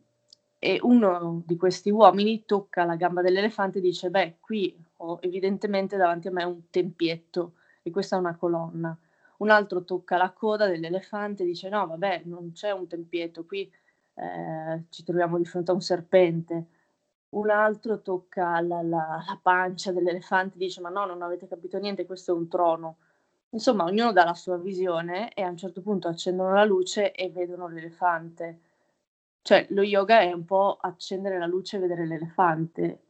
e 0.60 0.80
uno 0.82 1.42
di 1.46 1.58
questi 1.58 1.90
uomini 1.90 2.46
tocca 2.46 2.86
la 2.86 2.96
gamba 2.96 3.22
dell'elefante 3.22 3.80
e 3.80 3.82
dice: 3.82 4.10
Beh, 4.10 4.38
qui 4.40 4.76
ho 4.98 5.18
evidentemente 5.22 5.98
davanti 5.98 6.30
a 6.30 6.32
me 6.32 6.44
un 6.44 6.70
tempietto 6.70 7.56
e 7.82 7.92
questa 7.92 8.16
è 8.16 8.20
una 8.20 8.36
colonna. 8.38 8.98
Un 9.38 9.50
altro 9.50 9.84
tocca 9.84 10.16
la 10.16 10.32
coda 10.32 10.68
dell'elefante 10.68 11.44
e 11.44 11.46
dice: 11.46 11.68
No, 11.70 11.86
vabbè, 11.88 12.22
non 12.26 12.54
c'è 12.54 12.72
un 12.72 12.88
tempietto, 12.88 13.46
qui 13.46 13.70
eh, 14.16 14.84
ci 14.90 15.04
troviamo 15.04 15.38
di 15.38 15.46
fronte 15.46 15.72
a 15.72 15.74
un 15.74 15.82
serpente, 15.82 16.68
un 17.30 17.50
altro 17.50 18.02
tocca 18.02 18.62
la, 18.62 18.82
la, 18.82 19.24
la 19.28 19.40
pancia 19.42 19.92
dell'elefante 19.92 20.56
e 20.56 20.60
dice 20.60 20.82
ma 20.82 20.90
no, 20.90 21.06
non 21.06 21.22
avete 21.22 21.48
capito 21.48 21.78
niente, 21.80 22.06
questo 22.06 22.34
è 22.34 22.38
un 22.38 22.48
trono. 22.48 22.98
Insomma, 23.50 23.84
ognuno 23.86 24.12
dà 24.14 24.24
la 24.24 24.34
sua 24.34 24.58
visione 24.58 25.34
e 25.34 25.42
a 25.44 25.50
un 25.50 25.58
certo 25.58 25.82
punto 25.82 26.08
accendono 26.08 26.54
la 26.54 26.64
luce 26.66 27.12
e 27.12 27.30
vedono 27.30 27.68
l'elefante. 27.68 28.60
Cioè, 29.44 29.68
lo 29.72 29.82
yoga 29.82 30.22
è 30.22 30.32
un 30.32 30.46
po' 30.46 30.78
accendere 30.80 31.38
la 31.38 31.46
luce 31.46 31.76
e 31.76 31.80
vedere 31.82 32.08
l'elefante, 32.08 33.02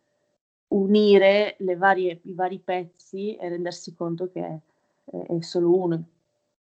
unire 0.69 1.55
varie, 1.77 2.21
i 2.23 2.34
vari 2.34 2.57
pezzi 2.57 3.36
e 3.36 3.49
rendersi 3.49 3.93
conto 3.93 4.31
che 4.31 4.41
è, 4.43 5.15
è 5.15 5.41
solo 5.41 5.77
uno, 5.77 6.03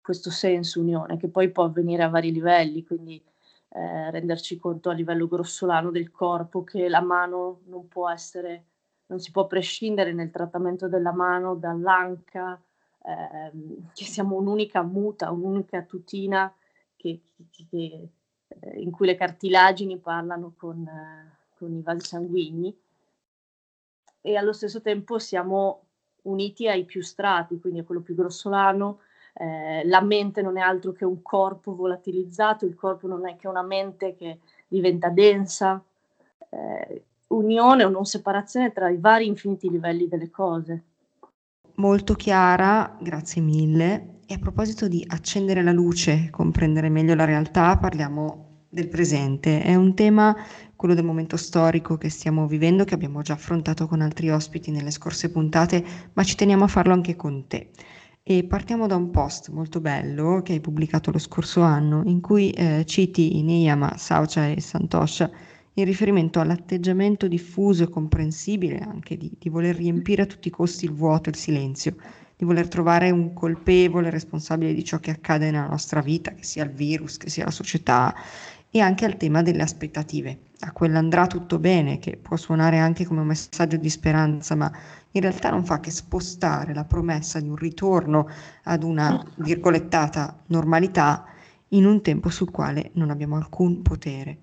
questo 0.02 0.32
senso 0.32 0.80
unione, 0.80 1.18
che 1.18 1.28
poi 1.28 1.52
può 1.52 1.66
avvenire 1.66 2.02
a 2.02 2.10
vari 2.10 2.32
livelli, 2.32 2.84
quindi 2.84 3.22
eh, 3.70 4.10
renderci 4.10 4.58
conto 4.58 4.90
a 4.90 4.94
livello 4.94 5.28
grossolano 5.28 5.92
del 5.92 6.10
corpo 6.10 6.64
che 6.64 6.90
la 6.90 7.02
mano 7.02 7.62
non 7.66 7.88
può 7.88 8.10
essere, 8.10 8.64
non 9.06 9.20
si 9.20 9.30
può 9.30 9.46
prescindere 9.46 10.14
nel 10.14 10.32
trattamento 10.32 10.88
della 10.88 11.14
mano 11.14 11.54
dall'anca, 11.54 12.60
ehm, 13.06 13.92
che 13.94 14.06
siamo 14.06 14.36
un'unica 14.38 14.82
muta, 14.82 15.30
un'unica 15.30 15.84
tutina 15.84 16.52
che, 16.96 17.22
che, 17.52 17.68
che, 17.70 18.10
eh, 18.50 18.80
in 18.80 18.92
cui 18.92 19.06
le 19.06 19.16
cartilagini 19.16 19.98
parlano 19.98 20.54
con, 20.58 20.86
eh, 20.86 21.38
con 21.58 21.74
i 21.74 21.82
vasi 21.82 22.08
sanguigni 22.08 22.76
e 24.22 24.36
allo 24.36 24.54
stesso 24.54 24.82
tempo 24.82 25.20
siamo 25.20 25.84
uniti 26.24 26.68
ai 26.68 26.84
più 26.84 27.02
strati, 27.02 27.60
quindi 27.60 27.80
a 27.80 27.84
quello 27.84 28.02
più 28.02 28.16
grossolano, 28.16 29.00
eh, 29.34 29.86
la 29.86 30.02
mente 30.02 30.42
non 30.42 30.58
è 30.58 30.62
altro 30.62 30.92
che 30.92 31.06
un 31.06 31.22
corpo 31.22 31.76
volatilizzato, 31.76 32.66
il 32.66 32.76
corpo 32.76 33.08
non 33.08 33.28
è 33.28 33.36
che 33.38 33.48
una 33.48 33.62
mente 33.62 34.16
che 34.16 34.40
diventa 34.68 35.10
densa, 35.10 35.82
eh, 36.50 37.04
unione 37.28 37.84
o 37.84 37.90
non 37.90 38.06
separazione 38.06 38.74
tra 38.74 38.90
i 38.90 38.98
vari 38.98 39.28
infiniti 39.28 39.70
livelli 39.70 40.08
delle 40.08 40.30
cose. 40.30 40.84
Molto 41.76 42.14
chiara, 42.16 42.98
grazie 43.00 43.42
mille. 43.42 44.19
E 44.32 44.36
a 44.36 44.38
proposito 44.38 44.88
di 44.88 45.04
accendere 45.08 45.64
la 45.64 45.72
luce, 45.72 46.30
comprendere 46.30 46.88
meglio 46.90 47.16
la 47.16 47.26
realtà, 47.26 47.76
parliamo 47.80 48.68
del 48.70 48.88
presente. 48.88 49.64
È 49.64 49.74
un 49.74 49.96
tema, 49.96 50.36
quello 50.76 50.94
del 50.94 51.04
momento 51.04 51.36
storico 51.36 51.98
che 51.98 52.10
stiamo 52.10 52.46
vivendo, 52.46 52.84
che 52.84 52.94
abbiamo 52.94 53.24
già 53.24 53.34
affrontato 53.34 53.88
con 53.88 54.02
altri 54.02 54.30
ospiti 54.30 54.70
nelle 54.70 54.92
scorse 54.92 55.32
puntate, 55.32 55.84
ma 56.14 56.24
ci 56.24 56.36
teniamo 56.36 56.66
a 56.66 56.68
farlo 56.68 56.94
anche 56.94 57.16
con 57.16 57.48
te. 57.48 57.72
E 58.22 58.44
partiamo 58.44 58.86
da 58.86 58.96
un 58.96 59.10
post 59.10 59.50
molto 59.50 59.82
bello 59.82 60.44
che 60.44 60.54
hai 60.54 60.62
pubblicato 60.62 61.10
lo 61.10 61.18
scorso 61.18 61.62
anno 61.62 62.04
in 62.06 62.22
cui 62.22 62.52
eh, 62.52 62.84
citi 62.86 63.40
Ineyama, 63.40 63.98
Saucha 63.98 64.48
e 64.48 64.62
Santosha 64.62 65.32
in 65.74 65.86
riferimento 65.86 66.40
all'atteggiamento 66.40 67.28
diffuso 67.28 67.82
e 67.82 67.90
comprensibile 67.90 68.78
anche 68.78 69.18
di, 69.18 69.32
di 69.40 69.50
voler 69.50 69.76
riempire 69.76 70.22
a 70.22 70.26
tutti 70.28 70.50
i 70.50 70.52
costi 70.52 70.86
il 70.86 70.94
vuoto 70.94 71.30
e 71.30 71.32
il 71.32 71.38
silenzio, 71.38 71.96
di 72.40 72.46
voler 72.46 72.70
trovare 72.70 73.12
un 73.12 73.34
colpevole 73.34 74.10
responsabile 74.10 74.74
di 74.74 74.86
ciò 74.86 74.98
che 75.00 75.12
accade 75.12 75.52
nella 75.52 75.68
nostra 75.68 76.00
vita, 76.00 76.32
che 76.32 76.46
sia 76.46 76.64
il 76.64 76.70
virus, 76.70 77.18
che 77.18 77.30
sia 77.30 77.44
la 77.44 77.52
società, 77.52 78.16
e 78.72 78.80
anche 78.80 79.04
al 79.04 79.18
tema 79.18 79.42
delle 79.42 79.62
aspettative. 79.62 80.40
A 80.62 80.72
quell'andrà 80.72 81.28
tutto 81.28 81.60
bene, 81.60 82.00
che 82.00 82.16
può 82.16 82.38
suonare 82.38 82.78
anche 82.78 83.04
come 83.04 83.20
un 83.20 83.28
messaggio 83.28 83.76
di 83.76 83.90
speranza, 83.90 84.56
ma 84.56 84.72
in 85.12 85.20
realtà 85.20 85.50
non 85.50 85.66
fa 85.66 85.82
che 85.82 85.92
spostare 85.92 86.74
la 86.74 86.86
promessa 86.86 87.42
di 87.42 87.50
un 87.50 87.58
ritorno 87.58 88.30
ad 88.64 88.84
una 88.84 89.22
virgolettata 89.36 90.42
normalità 90.46 91.26
in 91.70 91.86
un 91.86 92.02
tempo 92.02 92.30
sul 92.30 92.52
quale 92.52 92.92
non 92.94 93.10
abbiamo 93.10 93.36
alcun 93.36 93.82
potere. 93.82 94.38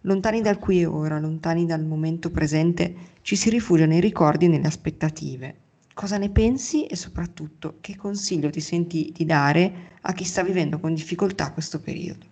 Lontani 0.00 0.40
dal 0.40 0.56
qui 0.56 0.80
e 0.80 0.86
ora, 0.86 1.20
lontani 1.20 1.66
dal 1.66 1.84
momento 1.84 2.30
presente, 2.30 2.94
ci 3.20 3.36
si 3.36 3.50
rifugia 3.50 3.84
nei 3.84 4.00
ricordi 4.00 4.46
e 4.46 4.48
nelle 4.48 4.68
aspettative. 4.68 5.64
Cosa 5.96 6.18
ne 6.18 6.28
pensi 6.28 6.84
e 6.84 6.94
soprattutto 6.94 7.78
che 7.80 7.96
consiglio 7.96 8.50
ti 8.50 8.60
senti 8.60 9.10
di 9.16 9.24
dare 9.24 9.92
a 10.02 10.12
chi 10.12 10.24
sta 10.24 10.42
vivendo 10.42 10.78
con 10.78 10.92
difficoltà 10.92 11.54
questo 11.54 11.80
periodo? 11.80 12.26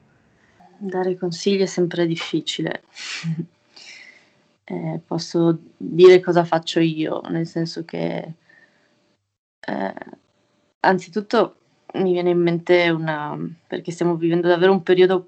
Dare 0.77 1.17
consigli 1.17 1.63
è 1.63 1.67
sempre 1.67 2.07
difficile. 2.07 2.83
Eh, 4.65 5.01
posso 5.07 5.59
dire 5.79 6.21
cosa 6.21 6.45
faccio 6.45 6.79
io, 6.81 7.23
nel 7.31 7.47
senso 7.47 7.87
che 7.87 8.35
eh, 9.61 9.95
anzitutto 10.81 11.57
mi 11.95 12.13
viene 12.13 12.31
in 12.31 12.43
mente 12.43 12.91
una, 12.91 13.35
perché 13.67 13.93
stiamo 13.93 14.17
vivendo 14.17 14.47
davvero 14.47 14.73
un 14.73 14.83
periodo 14.83 15.27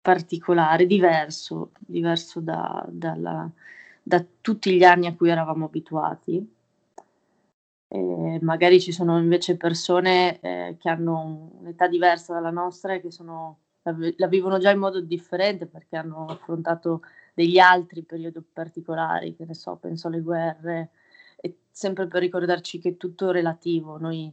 particolare, 0.00 0.86
diverso, 0.86 1.72
diverso 1.80 2.38
da, 2.38 2.86
dalla, 2.88 3.50
da 4.00 4.24
tutti 4.40 4.72
gli 4.72 4.84
anni 4.84 5.06
a 5.06 5.14
cui 5.14 5.30
eravamo 5.30 5.64
abituati. 5.64 6.60
Magari 8.40 8.80
ci 8.80 8.90
sono 8.90 9.18
invece 9.18 9.56
persone 9.56 10.40
eh, 10.40 10.76
che 10.78 10.88
hanno 10.88 11.50
un'età 11.60 11.88
diversa 11.88 12.32
dalla 12.32 12.50
nostra 12.50 12.94
e 12.94 13.00
che 13.00 13.10
sono, 13.10 13.58
la, 13.82 13.94
la, 14.16 14.26
vivono 14.28 14.58
già 14.58 14.70
in 14.70 14.78
modo 14.78 15.00
differente 15.00 15.66
perché 15.66 15.96
hanno 15.96 16.24
affrontato 16.24 17.02
degli 17.34 17.58
altri 17.58 18.02
periodi 18.02 18.40
particolari, 18.50 19.36
che 19.36 19.44
ne 19.44 19.54
so, 19.54 19.76
penso 19.76 20.08
alle 20.08 20.20
guerre, 20.20 20.90
e 21.36 21.58
sempre 21.70 22.06
per 22.06 22.22
ricordarci 22.22 22.78
che 22.78 22.90
è 22.90 22.96
tutto 22.96 23.30
relativo. 23.30 23.98
Noi 23.98 24.32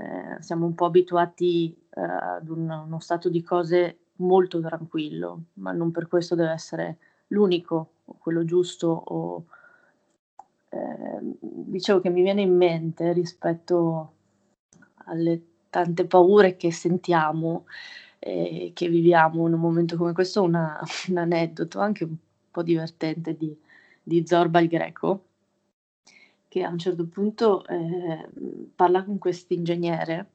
eh, 0.00 0.40
siamo 0.40 0.66
un 0.66 0.74
po' 0.74 0.84
abituati 0.84 1.76
eh, 1.90 2.00
ad 2.00 2.48
un, 2.48 2.70
uno 2.70 3.00
stato 3.00 3.28
di 3.28 3.42
cose 3.42 3.98
molto 4.16 4.60
tranquillo, 4.60 5.46
ma 5.54 5.72
non 5.72 5.90
per 5.90 6.06
questo 6.06 6.36
deve 6.36 6.52
essere 6.52 6.98
l'unico 7.28 7.90
o 8.04 8.16
quello 8.18 8.44
giusto 8.44 8.86
o 8.88 9.46
eh, 10.76 11.36
dicevo 11.40 12.00
che 12.00 12.10
mi 12.10 12.22
viene 12.22 12.42
in 12.42 12.56
mente 12.56 13.12
rispetto 13.12 14.12
alle 15.06 15.42
tante 15.70 16.06
paure 16.06 16.56
che 16.56 16.72
sentiamo 16.72 17.66
e 18.18 18.72
che 18.74 18.88
viviamo 18.88 19.46
in 19.46 19.54
un 19.54 19.60
momento 19.60 19.96
come 19.96 20.12
questo 20.12 20.42
una, 20.42 20.80
un 21.08 21.16
aneddoto 21.16 21.80
anche 21.80 22.04
un 22.04 22.16
po' 22.50 22.62
divertente 22.62 23.36
di, 23.36 23.56
di 24.02 24.26
Zorba 24.26 24.60
il 24.60 24.68
Greco 24.68 25.24
che 26.48 26.62
a 26.62 26.70
un 26.70 26.78
certo 26.78 27.06
punto 27.06 27.66
eh, 27.66 28.28
parla 28.74 29.04
con 29.04 29.18
questo 29.18 29.52
ingegnere 29.52 30.30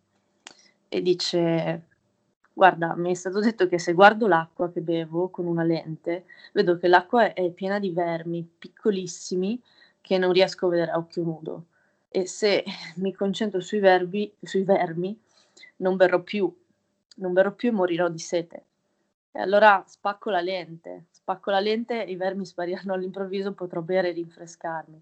e 0.87 1.01
dice 1.01 1.85
Guarda, 2.53 2.95
mi 2.95 3.11
è 3.11 3.13
stato 3.13 3.39
detto 3.39 3.67
che 3.67 3.79
se 3.79 3.93
guardo 3.93 4.27
l'acqua 4.27 4.71
che 4.71 4.81
bevo 4.81 5.29
con 5.29 5.47
una 5.47 5.63
lente, 5.63 6.25
vedo 6.53 6.77
che 6.77 6.87
l'acqua 6.87 7.33
è 7.33 7.49
piena 7.51 7.79
di 7.79 7.91
vermi 7.91 8.47
piccolissimi 8.57 9.59
che 10.01 10.17
non 10.17 10.33
riesco 10.33 10.65
a 10.65 10.69
vedere 10.69 10.91
a 10.91 10.97
occhio 10.97 11.23
nudo. 11.23 11.65
E 12.09 12.27
se 12.27 12.63
mi 12.97 13.13
concentro 13.13 13.61
sui, 13.61 13.79
verbi, 13.79 14.33
sui 14.41 14.63
vermi, 14.63 15.17
non 15.77 15.95
berrò 15.95 16.21
più, 16.21 16.53
non 17.17 17.33
berrò 17.33 17.51
più 17.51 17.69
e 17.69 17.73
morirò 17.73 18.09
di 18.09 18.19
sete. 18.19 18.65
E 19.31 19.39
allora 19.39 19.83
spacco 19.87 20.29
la 20.29 20.41
lente, 20.41 21.05
spacco 21.11 21.51
la 21.51 21.59
lente 21.61 22.05
e 22.05 22.11
i 22.11 22.15
vermi 22.15 22.45
spariranno 22.45 22.93
all'improvviso, 22.93 23.53
potrò 23.53 23.81
bere 23.81 24.09
e 24.09 24.13
rinfrescarmi. 24.13 25.01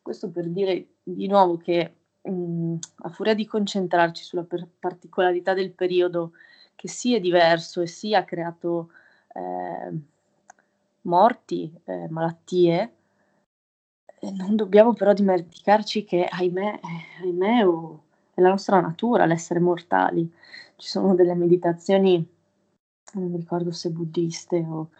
Questo 0.00 0.30
per 0.30 0.48
dire 0.48 0.86
di 1.02 1.26
nuovo 1.26 1.58
che 1.58 1.94
mh, 2.22 2.30
mm, 2.30 2.76
a 3.02 3.08
furia 3.10 3.34
di 3.34 3.46
concentrarci 3.46 4.24
sulla 4.24 4.44
per- 4.44 4.66
particolarità 4.78 5.52
del 5.52 5.72
periodo 5.72 6.32
che 6.74 6.88
sì 6.88 7.14
è 7.14 7.20
diverso 7.20 7.82
e 7.82 7.86
sì 7.86 8.14
ha 8.14 8.24
creato 8.24 8.90
eh, 9.34 9.92
morti, 11.02 11.70
eh, 11.84 12.08
malattie, 12.08 12.92
non 14.36 14.56
dobbiamo 14.56 14.92
però 14.92 15.12
dimenticarci 15.12 16.04
che, 16.04 16.26
ahimè, 16.26 16.80
ahimè 17.22 17.66
oh, 17.66 18.02
è 18.34 18.40
la 18.40 18.50
nostra 18.50 18.80
natura 18.80 19.24
l'essere 19.24 19.60
mortali. 19.60 20.30
Ci 20.76 20.88
sono 20.88 21.14
delle 21.14 21.34
meditazioni, 21.34 22.24
non 23.14 23.30
mi 23.30 23.36
ricordo 23.36 23.72
se 23.72 23.90
buddiste 23.90 24.64
o 24.68 24.90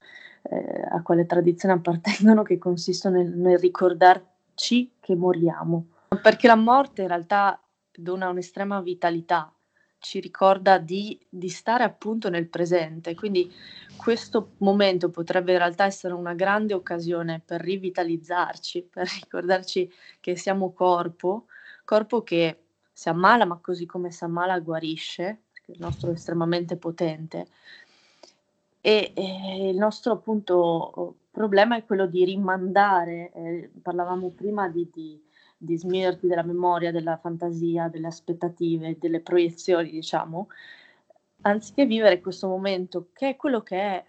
eh, 0.43 0.87
a 0.91 1.03
quale 1.03 1.27
tradizione 1.27 1.75
appartengono, 1.75 2.43
che 2.43 2.59
consistono 2.59 3.17
nel, 3.17 3.31
nel 3.31 3.59
ricordarci 3.59 4.93
che 5.01 5.15
moriamo. 5.15 5.87
Perché 6.23 6.47
la 6.47 6.57
morte 6.57 7.03
in 7.03 7.09
realtà 7.09 7.61
dona 7.93 8.29
un'estrema 8.31 8.81
vitalità 8.81 9.53
ci 10.01 10.19
ricorda 10.19 10.79
di, 10.79 11.19
di, 11.29 11.49
stare 11.49 11.85
appunto 11.85 12.29
nel 12.29 12.49
presente. 12.49 13.15
Quindi 13.15 13.53
questo 13.97 14.53
momento 14.59 15.11
potrebbe 15.11 15.53
in 15.53 15.59
realtà 15.59 15.85
essere 15.85 16.15
una 16.15 16.35
grande 16.35 16.75
occasione 16.75 17.41
per 17.45 17.61
rivitalizzarci, 17.61 18.89
per 18.91 19.09
ricordarci 19.21 19.91
che 20.19 20.37
siamo 20.37 20.73
corpo, 20.73 21.47
corpo 21.85 22.23
che 22.23 22.65
si 22.93 23.09
ammala, 23.09 23.45
ma 23.45 23.59
così 23.63 23.87
come 23.87 24.11
si 24.11 24.25
ammala 24.25 24.59
guarisce, 24.59 25.43
perché 25.53 25.73
il 25.73 25.79
nostro 25.81 26.11
è 26.11 26.15
estremamente 26.15 26.77
potente. 26.77 27.47
E, 28.81 29.13
e 29.15 29.69
il 29.69 29.77
nostro 29.77 30.13
appunto 30.15 31.17
problema 31.31 31.77
è 31.77 31.85
quello 31.85 32.07
di 32.07 32.25
rimandare, 32.25 33.31
eh, 33.33 33.71
parlavamo 33.83 34.31
prima 34.31 34.69
di, 34.69 34.89
di 34.93 35.23
di 35.63 35.77
smirti 35.77 36.27
della 36.27 36.43
memoria, 36.43 36.91
della 36.91 37.19
fantasia, 37.19 37.89
delle 37.89 38.07
aspettative, 38.07 38.97
delle 38.99 39.21
proiezioni, 39.21 39.91
diciamo, 39.91 40.49
anziché 41.43 41.85
vivere 41.85 42.23
questo 42.23 42.49
momento 42.49 43.11
che 43.13 43.31
è 43.31 43.37
quello 43.37 43.63
che 43.63 43.79
è. 43.79 44.05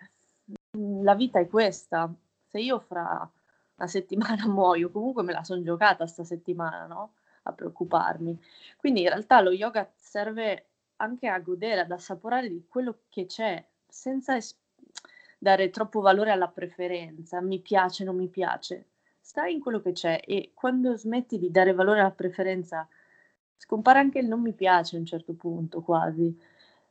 La 1.02 1.14
vita 1.14 1.40
è 1.40 1.48
questa. 1.50 2.14
Se 2.48 2.58
io 2.60 2.80
fra 2.80 3.30
una 3.76 3.88
settimana 3.88 4.48
muoio, 4.48 4.92
comunque 4.92 5.24
me 5.24 5.34
la 5.34 5.44
sono 5.44 5.62
giocata 5.62 6.08
sta 6.08 6.24
settimana, 6.24 6.86
no? 6.88 7.16
A 7.44 7.52
preoccuparmi. 7.52 8.40
Quindi 8.78 9.02
in 9.02 9.10
realtà 9.10 9.42
lo 9.42 9.52
yoga 9.52 9.92
serve 9.96 10.68
anche 10.98 11.28
a 11.28 11.40
godere, 11.40 11.82
ad 11.82 11.92
assaporare 11.92 12.48
di 12.48 12.66
quello 12.70 13.00
che 13.10 13.26
c'è, 13.26 13.62
senza 13.88 14.38
es- 14.38 14.58
dare 15.38 15.70
troppo 15.70 16.00
valore 16.00 16.32
alla 16.32 16.48
preferenza, 16.48 17.42
mi 17.42 17.60
piace, 17.60 18.06
non 18.06 18.16
mi 18.16 18.30
piace 18.30 18.91
stai 19.32 19.54
in 19.54 19.62
quello 19.62 19.80
che 19.80 19.94
c'è 19.94 20.20
e 20.26 20.52
quando 20.54 20.98
smetti 20.98 21.40
di 21.40 21.52
dare 21.52 21.72
valore 21.72 22.02
alla 22.02 22.12
preferenza, 22.12 22.86
scompare 23.56 24.00
anche 24.00 24.20
il 24.20 24.28
non 24.28 24.42
mi 24.42 24.52
piace 24.52 24.98
a 24.98 25.00
un 25.00 25.06
certo 25.06 25.32
punto 25.36 25.82
quasi. 25.82 26.38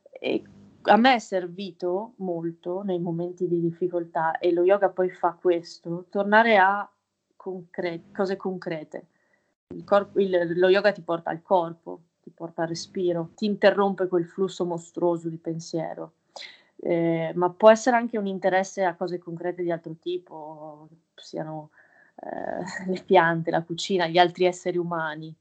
E 0.09 0.43
a 0.81 0.97
me 0.97 1.13
è 1.13 1.19
servito 1.19 2.13
molto 2.17 2.81
nei 2.81 2.99
momenti 2.99 3.47
di 3.47 3.61
difficoltà 3.61 4.39
e 4.39 4.51
lo 4.51 4.63
yoga 4.63 4.89
poi 4.89 5.11
fa 5.11 5.37
questo, 5.39 6.07
tornare 6.09 6.57
a 6.57 6.89
concre- 7.35 8.05
cose 8.11 8.37
concrete. 8.37 9.05
Il 9.75 9.83
corpo, 9.83 10.19
il, 10.19 10.57
lo 10.57 10.69
yoga 10.69 10.91
ti 10.91 11.03
porta 11.03 11.29
al 11.29 11.43
corpo, 11.43 12.01
ti 12.23 12.31
porta 12.31 12.63
al 12.63 12.69
respiro, 12.69 13.33
ti 13.35 13.45
interrompe 13.45 14.07
quel 14.07 14.25
flusso 14.25 14.65
mostruoso 14.65 15.29
di 15.29 15.37
pensiero. 15.37 16.13
Eh, 16.77 17.33
ma 17.35 17.51
può 17.51 17.69
essere 17.69 17.97
anche 17.97 18.17
un 18.17 18.25
interesse 18.25 18.83
a 18.83 18.95
cose 18.95 19.19
concrete 19.19 19.61
di 19.61 19.69
altro 19.69 19.95
tipo, 19.99 20.89
siano 21.13 21.69
eh, 22.15 22.89
le 22.89 23.03
piante, 23.03 23.51
la 23.51 23.63
cucina, 23.63 24.07
gli 24.07 24.17
altri 24.17 24.45
esseri 24.45 24.77
umani. 24.77 25.33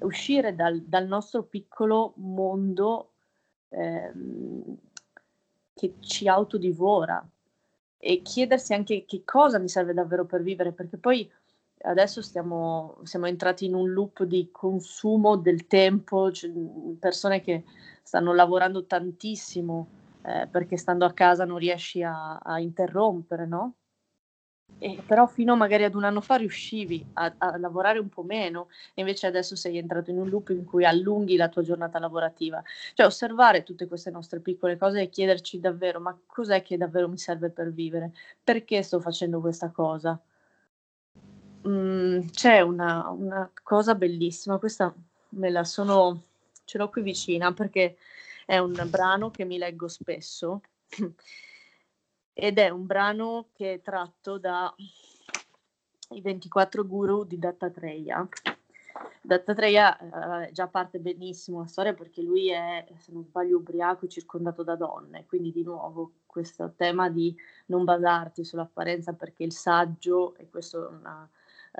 Uscire 0.00 0.54
dal, 0.54 0.82
dal 0.82 1.06
nostro 1.06 1.44
piccolo 1.44 2.12
mondo 2.16 3.12
ehm, 3.70 4.76
che 5.74 5.94
ci 6.00 6.28
autodivora 6.28 7.26
e 7.98 8.20
chiedersi 8.22 8.74
anche 8.74 9.04
che 9.06 9.22
cosa 9.24 9.58
mi 9.58 9.68
serve 9.68 9.94
davvero 9.94 10.26
per 10.26 10.42
vivere, 10.42 10.72
perché 10.72 10.98
poi 10.98 11.30
adesso 11.84 12.22
stiamo, 12.22 12.98
siamo 13.02 13.26
entrati 13.26 13.64
in 13.64 13.74
un 13.74 13.90
loop 13.90 14.24
di 14.24 14.50
consumo 14.50 15.36
del 15.36 15.66
tempo, 15.66 16.30
cioè 16.30 16.50
persone 16.98 17.40
che 17.40 17.64
stanno 18.02 18.34
lavorando 18.34 18.84
tantissimo 18.84 19.88
eh, 20.22 20.46
perché 20.50 20.76
stando 20.76 21.04
a 21.04 21.12
casa 21.12 21.44
non 21.44 21.58
riesci 21.58 22.02
a, 22.02 22.36
a 22.36 22.60
interrompere, 22.60 23.46
no? 23.46 23.74
E 24.84 24.98
però 25.06 25.26
fino 25.26 25.56
magari 25.56 25.84
ad 25.84 25.94
un 25.94 26.04
anno 26.04 26.20
fa 26.20 26.34
riuscivi 26.34 27.02
a, 27.14 27.34
a, 27.38 27.56
lavorare 27.56 27.98
un 27.98 28.10
po' 28.10 28.22
meno, 28.22 28.68
e 28.92 29.00
invece 29.00 29.26
adesso 29.26 29.56
sei 29.56 29.78
entrato 29.78 30.10
in 30.10 30.18
un 30.18 30.28
loop 30.28 30.50
in 30.50 30.66
cui 30.66 30.84
allunghi 30.84 31.36
la 31.36 31.48
tua 31.48 31.62
giornata 31.62 31.98
lavorativa. 31.98 32.62
Cioè 32.92 33.06
osservare 33.06 33.62
tutte 33.62 33.86
queste 33.88 34.10
nostre 34.10 34.40
piccole 34.40 34.76
cose 34.76 35.00
e 35.00 35.08
chiederci 35.08 35.58
davvero, 35.58 36.00
ma 36.00 36.14
cos'è 36.26 36.60
che 36.60 36.76
davvero 36.76 37.08
mi 37.08 37.16
serve 37.16 37.48
per 37.48 37.72
vivere? 37.72 38.12
Perché 38.44 38.82
sto 38.82 39.00
facendo 39.00 39.40
questa 39.40 39.70
cosa? 39.70 40.20
Mm, 41.66 42.26
c'è 42.30 42.60
una, 42.60 43.08
una 43.08 43.50
cosa 43.62 43.94
bellissima, 43.94 44.58
questa 44.58 44.94
me 45.30 45.48
la 45.48 45.64
sono, 45.64 46.24
ce 46.66 46.76
l'ho 46.76 46.90
qui 46.90 47.00
vicina 47.00 47.54
perché 47.54 47.96
è 48.44 48.58
un 48.58 48.74
brano 48.90 49.30
che 49.30 49.46
mi 49.46 49.56
leggo 49.56 49.88
spesso 49.88 50.60
ed 52.34 52.58
è 52.58 52.68
un 52.68 52.84
brano 52.84 53.48
che 53.52 53.74
è 53.74 53.80
tratto 53.80 54.38
da 54.38 54.74
i 56.10 56.20
24 56.20 56.86
guru 56.86 57.24
di 57.24 57.38
Dattatreya. 57.38 58.28
Dattatreya 59.22 60.46
eh, 60.46 60.52
già 60.52 60.66
parte 60.66 60.98
benissimo 60.98 61.60
la 61.60 61.66
storia 61.66 61.94
perché 61.94 62.20
lui 62.20 62.50
è, 62.50 62.86
se 62.98 63.12
non 63.12 63.24
sbaglio, 63.24 63.56
ubriaco 63.56 64.06
circondato 64.06 64.62
da 64.62 64.76
donne, 64.76 65.24
quindi 65.26 65.50
di 65.50 65.62
nuovo 65.62 66.12
questo 66.26 66.74
tema 66.76 67.08
di 67.08 67.34
non 67.66 67.84
basarti 67.84 68.44
sull'apparenza 68.44 69.14
perché 69.14 69.44
il 69.44 69.52
saggio, 69.52 70.36
e 70.36 70.50
questo 70.50 70.84
è 70.84 70.88
una 70.88 71.28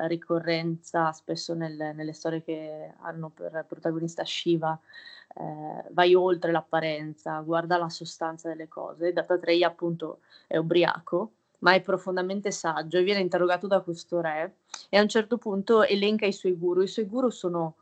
ricorrenza 0.06 1.12
spesso 1.12 1.54
nel, 1.54 1.92
nelle 1.94 2.12
storie 2.12 2.42
che 2.42 2.92
hanno 3.00 3.30
per 3.30 3.64
protagonista 3.68 4.24
Shiva, 4.24 4.78
eh, 5.36 5.84
vai 5.90 6.14
oltre 6.14 6.52
l'apparenza, 6.52 7.40
guarda 7.40 7.76
la 7.78 7.88
sostanza 7.88 8.48
delle 8.48 8.68
cose. 8.68 9.12
Dattatreya 9.12 9.68
appunto 9.68 10.20
è 10.46 10.56
ubriaco, 10.56 11.32
ma 11.60 11.74
è 11.74 11.80
profondamente 11.80 12.50
saggio 12.50 12.98
e 12.98 13.02
viene 13.02 13.20
interrogato 13.20 13.66
da 13.66 13.80
questo 13.80 14.20
re 14.20 14.56
e 14.88 14.98
a 14.98 15.02
un 15.02 15.08
certo 15.08 15.38
punto 15.38 15.82
elenca 15.82 16.26
i 16.26 16.32
suoi 16.32 16.54
guru. 16.54 16.82
I 16.82 16.88
suoi 16.88 17.06
guru 17.06 17.30
sono 17.30 17.76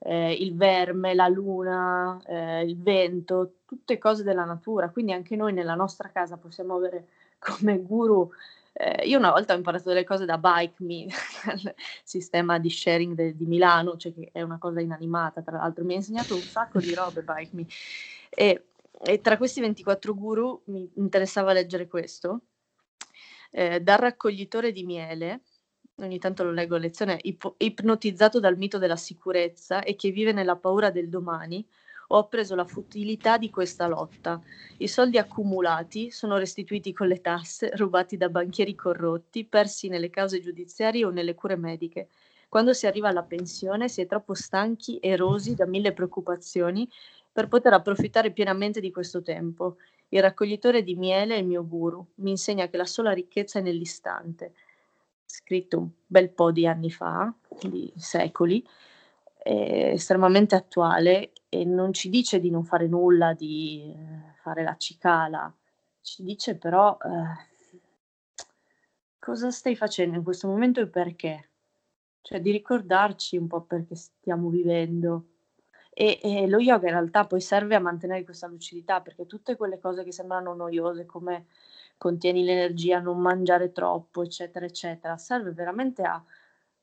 eh, 0.00 0.32
il 0.32 0.56
verme, 0.56 1.14
la 1.14 1.28
luna, 1.28 2.20
eh, 2.26 2.62
il 2.64 2.76
vento, 2.80 3.54
tutte 3.64 3.98
cose 3.98 4.22
della 4.22 4.44
natura. 4.44 4.90
Quindi 4.90 5.12
anche 5.12 5.36
noi 5.36 5.52
nella 5.52 5.74
nostra 5.74 6.08
casa 6.08 6.36
possiamo 6.36 6.74
avere 6.74 7.08
come 7.38 7.78
guru. 7.78 8.30
Eh, 8.72 9.06
io 9.08 9.18
una 9.18 9.30
volta 9.30 9.54
ho 9.54 9.56
imparato 9.56 9.88
delle 9.88 10.04
cose 10.04 10.24
da 10.24 10.38
Bike 10.38 10.84
Me, 10.84 11.04
il 11.04 11.12
sistema 12.04 12.58
di 12.58 12.70
sharing 12.70 13.14
de, 13.14 13.36
di 13.36 13.46
Milano, 13.46 13.96
cioè 13.96 14.12
che 14.12 14.30
è 14.32 14.42
una 14.42 14.58
cosa 14.58 14.80
inanimata, 14.80 15.42
tra 15.42 15.58
l'altro 15.58 15.84
mi 15.84 15.94
ha 15.94 15.96
insegnato 15.96 16.34
un 16.34 16.42
sacco 16.42 16.78
di 16.80 16.94
robe 16.94 17.22
Bike 17.22 17.56
Me. 17.56 17.66
E, 18.30 18.66
e 19.00 19.20
tra 19.20 19.36
questi 19.36 19.60
24 19.60 20.14
guru 20.14 20.62
mi 20.66 20.90
interessava 20.94 21.52
leggere 21.52 21.88
questo. 21.88 22.42
Eh, 23.50 23.80
dal 23.80 23.98
raccoglitore 23.98 24.72
di 24.72 24.84
miele, 24.84 25.40
ogni 25.96 26.18
tanto 26.18 26.44
lo 26.44 26.52
leggo 26.52 26.76
a 26.76 26.78
lezione, 26.78 27.18
ip- 27.22 27.54
ipnotizzato 27.56 28.40
dal 28.40 28.56
mito 28.56 28.78
della 28.78 28.96
sicurezza 28.96 29.82
e 29.82 29.96
che 29.96 30.10
vive 30.10 30.32
nella 30.32 30.56
paura 30.56 30.90
del 30.90 31.08
domani, 31.08 31.66
ho 32.08 32.18
appreso 32.18 32.54
la 32.54 32.64
futilità 32.64 33.38
di 33.38 33.50
questa 33.50 33.86
lotta. 33.86 34.40
I 34.78 34.88
soldi 34.88 35.18
accumulati 35.18 36.10
sono 36.10 36.36
restituiti 36.36 36.92
con 36.92 37.08
le 37.08 37.20
tasse, 37.20 37.70
rubati 37.74 38.16
da 38.16 38.28
banchieri 38.28 38.74
corrotti, 38.74 39.44
persi 39.44 39.88
nelle 39.88 40.10
cause 40.10 40.40
giudiziarie 40.40 41.04
o 41.04 41.10
nelle 41.10 41.34
cure 41.34 41.56
mediche. 41.56 42.08
Quando 42.48 42.72
si 42.72 42.86
arriva 42.86 43.08
alla 43.08 43.22
pensione 43.22 43.88
si 43.88 44.00
è 44.00 44.06
troppo 44.06 44.34
stanchi, 44.34 44.98
erosi 45.00 45.54
da 45.54 45.66
mille 45.66 45.92
preoccupazioni 45.92 46.88
per 47.30 47.48
poter 47.48 47.72
approfittare 47.72 48.30
pienamente 48.30 48.80
di 48.80 48.90
questo 48.90 49.22
tempo. 49.22 49.76
Il 50.08 50.22
raccoglitore 50.22 50.82
di 50.82 50.94
miele 50.94 51.34
è 51.34 51.38
il 51.38 51.46
mio 51.46 51.66
guru, 51.66 52.04
mi 52.16 52.30
insegna 52.30 52.68
che 52.68 52.78
la 52.78 52.86
sola 52.86 53.12
ricchezza 53.12 53.58
è 53.58 53.62
nell'istante 53.62 54.52
scritto 55.28 55.78
un 55.78 55.88
bel 56.06 56.30
po' 56.30 56.50
di 56.50 56.66
anni 56.66 56.90
fa, 56.90 57.32
di 57.60 57.92
secoli, 57.96 58.66
è 59.48 59.92
estremamente 59.92 60.54
attuale 60.54 61.32
e 61.48 61.64
non 61.64 61.94
ci 61.94 62.10
dice 62.10 62.38
di 62.38 62.50
non 62.50 62.64
fare 62.64 62.86
nulla, 62.86 63.32
di 63.32 63.94
eh, 63.96 64.34
fare 64.42 64.62
la 64.62 64.76
cicala, 64.76 65.50
ci 66.02 66.22
dice 66.22 66.58
però 66.58 66.98
eh, 67.02 68.42
cosa 69.18 69.50
stai 69.50 69.74
facendo 69.74 70.16
in 70.16 70.22
questo 70.22 70.48
momento 70.48 70.80
e 70.82 70.88
perché, 70.88 71.50
cioè 72.20 72.42
di 72.42 72.50
ricordarci 72.50 73.38
un 73.38 73.46
po' 73.46 73.62
perché 73.62 73.94
stiamo 73.94 74.50
vivendo. 74.50 75.28
E, 75.94 76.20
e, 76.22 76.46
lo 76.46 76.58
yoga 76.58 76.86
in 76.86 76.92
realtà 76.92 77.26
poi 77.26 77.40
serve 77.40 77.74
a 77.74 77.80
mantenere 77.80 78.24
questa 78.24 78.46
lucidità 78.46 79.00
perché 79.00 79.26
tutte 79.26 79.56
quelle 79.56 79.80
cose 79.80 80.04
che 80.04 80.12
sembrano 80.12 80.54
noiose 80.54 81.06
come 81.06 81.46
contieni 81.96 82.44
l'energia, 82.44 83.00
non 83.00 83.18
mangiare 83.18 83.72
troppo, 83.72 84.22
eccetera, 84.22 84.66
eccetera. 84.66 85.16
Serve 85.16 85.52
veramente 85.52 86.02
a 86.02 86.22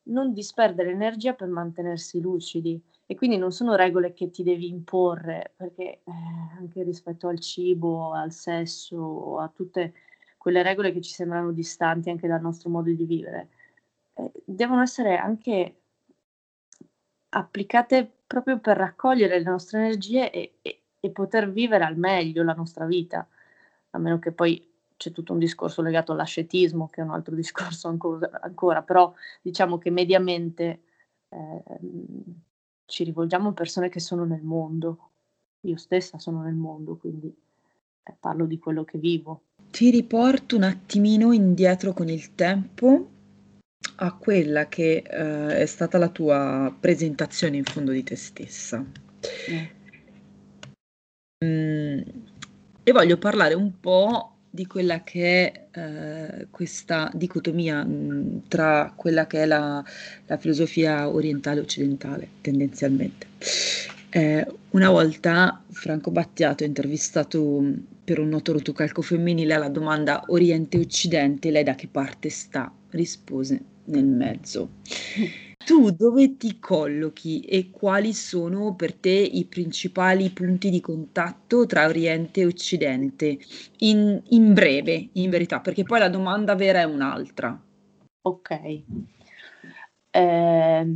non 0.06 0.34
disperdere 0.34 0.92
energia 0.92 1.34
per 1.34 1.48
mantenersi 1.48 2.20
lucidi. 2.20 2.82
E 3.08 3.16
quindi 3.16 3.38
non 3.38 3.52
sono 3.52 3.76
regole 3.76 4.14
che 4.14 4.30
ti 4.32 4.44
devi 4.44 4.68
imporre, 4.68 5.54
perché 5.56 5.84
eh, 5.84 6.02
anche 6.58 6.84
rispetto 6.84 7.28
al 7.28 7.40
cibo, 7.40 8.14
al 8.14 8.32
sesso, 8.32 9.40
a 9.40 9.48
tutte 9.54 9.94
quelle 10.38 10.64
regole 10.64 10.92
che 10.92 11.02
ci 11.02 11.14
sembrano 11.14 11.52
distanti 11.52 12.10
anche 12.10 12.28
dal 12.28 12.42
nostro 12.42 12.70
modo 12.70 12.92
di 12.92 13.06
vivere, 13.06 13.50
eh, 14.14 14.32
devono 14.44 14.82
essere 14.82 15.18
anche 15.18 15.76
applicate 17.30 18.10
proprio 18.26 18.60
per 18.60 18.78
raccogliere 18.78 19.38
le 19.40 19.50
nostre 19.50 19.80
energie 19.80 20.32
e, 20.32 20.54
e, 20.62 20.82
e 21.00 21.10
poter 21.12 21.52
vivere 21.52 21.84
al 21.84 21.98
meglio 21.98 22.44
la 22.44 22.54
nostra 22.54 22.86
vita, 22.86 23.28
a 23.92 23.98
meno 23.98 24.20
che 24.20 24.32
poi 24.32 24.75
c'è 25.06 25.12
tutto 25.12 25.34
un 25.34 25.40
discorso 25.40 25.84
legato 25.84 26.12
all'ascetismo, 26.12 26.88
che 26.88 27.02
è 27.02 27.04
un 27.04 27.12
altro 27.12 27.36
discorso 27.36 27.88
ancora, 27.88 28.30
ancora 28.42 28.82
però 28.82 29.14
diciamo 29.42 29.78
che 29.78 29.92
mediamente 29.92 30.82
eh, 31.30 31.64
ci 32.86 33.04
rivolgiamo 33.04 33.50
a 33.50 33.54
persone 33.54 33.90
che 33.90 34.00
sono 34.00 34.26
nel 34.26 34.42
mondo. 34.42 35.12
Io 35.62 35.78
stessa 35.78 36.18
sono 36.18 36.42
nel 36.42 36.54
mondo, 36.54 36.96
quindi 36.98 37.28
eh, 38.04 38.16
parlo 38.20 38.46
di 38.46 38.58
quello 38.58 38.84
che 38.84 38.98
vivo. 38.98 39.44
Ti 39.70 39.90
riporto 39.90 40.56
un 40.56 40.64
attimino 40.64 41.32
indietro 41.32 41.94
con 41.94 42.10
il 42.10 42.34
tempo 42.34 43.10
a 43.98 44.14
quella 44.16 44.68
che 44.68 45.04
eh, 45.06 45.58
è 45.58 45.66
stata 45.66 45.98
la 45.98 46.10
tua 46.10 46.76
presentazione 46.80 47.58
in 47.58 47.64
fondo 47.64 47.92
di 47.92 48.04
te 48.04 48.16
stessa. 48.16 48.84
Mm. 49.52 49.66
Mm, 51.44 52.00
e 52.84 52.92
voglio 52.92 53.18
parlare 53.18 53.56
un 53.56 53.80
po' 53.80 54.35
di 54.56 54.66
quella 54.66 55.04
che 55.04 55.52
è 55.52 55.68
eh, 55.80 56.48
questa 56.50 57.12
dicotomia 57.14 57.84
mh, 57.84 58.48
tra 58.48 58.92
quella 58.96 59.28
che 59.28 59.44
è 59.44 59.46
la, 59.46 59.84
la 60.26 60.38
filosofia 60.38 61.10
orientale 61.10 61.60
e 61.60 61.64
occidentale, 61.64 62.28
tendenzialmente. 62.42 63.28
Eh, 64.10 64.48
una 64.72 64.90
volta 64.90 65.62
Franco 65.70 66.10
Battiato, 66.10 66.64
intervistato 66.64 67.64
per 68.04 68.20
un 68.20 68.30
noto 68.30 68.54
rotocalco 68.54 69.02
femminile, 69.02 69.54
alla 69.54 69.70
domanda 69.70 70.24
Oriente-Occidente, 70.28 71.52
lei 71.52 71.64
da 71.64 71.76
che 71.76 71.88
parte 71.88 72.30
sta? 72.30 72.72
Rispose 72.92 73.60
nel 73.86 74.06
mezzo. 74.06 74.70
Tu 75.66 75.90
dove 75.90 76.38
ti 76.38 76.60
collochi 76.60 77.42
e 77.42 77.72
quali 77.72 78.14
sono 78.14 78.76
per 78.76 78.94
te 78.94 79.10
i 79.10 79.46
principali 79.46 80.30
punti 80.30 80.70
di 80.70 80.80
contatto 80.80 81.66
tra 81.66 81.88
Oriente 81.88 82.42
e 82.42 82.46
Occidente? 82.46 83.40
In, 83.80 84.22
in 84.30 84.54
breve, 84.54 85.10
in 85.14 85.32
verità, 85.32 85.62
perché 85.62 85.84
poi 85.84 85.98
la 85.98 86.10
domanda 86.10 86.54
vera 86.54 86.82
è 86.82 86.84
un'altra. 86.84 87.60
Ok. 88.22 88.50
Eh, 90.12 90.96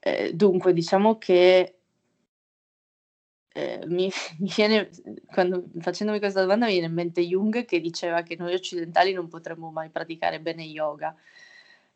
eh, 0.00 0.34
dunque, 0.34 0.72
diciamo 0.74 1.16
che 1.16 1.78
eh, 3.54 3.80
mi, 3.86 4.10
mi, 4.38 4.52
viene, 4.54 4.90
quando 5.32 5.64
facendomi 5.80 6.18
questa 6.18 6.42
domanda, 6.42 6.66
mi 6.66 6.72
viene 6.72 6.88
in 6.88 6.92
mente 6.92 7.22
Jung 7.22 7.64
che 7.64 7.80
diceva 7.80 8.22
che 8.22 8.36
noi 8.36 8.52
occidentali 8.52 9.14
non 9.14 9.28
potremmo 9.28 9.70
mai 9.70 9.88
praticare 9.88 10.40
bene 10.40 10.62
yoga 10.62 11.16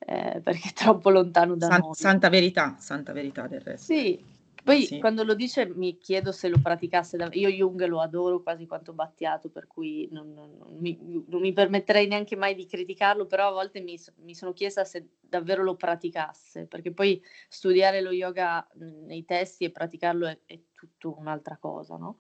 eh, 0.01 0.41
perché 0.43 0.71
è 0.71 0.73
troppo 0.73 1.11
lontano 1.11 1.57
da 1.57 1.67
San, 1.67 1.81
noi. 1.81 1.95
Santa 1.95 2.29
verità, 2.29 2.77
santa 2.79 3.13
verità 3.13 3.47
del 3.47 3.61
resto. 3.61 3.93
Sì, 3.93 4.19
poi 4.63 4.85
sì. 4.85 4.99
quando 4.99 5.25
lo 5.25 5.35
dice 5.35 5.67
mi 5.75 5.99
chiedo 5.99 6.33
se 6.33 6.49
lo 6.49 6.59
praticasse, 6.61 7.17
da... 7.17 7.29
io 7.33 7.49
Jung 7.49 7.85
lo 7.87 8.01
adoro 8.01 8.43
quasi 8.43 8.67
quanto 8.67 8.93
Battiato, 8.93 9.49
per 9.49 9.67
cui 9.67 10.09
non, 10.11 10.33
non, 10.33 10.57
non, 10.59 10.77
mi, 10.79 10.99
non, 11.29 11.41
mi, 11.41 11.53
permetterei 11.53 12.07
neanche 12.07 12.37
mai 12.37 12.55
di 12.55 12.67
criticarlo, 12.67 13.27
però 13.27 13.49
a 13.49 13.53
volte 13.53 13.81
mi, 13.81 13.99
mi, 14.23 14.35
sono 14.35 14.53
chiesta 14.53 14.85
se 14.85 15.09
davvero 15.21 15.63
lo 15.63 15.77
praticasse, 15.77 16.67
perché 16.67 16.93
poi 16.93 17.23
studiare 17.49 18.01
lo 18.01 18.11
yoga 18.11 18.67
nei 18.75 19.25
testi 19.25 19.65
e 19.65 19.71
praticarlo 19.71 20.27
è, 20.27 20.39
è 20.45 20.59
tutto 20.73 21.17
un'altra 21.19 21.57
cosa, 21.57 21.97
no? 21.97 22.19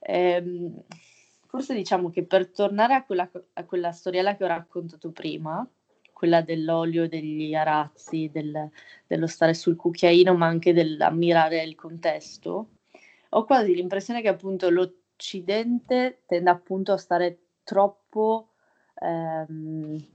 Ehm, 0.00 0.82
forse 1.46 1.74
diciamo 1.74 2.10
che 2.10 2.24
per 2.24 2.48
tornare 2.50 2.94
a 2.94 3.04
quella, 3.04 3.28
a 3.54 3.64
quella 3.64 3.92
storiella 3.92 4.36
che 4.36 4.44
ho 4.44 4.48
raccontato 4.48 5.10
prima, 5.10 5.68
quella 6.16 6.40
dell'olio 6.40 7.06
degli 7.06 7.52
arazzi, 7.52 8.30
del, 8.32 8.70
dello 9.06 9.26
stare 9.26 9.52
sul 9.52 9.76
cucchiaino, 9.76 10.34
ma 10.34 10.46
anche 10.46 10.72
dell'ammirare 10.72 11.62
il 11.62 11.74
contesto, 11.74 12.68
ho 13.28 13.44
quasi 13.44 13.74
l'impressione 13.74 14.22
che 14.22 14.28
appunto 14.28 14.70
l'Occidente 14.70 16.22
tenda 16.24 16.52
appunto 16.52 16.92
a 16.92 16.96
stare 16.96 17.40
troppo, 17.64 18.52
ehm, 18.94 20.06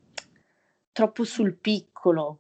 troppo 0.91 1.23
sul 1.23 1.53
piccolo, 1.53 2.39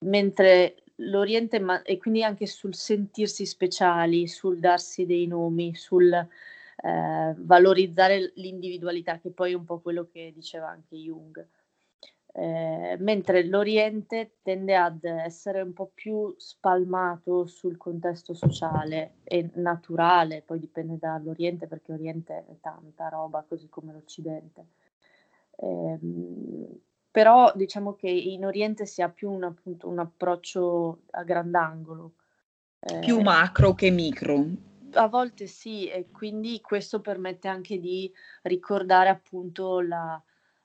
mentre 0.00 0.82
l'Oriente, 0.96 1.60
ma- 1.60 1.80
e 1.80 1.96
quindi 1.96 2.22
anche 2.22 2.46
sul 2.46 2.74
sentirsi 2.74 3.46
speciali, 3.46 4.28
sul 4.28 4.58
darsi 4.58 5.06
dei 5.06 5.26
nomi, 5.26 5.74
sul 5.74 6.12
eh, 6.12 7.34
valorizzare 7.38 8.32
l'individualità, 8.34 9.18
che 9.18 9.30
poi 9.30 9.52
è 9.52 9.54
un 9.54 9.64
po' 9.64 9.80
quello 9.80 10.06
che 10.12 10.30
diceva 10.34 10.68
anche 10.68 10.96
Jung. 10.96 11.42
Eh, 12.34 12.96
mentre 12.98 13.44
l'Oriente 13.44 14.36
tende 14.42 14.74
ad 14.74 15.04
essere 15.04 15.60
un 15.60 15.74
po' 15.74 15.90
più 15.92 16.34
spalmato 16.38 17.46
sul 17.46 17.76
contesto 17.76 18.32
sociale 18.32 19.16
e 19.24 19.50
naturale, 19.54 20.40
poi 20.40 20.58
dipende 20.58 20.96
dall'Oriente 20.98 21.66
perché 21.66 21.92
Oriente 21.92 22.46
è 22.46 22.56
tanta 22.60 23.08
roba 23.08 23.44
così 23.46 23.68
come 23.68 23.92
l'Occidente. 23.92 24.66
Eh, 25.56 25.98
però 27.10 27.52
diciamo 27.54 27.92
che 27.94 28.08
in 28.08 28.46
Oriente 28.46 28.86
si 28.86 29.02
ha 29.02 29.10
più 29.10 29.30
un, 29.30 29.44
appunto, 29.44 29.86
un 29.86 29.98
approccio 29.98 31.02
a 31.10 31.24
grandangolo. 31.24 32.14
Eh, 32.80 33.00
più 33.00 33.20
macro 33.20 33.74
che 33.74 33.90
micro. 33.90 34.46
A 34.94 35.06
volte 35.06 35.46
sì, 35.46 35.86
e 35.86 36.08
quindi 36.10 36.62
questo 36.62 37.02
permette 37.02 37.48
anche 37.48 37.78
di 37.78 38.10
ricordare 38.42 39.10
appunto 39.10 39.80
la, 39.80 40.20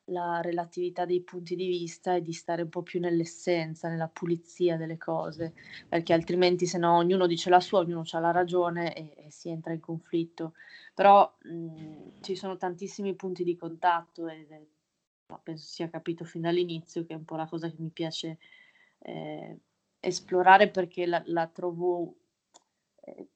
la 0.10 0.41
relatività 0.41 1.05
dei 1.05 1.22
punti 1.22 1.55
di 1.55 1.68
vista 1.68 2.16
e 2.16 2.22
di 2.22 2.34
stare 2.34 2.62
un 2.64 2.70
po' 2.70 2.84
più 2.84 2.99
nell'essenza, 2.99 3.89
nella 3.89 4.08
pulizia 4.08 4.78
delle 4.78 4.97
cose, 4.97 5.53
perché 5.88 6.14
altrimenti 6.14 6.66
se 6.66 6.78
no 6.78 6.95
ognuno 6.97 7.28
dice 7.28 7.49
la 7.49 7.60
sua, 7.60 7.80
ognuno 7.80 8.03
ha 8.10 8.20
la 8.20 8.32
ragione 8.32 8.93
e, 8.93 9.26
e, 9.26 9.32
si 9.32 9.49
entra 9.49 9.74
in 9.74 9.80
conflitto. 9.80 10.53
Però 10.93 11.36
mh, 11.43 12.22
ci 12.22 12.36
sono 12.36 12.58
tantissimi 12.58 13.16
punti 13.16 13.43
di 13.43 13.55
contatto 13.55 14.28
e 14.28 14.68
penso 15.43 15.66
sia 15.66 15.89
capito 15.89 16.24
fin 16.24 16.41
dall'inizio 16.41 17.05
che 17.05 17.14
è 17.14 17.18
un 17.18 17.26
po' 17.26 17.36
la 17.36 17.47
cosa 17.47 17.70
che 17.70 17.76
mi 17.80 17.89
piace 17.89 18.38
eh, 18.99 19.60
esplorare 19.99 20.70
perché 20.70 21.05
la, 21.05 21.22
la 21.26 21.47
trovo 21.47 22.16
eh, 23.01 23.28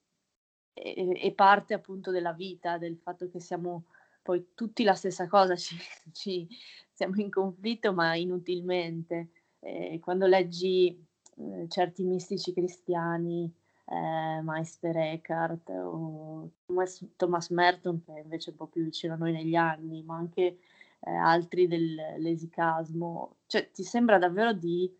è, 0.74 1.32
parte 1.34 1.74
appunto 1.74 2.12
della 2.12 2.34
vita, 2.34 2.78
del 2.78 2.98
fatto 2.98 3.30
che 3.30 3.40
siamo 3.40 3.86
poi 4.22 4.50
tutti 4.56 4.84
la 4.84 4.94
stessa 4.94 5.28
cosa, 5.28 5.56
ci, 5.58 5.76
ci 6.12 6.48
siamo 6.94 7.16
in 7.18 7.30
conflitto 7.30 7.94
ma 7.94 8.16
inutilmente. 8.16 9.30
Eh, 9.60 10.00
quando 10.02 10.26
leggi 10.26 11.06
eh, 11.36 11.68
certi 11.68 12.04
mistici 12.04 12.54
cristiani, 12.54 13.52
eh, 13.86 14.42
Meister 14.42 14.96
Eckhart 14.98 15.70
o 15.70 16.50
Thomas, 16.66 17.06
Thomas 17.16 17.50
Merton, 17.50 18.02
che 18.04 18.14
è 18.14 18.22
invece 18.22 18.52
un 18.52 18.56
po' 18.56 18.68
più 18.68 18.84
vicino 18.84 19.14
a 19.14 19.18
noi 19.18 19.32
negli 19.32 19.56
anni, 19.56 20.04
ma 20.04 20.16
anche 20.16 20.60
eh, 21.00 21.12
altri 21.12 21.68
dell'esicasmo, 21.68 23.38
cioè 23.48 23.70
ti 23.72 23.84
sembra 23.84 24.18
davvero 24.18 24.54
di... 24.54 24.92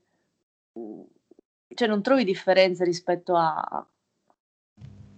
cioè 1.74 1.88
non 1.88 2.02
trovi 2.02 2.24
differenze 2.24 2.84
rispetto 2.84 3.36
a, 3.36 3.86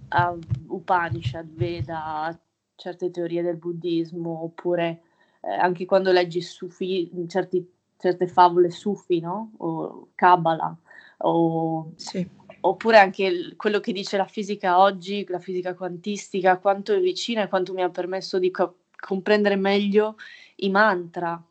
a 0.10 0.38
Upanishad, 0.68 1.48
Veda, 1.54 2.38
certe 2.84 3.12
teorie 3.12 3.42
del 3.42 3.56
buddismo, 3.56 4.44
oppure 4.44 5.04
eh, 5.40 5.54
anche 5.54 5.86
quando 5.86 6.12
leggi 6.12 6.42
Sufi, 6.42 7.10
certi, 7.30 7.66
certe 7.98 8.28
favole 8.28 8.70
Sufi, 8.72 9.22
no? 9.22 9.54
O 9.60 10.10
Kabbalah, 10.16 10.76
o, 11.20 11.94
sì. 11.96 12.28
oppure 12.60 13.00
anche 13.00 13.24
il, 13.24 13.56
quello 13.56 13.80
che 13.80 13.94
dice 13.94 14.18
la 14.18 14.26
fisica 14.26 14.80
oggi, 14.80 15.26
la 15.30 15.40
fisica 15.40 15.74
quantistica, 15.76 16.58
quanto 16.58 16.92
è 16.94 17.00
vicina 17.00 17.44
e 17.44 17.48
quanto 17.48 17.74
mi 17.74 17.84
ha 17.84 17.90
permesso 17.90 18.38
di 18.38 18.52
co- 18.52 18.80
comprendere 19.00 19.56
meglio 19.56 20.18
i 20.58 20.70
mantra. 20.70 21.42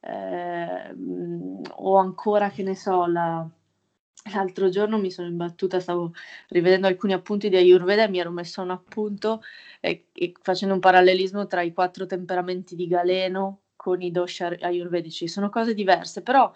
Eh, 0.00 0.94
o 1.76 1.96
ancora, 1.96 2.50
che 2.50 2.62
ne 2.64 2.74
so, 2.74 3.06
la, 3.06 3.48
L'altro 4.32 4.68
giorno 4.68 4.98
mi 4.98 5.10
sono 5.10 5.28
imbattuta, 5.28 5.78
stavo 5.78 6.12
rivedendo 6.48 6.88
alcuni 6.88 7.12
appunti 7.12 7.48
di 7.48 7.56
Ayurveda 7.56 8.04
e 8.04 8.08
mi 8.08 8.18
ero 8.18 8.30
messo 8.30 8.60
un 8.60 8.70
appunto 8.70 9.42
eh, 9.80 10.06
e 10.12 10.32
facendo 10.42 10.74
un 10.74 10.80
parallelismo 10.80 11.46
tra 11.46 11.62
i 11.62 11.72
quattro 11.72 12.06
temperamenti 12.06 12.74
di 12.74 12.88
Galeno 12.88 13.60
con 13.76 14.02
i 14.02 14.10
dosha 14.10 14.48
ayurvedici. 14.60 15.28
Sono 15.28 15.48
cose 15.48 15.74
diverse, 15.74 16.22
però 16.22 16.50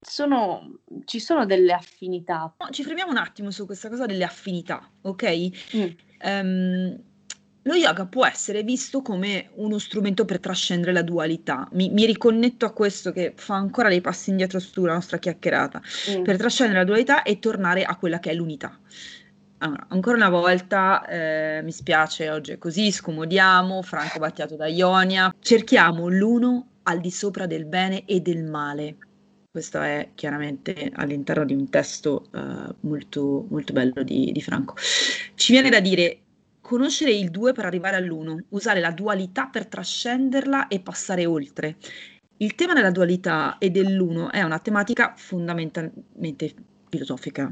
sono, 0.00 0.80
ci 1.04 1.20
sono 1.20 1.44
delle 1.44 1.72
affinità. 1.72 2.54
No, 2.58 2.70
ci 2.70 2.84
fermiamo 2.84 3.10
un 3.10 3.18
attimo 3.18 3.50
su 3.50 3.66
questa 3.66 3.88
cosa 3.88 4.06
delle 4.06 4.24
affinità, 4.24 4.90
ok? 5.02 5.76
Mm. 5.76 5.88
Um, 6.20 7.07
lo 7.68 7.74
yoga 7.74 8.06
può 8.06 8.24
essere 8.24 8.62
visto 8.62 9.02
come 9.02 9.50
uno 9.56 9.76
strumento 9.76 10.24
per 10.24 10.40
trascendere 10.40 10.90
la 10.92 11.02
dualità. 11.02 11.68
Mi, 11.72 11.90
mi 11.90 12.06
riconnetto 12.06 12.64
a 12.64 12.72
questo 12.72 13.12
che 13.12 13.34
fa 13.36 13.56
ancora 13.56 13.90
dei 13.90 14.00
passi 14.00 14.30
indietro 14.30 14.58
sulla 14.58 14.94
nostra 14.94 15.18
chiacchierata, 15.18 15.82
mm. 16.10 16.22
per 16.22 16.38
trascendere 16.38 16.78
la 16.78 16.86
dualità 16.86 17.22
e 17.22 17.38
tornare 17.38 17.84
a 17.84 17.94
quella 17.96 18.20
che 18.20 18.30
è 18.30 18.34
l'unità. 18.34 18.78
Allora, 19.58 19.84
ancora 19.90 20.16
una 20.16 20.30
volta 20.30 21.04
eh, 21.06 21.60
mi 21.62 21.72
spiace, 21.72 22.30
oggi 22.30 22.52
è 22.52 22.58
così, 22.58 22.90
scomodiamo, 22.90 23.82
Franco 23.82 24.18
Battiato 24.18 24.56
da 24.56 24.66
Ionia, 24.66 25.34
cerchiamo 25.38 26.08
l'uno 26.08 26.68
al 26.84 27.00
di 27.00 27.10
sopra 27.10 27.44
del 27.46 27.66
bene 27.66 28.06
e 28.06 28.20
del 28.20 28.44
male. 28.44 28.96
Questo 29.50 29.80
è 29.82 30.10
chiaramente 30.14 30.90
all'interno 30.94 31.44
di 31.44 31.52
un 31.52 31.68
testo 31.68 32.28
uh, 32.32 32.74
molto, 32.80 33.46
molto 33.50 33.72
bello 33.74 34.02
di, 34.02 34.30
di 34.32 34.40
Franco. 34.40 34.74
Ci 35.34 35.52
viene 35.52 35.68
da 35.68 35.80
dire 35.80 36.20
conoscere 36.68 37.12
il 37.12 37.30
due 37.30 37.54
per 37.54 37.64
arrivare 37.64 37.96
all'uno, 37.96 38.44
usare 38.50 38.78
la 38.78 38.90
dualità 38.90 39.46
per 39.46 39.66
trascenderla 39.66 40.68
e 40.68 40.80
passare 40.80 41.24
oltre. 41.24 41.76
Il 42.36 42.54
tema 42.56 42.74
della 42.74 42.90
dualità 42.90 43.56
e 43.56 43.70
dell'uno 43.70 44.30
è 44.30 44.42
una 44.42 44.58
tematica 44.58 45.14
fondamentalmente 45.16 46.52
filosofica. 46.90 47.50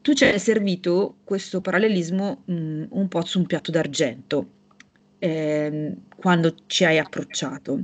Tu 0.00 0.12
ci 0.12 0.24
hai 0.24 0.38
servito 0.38 1.16
questo 1.24 1.60
parallelismo 1.60 2.42
mh, 2.44 2.52
mm, 2.52 2.84
un 2.90 3.08
po' 3.08 3.24
su 3.24 3.40
un 3.40 3.46
piatto 3.46 3.72
d'argento 3.72 4.50
eh, 5.18 5.96
quando 6.14 6.54
ci 6.66 6.84
hai 6.84 6.98
approcciato. 6.98 7.82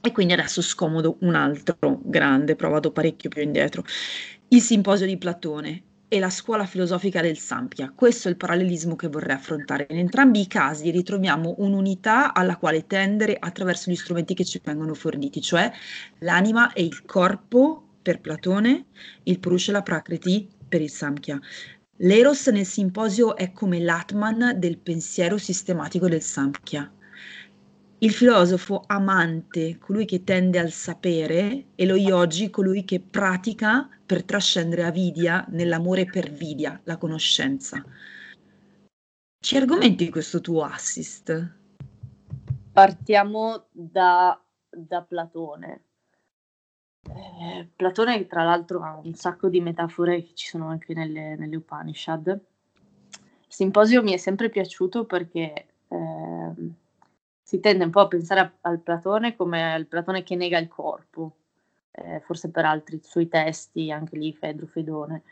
E 0.00 0.12
quindi 0.12 0.32
adesso 0.32 0.62
scomodo 0.62 1.18
un 1.20 1.34
altro 1.34 2.00
grande, 2.02 2.56
provato 2.56 2.90
parecchio 2.90 3.28
più 3.28 3.42
indietro, 3.42 3.84
il 4.48 4.62
simposio 4.62 5.04
di 5.04 5.18
Platone, 5.18 5.82
e 6.12 6.18
la 6.18 6.28
scuola 6.28 6.66
filosofica 6.66 7.20
del 7.20 7.38
Sampia. 7.38 7.92
Questo 7.94 8.26
è 8.26 8.32
il 8.32 8.36
parallelismo 8.36 8.96
che 8.96 9.06
vorrei 9.06 9.36
affrontare. 9.36 9.86
In 9.90 9.98
entrambi 9.98 10.40
i 10.40 10.48
casi 10.48 10.90
ritroviamo 10.90 11.54
un'unità 11.58 12.34
alla 12.34 12.56
quale 12.56 12.88
tendere 12.88 13.36
attraverso 13.38 13.92
gli 13.92 13.94
strumenti 13.94 14.34
che 14.34 14.44
ci 14.44 14.60
vengono 14.62 14.94
forniti, 14.94 15.40
cioè 15.40 15.70
l'anima 16.18 16.72
e 16.72 16.82
il 16.82 17.04
corpo 17.04 17.90
per 18.02 18.20
Platone, 18.20 18.86
il 19.22 19.38
Purusha 19.38 19.70
e 19.70 19.74
la 19.74 19.82
Prakriti 19.82 20.48
per 20.68 20.80
il 20.80 20.90
Samkhya. 20.90 21.38
L'Eros 21.98 22.48
nel 22.48 22.66
simposio 22.66 23.36
è 23.36 23.52
come 23.52 23.78
l'Atman 23.78 24.54
del 24.56 24.78
pensiero 24.78 25.38
sistematico 25.38 26.08
del 26.08 26.22
Samkhya. 26.22 26.90
Il 28.02 28.12
filosofo 28.12 28.84
amante, 28.86 29.76
colui 29.76 30.06
che 30.06 30.24
tende 30.24 30.58
al 30.58 30.70
sapere, 30.70 31.66
e 31.74 31.84
lo 31.84 31.96
yogi, 31.96 32.48
colui 32.48 32.82
che 32.82 32.98
pratica 32.98 33.86
per 34.06 34.24
trascendere 34.24 34.84
avidia 34.84 35.44
nell'amore 35.50 36.06
per 36.06 36.30
vidia, 36.30 36.80
la 36.84 36.96
conoscenza. 36.96 37.84
Ci 39.38 39.54
argomenti 39.54 40.08
questo 40.08 40.40
tuo 40.40 40.62
assist? 40.62 41.56
Partiamo 42.72 43.66
da, 43.70 44.42
da 44.70 45.02
Platone. 45.02 45.82
Eh, 47.02 47.68
Platone, 47.76 48.26
tra 48.26 48.44
l'altro, 48.44 48.82
ha 48.82 48.96
un 48.96 49.12
sacco 49.12 49.50
di 49.50 49.60
metafore 49.60 50.22
che 50.22 50.32
ci 50.32 50.46
sono 50.46 50.68
anche 50.68 50.94
nelle, 50.94 51.36
nelle 51.36 51.56
Upanishad. 51.56 52.28
Il 52.28 52.40
simposio 53.46 54.02
mi 54.02 54.12
è 54.12 54.16
sempre 54.16 54.48
piaciuto 54.48 55.04
perché 55.04 55.66
eh, 55.86 56.52
si 57.50 57.58
tende 57.58 57.82
un 57.82 57.90
po' 57.90 58.02
a 58.02 58.06
pensare 58.06 58.40
a, 58.40 58.52
al 58.60 58.78
Platone 58.78 59.34
come 59.34 59.74
al 59.74 59.86
Platone 59.86 60.22
che 60.22 60.36
nega 60.36 60.56
il 60.56 60.68
corpo, 60.68 61.34
eh, 61.90 62.20
forse 62.20 62.48
per 62.48 62.64
altri 62.64 63.00
suoi 63.02 63.26
testi, 63.26 63.90
anche 63.90 64.16
lì 64.16 64.32
Fedro 64.32 64.66
Fedone. 64.66 65.22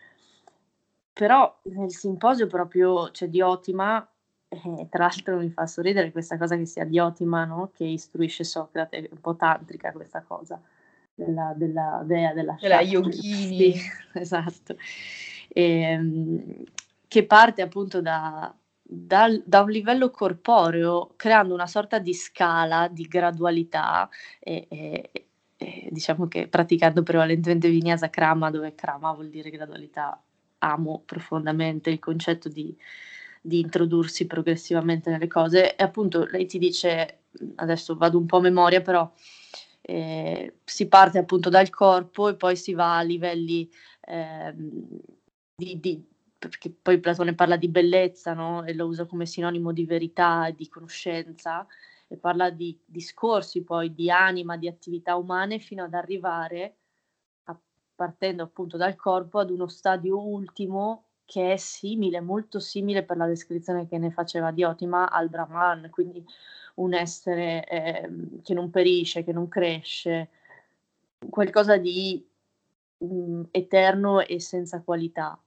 Però 1.12 1.60
nel 1.62 1.92
simposio 1.92 2.48
proprio 2.48 3.12
c'è 3.12 3.28
Diotima, 3.28 4.04
eh, 4.48 4.88
tra 4.90 5.04
l'altro 5.04 5.38
mi 5.38 5.50
fa 5.50 5.68
sorridere 5.68 6.10
questa 6.10 6.36
cosa 6.36 6.56
che 6.56 6.66
sia 6.66 6.84
Diotima 6.84 7.44
no? 7.44 7.70
che 7.72 7.84
istruisce 7.84 8.42
Socrate, 8.42 8.96
è 8.96 9.08
un 9.12 9.20
po' 9.20 9.36
tantrica 9.36 9.92
questa 9.92 10.20
cosa 10.22 10.60
della, 11.14 11.52
della 11.54 12.02
dea 12.04 12.32
della 12.32 12.56
della 12.60 12.80
yogini. 12.80 13.76
Sì, 13.76 13.80
esatto. 14.18 14.76
E, 15.46 15.62
ehm, 15.62 16.64
che 17.06 17.24
parte 17.26 17.62
appunto 17.62 18.00
da, 18.02 18.52
dal, 18.90 19.42
da 19.44 19.60
un 19.60 19.70
livello 19.70 20.10
corporeo, 20.10 21.12
creando 21.16 21.52
una 21.52 21.66
sorta 21.66 21.98
di 21.98 22.14
scala, 22.14 22.88
di 22.88 23.04
gradualità, 23.04 24.08
e, 24.38 24.66
e, 24.70 25.10
e 25.56 25.88
diciamo 25.90 26.26
che 26.26 26.48
praticando 26.48 27.02
prevalentemente 27.02 27.68
Vinyasa 27.68 28.08
Krama, 28.08 28.50
dove 28.50 28.74
Krama 28.74 29.12
vuol 29.12 29.28
dire 29.28 29.50
gradualità, 29.50 30.20
amo 30.60 31.02
profondamente 31.04 31.90
il 31.90 31.98
concetto 31.98 32.48
di, 32.48 32.74
di 33.42 33.60
introdursi 33.60 34.26
progressivamente 34.26 35.10
nelle 35.10 35.28
cose. 35.28 35.76
E 35.76 35.84
appunto 35.84 36.24
lei 36.24 36.46
ti 36.46 36.58
dice, 36.58 37.24
adesso 37.56 37.94
vado 37.94 38.16
un 38.16 38.24
po' 38.24 38.38
a 38.38 38.42
memoria, 38.42 38.80
però 38.80 39.10
eh, 39.82 40.54
si 40.64 40.88
parte 40.88 41.18
appunto 41.18 41.50
dal 41.50 41.68
corpo 41.70 42.28
e 42.28 42.36
poi 42.36 42.56
si 42.56 42.72
va 42.72 42.96
a 42.96 43.02
livelli 43.02 43.70
eh, 44.06 44.54
di, 45.56 45.78
di, 45.80 46.04
perché 46.38 46.70
poi 46.70 47.00
Platone 47.00 47.34
parla 47.34 47.56
di 47.56 47.68
bellezza, 47.68 48.32
no? 48.32 48.64
E 48.64 48.74
lo 48.74 48.86
usa 48.86 49.06
come 49.06 49.26
sinonimo 49.26 49.72
di 49.72 49.84
verità, 49.84 50.50
di 50.50 50.68
conoscenza, 50.68 51.66
e 52.06 52.16
parla 52.16 52.50
di 52.50 52.78
discorsi 52.84 53.62
poi 53.64 53.92
di 53.92 54.10
anima, 54.10 54.56
di 54.56 54.68
attività 54.68 55.16
umane, 55.16 55.58
fino 55.58 55.84
ad 55.84 55.94
arrivare, 55.94 56.76
a, 57.44 57.58
partendo 57.94 58.44
appunto 58.44 58.76
dal 58.76 58.96
corpo, 58.96 59.40
ad 59.40 59.50
uno 59.50 59.66
stadio 59.68 60.18
ultimo 60.20 61.04
che 61.24 61.52
è 61.52 61.56
simile, 61.56 62.20
molto 62.20 62.58
simile 62.60 63.04
per 63.04 63.16
la 63.18 63.26
descrizione 63.26 63.86
che 63.86 63.98
ne 63.98 64.10
faceva 64.10 64.50
Diotima 64.50 65.10
al 65.10 65.28
Brahman, 65.28 65.90
quindi 65.90 66.24
un 66.76 66.94
essere 66.94 67.66
eh, 67.68 68.10
che 68.42 68.54
non 68.54 68.70
perisce, 68.70 69.24
che 69.24 69.32
non 69.32 69.48
cresce, 69.48 70.30
qualcosa 71.28 71.76
di 71.76 72.24
mh, 72.98 73.42
eterno 73.50 74.20
e 74.20 74.40
senza 74.40 74.80
qualità 74.82 75.38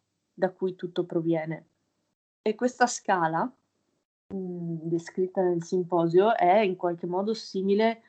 da 0.41 0.49
cui 0.49 0.75
tutto 0.75 1.05
proviene. 1.05 1.65
E 2.41 2.55
questa 2.55 2.87
scala, 2.87 3.43
mh, 3.43 4.35
mhmm, 4.35 4.79
descritta 4.89 5.43
nel 5.43 5.63
simposio, 5.63 6.35
è 6.35 6.57
in 6.61 6.75
qualche 6.75 7.05
modo 7.05 7.35
simile 7.35 8.01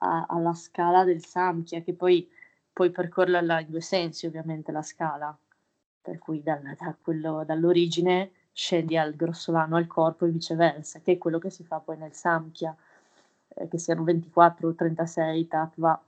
a, 0.00 0.26
alla 0.28 0.54
scala 0.54 1.04
del 1.04 1.24
Samkhya, 1.24 1.82
che 1.82 1.94
poi 1.94 2.28
puoi 2.72 2.90
percorrerla 2.90 3.60
in 3.60 3.70
due 3.70 3.80
sensi, 3.80 4.26
ovviamente, 4.26 4.72
la 4.72 4.82
scala, 4.82 5.36
per 6.02 6.18
cui 6.18 6.42
dal, 6.42 6.60
da 6.76 6.96
quello, 7.00 7.44
dall'origine 7.44 8.32
scendi 8.52 8.96
al 8.96 9.14
grossolano 9.14 9.76
al 9.76 9.86
corpo 9.86 10.24
e 10.26 10.30
viceversa, 10.30 10.98
che 11.00 11.12
è 11.12 11.18
quello 11.18 11.38
che 11.38 11.50
si 11.50 11.62
fa 11.62 11.78
poi 11.78 11.98
nel 11.98 12.14
Samkhya, 12.14 12.76
eh, 13.48 13.68
che 13.68 13.78
siano 13.78 14.02
24 14.02 14.68
o 14.68 14.74
36 14.74 15.46
tattva 15.46 16.02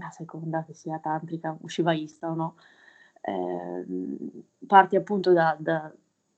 a 0.00 0.10
seconda 0.10 0.64
che 0.64 0.72
sia 0.72 0.98
tantrica 0.98 1.56
o 1.60 1.68
shivaista 1.68 2.30
o 2.30 2.34
no, 2.34 2.56
eh, 3.26 3.84
parti 4.66 4.96
appunto 4.96 5.32
da, 5.32 5.56
da, 5.58 5.90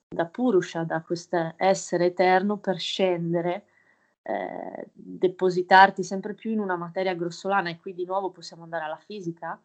da 0.07 0.25
Purusha, 0.25 0.83
da 0.83 1.01
questo 1.01 1.53
essere 1.57 2.05
eterno 2.05 2.57
per 2.57 2.77
scendere, 2.77 3.65
eh, 4.21 4.89
depositarti 4.93 6.03
sempre 6.03 6.33
più 6.33 6.51
in 6.51 6.59
una 6.59 6.77
materia 6.77 7.13
grossolana 7.13 7.69
e 7.69 7.77
qui 7.77 7.93
di 7.93 8.05
nuovo 8.05 8.31
possiamo 8.31 8.63
andare 8.63 8.85
alla 8.85 8.97
fisica, 8.97 9.61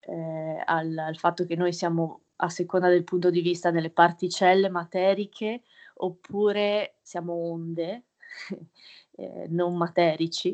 eh, 0.00 0.62
al, 0.64 0.96
al, 0.96 1.16
fatto 1.16 1.44
che 1.44 1.56
noi 1.56 1.72
siamo 1.72 2.22
a 2.36 2.48
seconda 2.48 2.88
del 2.88 3.04
punto 3.04 3.30
di 3.30 3.40
vista 3.40 3.70
delle 3.70 3.90
particelle 3.90 4.68
materiche 4.68 5.62
oppure 5.94 6.96
siamo 7.02 7.32
onde 7.32 8.04
eh, 9.16 9.46
non 9.48 9.76
materici. 9.76 10.50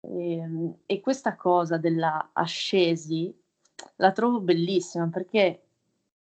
E, 0.00 0.36
ehm, 0.36 0.76
e 0.86 1.00
questa 1.00 1.36
cosa 1.36 1.78
della 1.78 2.30
ascesi 2.32 3.41
la 3.96 4.12
trovo 4.12 4.40
bellissima 4.40 5.08
perché 5.08 5.62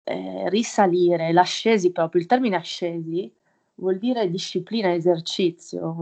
eh, 0.04 0.48
risalire, 0.50 1.32
l'ascesi 1.32 1.90
proprio, 1.92 2.20
il 2.20 2.26
termine 2.26 2.56
ascesi 2.56 3.32
vuol 3.76 3.98
dire 3.98 4.30
disciplina, 4.30 4.92
esercizio 4.92 5.94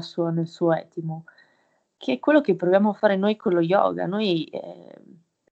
sua, 0.00 0.30
nel 0.30 0.48
suo 0.48 0.72
etimo, 0.72 1.24
che 1.96 2.14
è 2.14 2.18
quello 2.18 2.40
che 2.40 2.54
proviamo 2.54 2.90
a 2.90 2.94
fare 2.94 3.16
noi 3.16 3.36
con 3.36 3.52
lo 3.52 3.60
yoga. 3.60 4.06
Noi, 4.06 4.44
eh, 4.44 4.94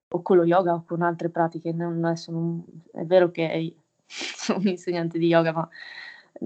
o 0.09 0.21
con 0.21 0.37
lo 0.37 0.45
yoga 0.45 0.73
o 0.73 0.83
con 0.85 1.01
altre 1.01 1.29
pratiche, 1.29 1.71
non, 1.71 2.03
adesso 2.03 2.31
non, 2.31 2.63
è 2.93 3.03
vero 3.03 3.29
che 3.31 3.75
sono 4.07 4.59
un 4.59 4.67
insegnante 4.67 5.19
di 5.19 5.27
yoga, 5.27 5.51
ma 5.51 5.69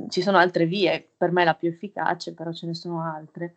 ci 0.09 0.22
sono 0.22 0.38
altre 0.38 0.65
vie, 0.65 1.07
per 1.15 1.32
me 1.32 1.43
la 1.43 1.53
più 1.53 1.69
efficace, 1.69 2.34
però 2.34 2.51
ce 2.51 2.65
ne 2.65 2.74
sono 2.74 3.01
altre, 3.01 3.55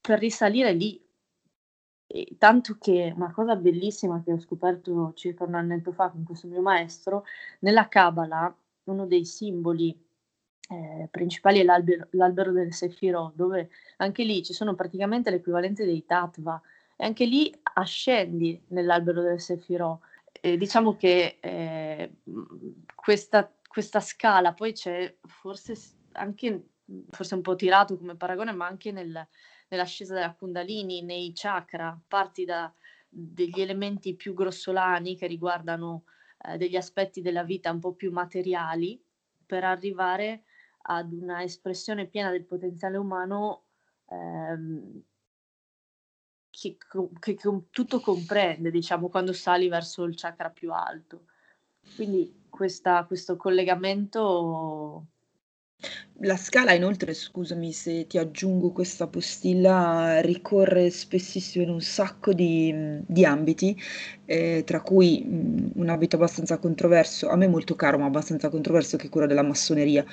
per 0.00 0.18
risalire 0.18 0.72
lì. 0.72 1.02
E 2.14 2.36
tanto 2.38 2.76
che 2.78 3.12
una 3.16 3.32
cosa 3.32 3.56
bellissima 3.56 4.22
che 4.22 4.32
ho 4.32 4.38
scoperto 4.38 5.12
circa 5.16 5.42
un 5.42 5.54
annetto 5.54 5.90
fa 5.90 6.10
con 6.10 6.22
questo 6.22 6.46
mio 6.46 6.60
maestro, 6.60 7.24
nella 7.60 7.88
Kabbalah, 7.88 8.56
uno 8.84 9.06
dei 9.06 9.24
simboli 9.24 10.00
eh, 10.70 11.08
principali 11.10 11.58
è 11.58 11.64
l'albero, 11.64 12.06
l'albero 12.10 12.52
del 12.52 12.72
Sefiro, 12.72 13.32
dove 13.34 13.68
anche 13.96 14.22
lì 14.22 14.44
ci 14.44 14.52
sono 14.52 14.76
praticamente 14.76 15.30
l'equivalente 15.30 15.84
dei 15.84 16.04
Tattva, 16.04 16.60
e 16.96 17.04
anche 17.04 17.24
lì 17.24 17.52
ascendi 17.74 18.62
nell'albero 18.68 19.20
del 19.20 19.40
Sefiro. 19.40 20.02
E 20.40 20.56
diciamo 20.56 20.94
che 20.96 21.38
eh, 21.40 22.12
questa 22.94 23.50
questa 23.74 23.98
scala, 23.98 24.54
poi 24.54 24.72
c'è 24.72 25.16
forse 25.26 25.74
anche, 26.12 26.68
forse 27.10 27.34
un 27.34 27.40
po' 27.40 27.56
tirato 27.56 27.98
come 27.98 28.14
paragone, 28.14 28.52
ma 28.52 28.68
anche 28.68 28.92
nel, 28.92 29.26
nell'ascesa 29.68 30.14
della 30.14 30.34
Kundalini, 30.34 31.02
nei 31.02 31.32
chakra, 31.34 31.98
parti 32.06 32.44
da 32.44 32.72
degli 33.14 33.60
elementi 33.60 34.16
più 34.16 34.34
grossolani 34.34 35.16
che 35.16 35.28
riguardano 35.28 36.04
eh, 36.46 36.56
degli 36.56 36.76
aspetti 36.76 37.20
della 37.20 37.44
vita 37.44 37.70
un 37.70 37.78
po' 37.78 37.94
più 37.94 38.10
materiali 38.10 39.00
per 39.46 39.62
arrivare 39.62 40.44
ad 40.86 41.12
una 41.12 41.42
espressione 41.42 42.06
piena 42.06 42.30
del 42.30 42.44
potenziale 42.44 42.96
umano 42.96 43.66
ehm, 44.10 45.02
che, 46.50 46.76
che, 47.20 47.34
che, 47.34 47.62
tutto 47.70 48.00
comprende, 48.00 48.70
diciamo, 48.70 49.08
quando 49.08 49.32
sali 49.32 49.68
verso 49.68 50.04
il 50.04 50.14
chakra 50.16 50.50
più 50.50 50.72
alto. 50.72 51.26
Quindi 51.94 52.44
questa, 52.48 53.04
questo 53.04 53.36
collegamento. 53.36 55.06
La 56.18 56.36
scala 56.36 56.72
inoltre, 56.72 57.12
scusami 57.12 57.72
se 57.72 58.06
ti 58.06 58.18
aggiungo 58.18 58.70
questa 58.70 59.06
postilla, 59.08 60.20
ricorre 60.20 60.88
spessissimo 60.90 61.64
in 61.64 61.70
un 61.70 61.80
sacco 61.80 62.32
di, 62.32 62.72
di 63.04 63.24
ambiti, 63.24 63.76
eh, 64.24 64.62
tra 64.64 64.80
cui 64.80 65.22
mh, 65.22 65.72
un 65.74 65.88
ambito 65.88 66.16
abbastanza 66.16 66.58
controverso, 66.58 67.28
a 67.28 67.36
me 67.36 67.46
molto 67.48 67.74
caro 67.74 67.98
ma 67.98 68.06
abbastanza 68.06 68.48
controverso 68.48 68.96
che 68.96 69.06
è 69.06 69.10
quello 69.10 69.26
della 69.26 69.42
massoneria, 69.42 70.04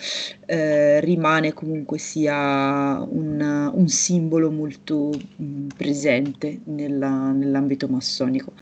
eh, 0.46 1.00
rimane 1.02 1.54
comunque 1.54 1.98
sia 2.00 3.00
un, 3.08 3.72
un 3.74 3.88
simbolo 3.88 4.52
molto 4.52 5.12
mh, 5.36 5.68
presente 5.78 6.62
nella, 6.66 7.32
nell'ambito 7.32 7.88
massonico. 7.88 8.54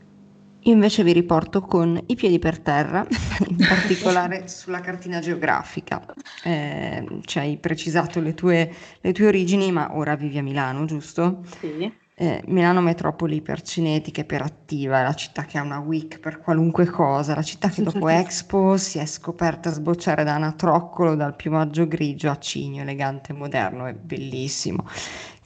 Io 0.63 0.73
invece 0.73 1.03
vi 1.03 1.13
riporto 1.13 1.61
con 1.61 2.01
i 2.07 2.15
piedi 2.15 2.37
per 2.37 2.59
terra, 2.59 3.05
in 3.47 3.65
particolare 3.65 4.47
sulla 4.47 4.81
cartina 4.81 5.19
geografica. 5.19 6.05
Eh, 6.43 7.19
ci 7.21 7.39
hai 7.39 7.57
precisato 7.59 8.19
le 8.19 8.33
tue, 8.33 8.73
le 8.99 9.11
tue 9.13 9.27
origini, 9.27 9.71
ma 9.71 9.95
ora 9.95 10.15
vivi 10.15 10.37
a 10.37 10.43
Milano, 10.43 10.85
giusto? 10.85 11.43
Sì. 11.59 11.91
Eh, 12.21 12.43
Milano 12.47 12.81
metropoli 12.81 13.37
ipercinetica, 13.37 14.19
iperattiva, 14.19 14.99
è 14.99 15.03
la 15.03 15.13
città 15.13 15.45
che 15.45 15.57
ha 15.57 15.61
una 15.61 15.79
week 15.79 16.19
per 16.19 16.39
qualunque 16.39 16.85
cosa, 16.85 17.33
la 17.33 17.41
città 17.41 17.69
che 17.69 17.81
dopo 17.81 18.09
Expo 18.11 18.75
si 18.75 18.97
è 18.97 19.05
scoperta 19.05 19.71
sbocciare 19.71 20.25
da 20.25 20.35
anatroccolo, 20.35 21.15
dal 21.15 21.37
piumaggio 21.37 21.87
grigio 21.87 22.29
a 22.29 22.37
cigno, 22.37 22.81
elegante 22.81 23.31
e 23.31 23.35
moderno, 23.35 23.85
è 23.85 23.93
bellissimo. 23.93 24.85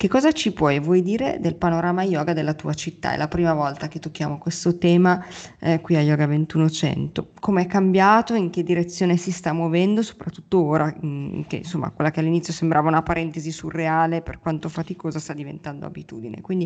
Che 0.03 0.09
cosa 0.09 0.34
ci 0.34 0.51
puoi 0.51 0.82
vuoi 0.82 1.01
dire 1.01 1.38
del 1.39 1.55
panorama 1.55 2.03
yoga 2.03 2.34
della 2.34 2.53
tua 2.53 2.74
città? 2.74 3.13
È 3.13 3.17
la 3.17 3.30
prima 3.30 3.53
volta 3.53 3.88
che 3.88 3.99
tocchiamo 3.99 4.38
questo 4.38 4.78
tema 4.78 5.24
eh, 5.59 5.80
qui 5.80 5.95
a 5.95 6.01
Yoga 6.01 6.26
2100. 6.26 7.30
Come 7.39 7.61
è 7.61 7.67
cambiato? 7.67 8.34
In 8.34 8.49
che 8.49 8.63
direzione 8.63 9.15
si 9.15 9.32
sta 9.32 9.53
muovendo? 9.53 10.01
Soprattutto 10.01 10.61
ora 10.61 10.88
mh, 10.88 11.07
mm, 11.07 11.41
che 11.47 11.55
insomma 11.57 11.91
quella 11.91 12.11
che 12.11 12.19
all'inizio 12.19 12.51
sembrava 12.51 12.89
una 12.89 13.01
parentesi 13.01 13.49
surreale 13.51 14.21
per 14.21 14.39
quanto 14.39 14.67
faticosa 14.67 15.19
sta 15.19 15.32
diventando 15.32 15.86
abitudine. 15.86 16.41
Quindi 16.41 16.62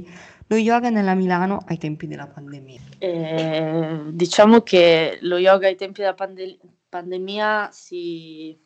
lo 0.47 0.55
yoga 0.55 0.89
nella 0.89 1.13
Milano 1.13 1.63
ai 1.67 1.77
tempi 1.77 2.07
della 2.07 2.27
pandemia. 2.27 2.79
Eh, 2.97 4.01
diciamo 4.11 4.61
che 4.61 5.19
lo 5.21 5.37
yoga 5.37 5.67
ai 5.67 5.75
tempi 5.75 6.01
della 6.01 6.13
pande- 6.13 6.59
pandemia 6.89 7.69
si 7.71 8.57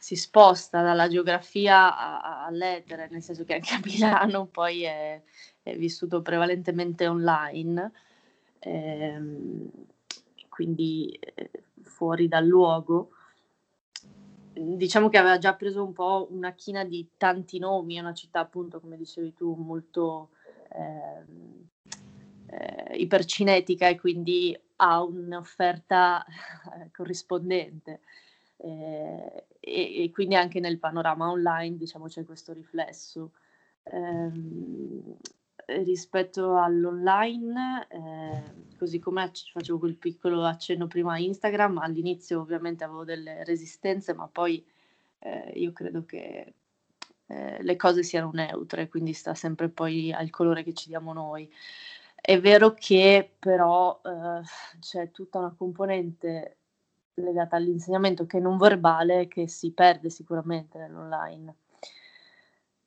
si 0.00 0.16
sposta 0.16 0.80
dalla 0.80 1.08
geografia 1.08 1.94
a, 1.94 2.46
all'etere, 2.46 3.08
nel 3.10 3.22
senso 3.22 3.44
che 3.44 3.54
anche 3.54 3.74
a 3.74 3.80
Milano 3.84 4.46
poi 4.46 4.82
è, 4.82 5.22
è 5.62 5.76
vissuto 5.76 6.22
prevalentemente 6.22 7.06
online, 7.06 7.92
ehm, 8.60 9.70
quindi 10.48 11.10
eh, 11.10 11.50
fuori 11.82 12.28
dal 12.28 12.46
luogo. 12.46 13.10
Diciamo 14.54 15.10
che 15.10 15.18
aveva 15.18 15.36
già 15.36 15.54
preso 15.54 15.84
un 15.84 15.92
po' 15.92 16.28
una 16.30 16.54
china 16.54 16.82
di 16.82 17.06
tanti 17.18 17.58
nomi, 17.58 17.96
è 17.96 18.00
una 18.00 18.14
città 18.14 18.40
appunto, 18.40 18.80
come 18.80 18.96
dicevi 18.96 19.34
tu, 19.34 19.52
molto 19.52 20.30
eh, 20.72 21.24
eh, 22.46 22.96
ipercinetica 22.96 23.88
e 23.88 23.98
quindi 23.98 24.58
ha 24.76 25.02
un'offerta 25.02 26.24
corrispondente. 26.92 28.00
Eh, 28.56 29.44
e, 29.60 30.04
e, 30.04 30.10
quindi 30.10 30.34
anche 30.34 30.60
nel 30.60 30.78
panorama 30.78 31.30
online 31.30 31.76
diciamo 31.76 32.06
c'è 32.06 32.24
questo 32.24 32.52
riflesso. 32.52 33.32
Eh, 33.84 34.30
rispetto 35.84 36.56
all'online, 36.56 37.86
eh, 37.88 38.76
così 38.76 38.98
come 38.98 39.30
facevo 39.52 39.78
quel 39.78 39.96
piccolo 39.96 40.44
accenno 40.44 40.86
prima 40.86 41.14
a 41.14 41.18
Instagram, 41.18 41.78
all'inizio 41.78 42.40
ovviamente 42.40 42.84
avevo 42.84 43.04
delle 43.04 43.44
resistenze, 43.44 44.14
ma 44.14 44.26
poi 44.26 44.64
eh, 45.20 45.52
io 45.54 45.72
credo 45.72 46.04
che 46.04 46.54
eh, 47.30 47.62
le 47.62 47.76
cose 47.76 48.02
siano 48.02 48.30
neutre, 48.32 48.88
quindi 48.88 49.12
sta 49.12 49.34
sempre 49.34 49.68
poi 49.68 50.12
al 50.12 50.30
colore 50.30 50.64
che 50.64 50.74
ci 50.74 50.88
diamo 50.88 51.12
noi. 51.12 51.48
È 52.20 52.38
vero 52.40 52.74
che 52.74 53.32
però 53.38 54.00
eh, 54.04 54.42
c'è 54.80 55.10
tutta 55.10 55.38
una 55.38 55.54
componente 55.56 56.56
legata 57.14 57.56
all'insegnamento 57.56 58.26
che 58.26 58.38
è 58.38 58.40
non 58.40 58.58
verbale 58.58 59.28
che 59.28 59.48
si 59.48 59.70
perde 59.72 60.10
sicuramente 60.10 60.78
nell'online 60.78 61.54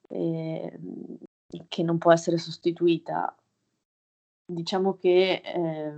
e 0.10 0.72
ehm, 0.74 1.18
che 1.68 1.84
non 1.84 1.98
può 1.98 2.12
essere 2.12 2.38
sostituita. 2.38 3.36
Diciamo 4.46 4.96
che 4.98 5.42
eh, 5.44 5.94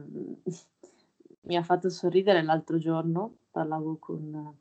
mi 1.41 1.56
ha 1.56 1.64
fatto 1.64 1.89
sorridere 1.89 2.43
l'altro 2.43 2.78
giorno, 2.78 3.38
parlavo 3.52 3.98
con 3.98 4.56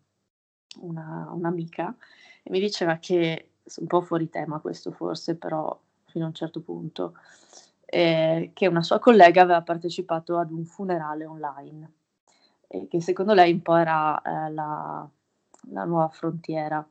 una, 0.80 1.28
un'amica 1.32 1.95
e 2.43 2.51
mi 2.51 2.61
diceva 2.61 2.99
che, 2.99 3.51
un 3.77 3.87
po' 3.87 4.03
fuori 4.03 4.29
tema 4.29 4.61
questo 4.61 4.91
forse, 4.93 5.37
però 5.37 5.79
fino 6.05 6.25
a 6.25 6.29
un 6.29 6.35
certo 6.35 6.61
punto, 6.61 7.15
eh, 7.87 8.51
che 8.55 8.67
una 8.67 8.83
sua 8.83 8.99
collega 8.99 9.43
aveva 9.43 9.62
partecipato 9.62 10.39
ad 10.39 10.51
un 10.51 10.65
funerale 10.65 11.25
online 11.25 11.93
e 12.69 12.89
che 12.89 13.01
secondo 13.01 13.35
lei 13.35 13.53
un 13.53 13.62
po' 13.62 13.77
era 13.77 14.21
eh, 14.21 14.51
la, 14.51 15.09
la 15.71 15.85
nuova 15.85 16.09
frontiera. 16.09 16.87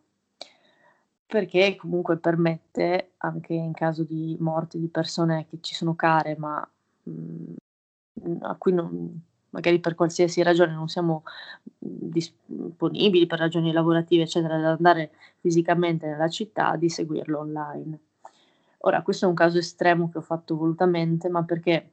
Perché 1.26 1.76
comunque 1.76 2.18
permette, 2.18 3.14
anche 3.18 3.54
in 3.54 3.74
caso 3.74 4.04
di 4.04 4.38
morte 4.40 4.80
di 4.80 4.88
persone 4.88 5.48
che 5.48 5.58
ci 5.62 5.74
sono 5.74 5.96
care, 5.96 6.36
ma 6.38 6.68
mh, 7.04 7.12
mm, 8.28 8.36
a 8.42 8.56
cui 8.56 8.72
non, 8.72 9.20
magari 9.54 9.80
per 9.80 9.95
qualsiasi 9.95 10.41
ragione 10.43 10.74
non 10.74 10.88
siamo 10.88 11.24
disponibili 11.78 13.26
per 13.26 13.39
ragioni 13.39 13.72
lavorative, 13.72 14.24
eccetera, 14.24 14.56
ad 14.56 14.66
andare 14.66 15.12
fisicamente 15.39 16.08
nella 16.08 16.28
città, 16.28 16.76
di 16.76 16.89
seguirlo 16.89 17.39
online. 17.39 17.99
Ora, 18.80 19.01
questo 19.01 19.26
è 19.26 19.30
un 19.30 19.36
caso 19.36 19.60
estremo 19.60 20.10
che 20.10 20.18
ho 20.18 20.22
fatto 20.22 20.56
volutamente, 20.56 21.30
ma 21.30 21.43
perché 21.43 21.91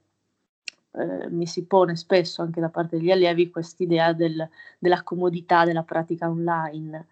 eh, 0.93 1.31
mi 1.31 1.47
si 1.47 1.65
pone 1.67 1.97
spesso 1.97 2.43
anche 2.43 2.61
da 2.61 2.69
parte 2.69 2.97
degli 2.97 3.11
allievi 3.11 3.51
quest'idea 3.51 4.13
del, 4.13 4.49
della 4.79 5.03
comodità 5.03 5.65
della 5.65 5.85
pratica 5.85 6.29
online, 6.29 7.07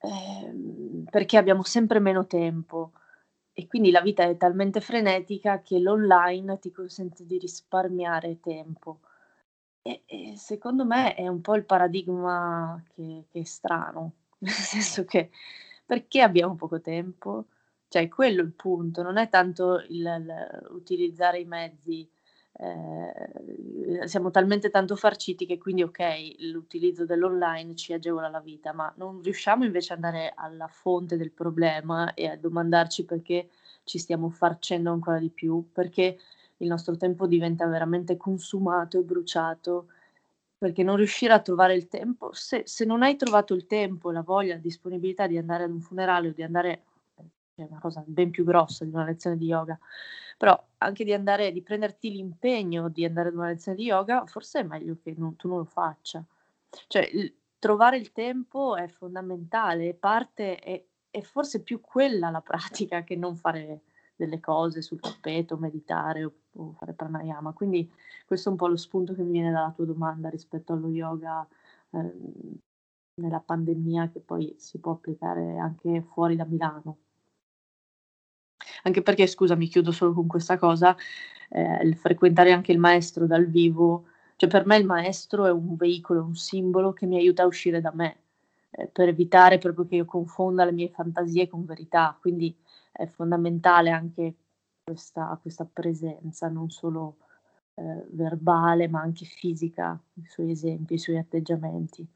eh, 0.00 1.04
perché 1.08 1.36
abbiamo 1.36 1.62
sempre 1.62 2.00
meno 2.00 2.26
tempo 2.26 2.92
e 3.52 3.66
quindi 3.66 3.90
la 3.90 4.00
vita 4.00 4.24
è 4.24 4.36
talmente 4.36 4.80
frenetica 4.80 5.62
che 5.62 5.78
l'online 5.78 6.58
ti 6.58 6.72
consente 6.72 7.24
di 7.24 7.38
risparmiare 7.38 8.40
tempo. 8.40 9.00
E, 9.82 10.02
e 10.06 10.36
secondo 10.36 10.84
me 10.84 11.14
è 11.14 11.26
un 11.26 11.40
po' 11.40 11.54
il 11.54 11.64
paradigma 11.64 12.82
che, 12.94 13.24
che 13.30 13.40
è 13.40 13.44
strano, 13.44 14.12
nel 14.40 14.52
senso 14.52 15.04
che 15.04 15.30
perché 15.86 16.20
abbiamo 16.20 16.54
poco 16.54 16.80
tempo? 16.80 17.46
Cioè, 17.88 18.08
quello 18.08 18.42
è 18.42 18.44
il 18.44 18.52
punto, 18.52 19.02
non 19.02 19.16
è 19.16 19.28
tanto 19.28 19.80
il, 19.88 19.88
il 19.88 20.68
utilizzare 20.70 21.40
i 21.40 21.44
mezzi 21.44 22.08
eh, 22.62 24.06
siamo 24.06 24.30
talmente 24.30 24.68
tanto 24.70 24.94
farciti 24.94 25.46
che 25.46 25.56
quindi 25.56 25.82
ok, 25.82 26.36
l'utilizzo 26.40 27.06
dell'online 27.06 27.74
ci 27.74 27.92
agevola 27.94 28.28
la 28.28 28.40
vita, 28.40 28.72
ma 28.74 28.92
non 28.96 29.22
riusciamo 29.22 29.64
invece 29.64 29.94
ad 29.94 30.04
andare 30.04 30.32
alla 30.34 30.68
fonte 30.68 31.16
del 31.16 31.32
problema 31.32 32.12
e 32.14 32.26
a 32.26 32.36
domandarci 32.36 33.04
perché 33.04 33.48
ci 33.84 33.98
stiamo 33.98 34.28
farcendo 34.28 34.92
ancora 34.92 35.18
di 35.18 35.30
più, 35.30 35.70
perché 35.72 36.18
il 36.60 36.68
nostro 36.68 36.96
tempo 36.96 37.26
diventa 37.26 37.66
veramente 37.66 38.16
consumato 38.16 38.98
e 38.98 39.02
bruciato, 39.02 39.86
perché 40.58 40.82
non 40.82 40.96
riuscire 40.96 41.32
a 41.32 41.40
trovare 41.40 41.74
il 41.74 41.88
tempo, 41.88 42.32
se, 42.32 42.62
se 42.66 42.84
non 42.84 43.02
hai 43.02 43.16
trovato 43.16 43.54
il 43.54 43.66
tempo, 43.66 44.10
la 44.10 44.22
voglia, 44.22 44.54
la 44.54 44.60
disponibilità 44.60 45.26
di 45.26 45.38
andare 45.38 45.64
ad 45.64 45.70
un 45.70 45.80
funerale 45.80 46.28
o 46.28 46.32
di 46.32 46.42
andare, 46.42 46.82
è 47.54 47.62
una 47.62 47.80
cosa 47.80 48.02
ben 48.06 48.30
più 48.30 48.44
grossa 48.44 48.84
di 48.84 48.90
una 48.90 49.04
lezione 49.04 49.38
di 49.38 49.46
yoga, 49.46 49.78
però 50.36 50.62
anche 50.78 51.04
di 51.04 51.14
andare, 51.14 51.50
di 51.52 51.62
prenderti 51.62 52.10
l'impegno 52.10 52.88
di 52.88 53.04
andare 53.04 53.28
ad 53.28 53.34
una 53.34 53.48
lezione 53.48 53.78
di 53.78 53.84
yoga, 53.84 54.26
forse 54.26 54.60
è 54.60 54.62
meglio 54.62 54.98
che 55.02 55.14
non, 55.16 55.36
tu 55.36 55.48
non 55.48 55.58
lo 55.58 55.64
faccia. 55.64 56.22
Cioè, 56.86 57.08
il, 57.12 57.34
trovare 57.58 57.96
il 57.96 58.12
tempo 58.12 58.76
è 58.76 58.86
fondamentale, 58.86 59.94
parte 59.94 60.56
è, 60.56 60.82
è 61.10 61.20
forse 61.22 61.62
più 61.62 61.80
quella 61.80 62.30
la 62.30 62.40
pratica 62.42 63.02
che 63.02 63.16
non 63.16 63.34
fare 63.34 63.80
delle 64.20 64.40
cose 64.40 64.82
sul 64.82 65.00
tappeto, 65.00 65.56
meditare 65.56 66.24
o, 66.24 66.32
o, 66.52 66.72
fare 66.78 66.92
pranayama. 66.92 67.52
Quindi 67.52 67.90
questo 68.26 68.48
è 68.48 68.52
un 68.52 68.58
po' 68.58 68.68
lo 68.68 68.76
spunto 68.76 69.14
che 69.14 69.22
mi 69.22 69.32
viene 69.32 69.50
dalla 69.50 69.72
tua 69.74 69.86
domanda 69.86 70.28
rispetto 70.28 70.72
allo 70.72 70.88
yoga 70.88 71.46
eh, 71.90 72.12
nella 73.14 73.40
pandemia 73.40 74.10
che 74.10 74.20
poi 74.20 74.54
si 74.58 74.78
può 74.78 74.92
applicare 74.92 75.58
anche 75.58 76.02
fuori 76.02 76.36
da 76.36 76.44
Milano 76.44 76.98
anche 78.82 79.02
perché, 79.02 79.26
scusa, 79.26 79.54
mi 79.54 79.66
chiudo 79.68 79.92
solo 79.92 80.12
con 80.12 80.26
questa 80.26 80.58
cosa, 80.58 80.96
eh, 81.50 81.82
il 81.84 81.96
frequentare 81.96 82.52
anche 82.52 82.72
il 82.72 82.78
maestro 82.78 83.26
dal 83.26 83.46
vivo, 83.46 84.06
cioè 84.36 84.48
per 84.48 84.66
me 84.66 84.76
il 84.76 84.86
maestro 84.86 85.46
è 85.46 85.50
un 85.50 85.76
veicolo, 85.76 86.22
un 86.22 86.34
simbolo 86.34 86.92
che 86.92 87.06
mi 87.06 87.16
aiuta 87.16 87.42
a 87.42 87.46
uscire 87.46 87.80
da 87.80 87.92
me, 87.94 88.16
eh, 88.70 88.86
per 88.86 89.08
evitare 89.08 89.58
proprio 89.58 89.86
che 89.86 89.96
io 89.96 90.04
confonda 90.04 90.64
le 90.64 90.72
mie 90.72 90.88
fantasie 90.88 91.48
con 91.48 91.64
verità, 91.64 92.16
quindi 92.20 92.56
è 93.00 93.06
fondamentale 93.06 93.90
anche 93.90 94.34
questa, 94.82 95.38
questa 95.40 95.66
presenza, 95.70 96.48
non 96.48 96.70
solo 96.70 97.16
eh, 97.74 98.06
verbale 98.10 98.88
ma 98.88 99.00
anche 99.00 99.24
fisica, 99.24 99.98
i 100.14 100.26
suoi 100.26 100.50
esempi, 100.50 100.94
i 100.94 100.98
suoi 100.98 101.16
atteggiamenti. 101.16 102.06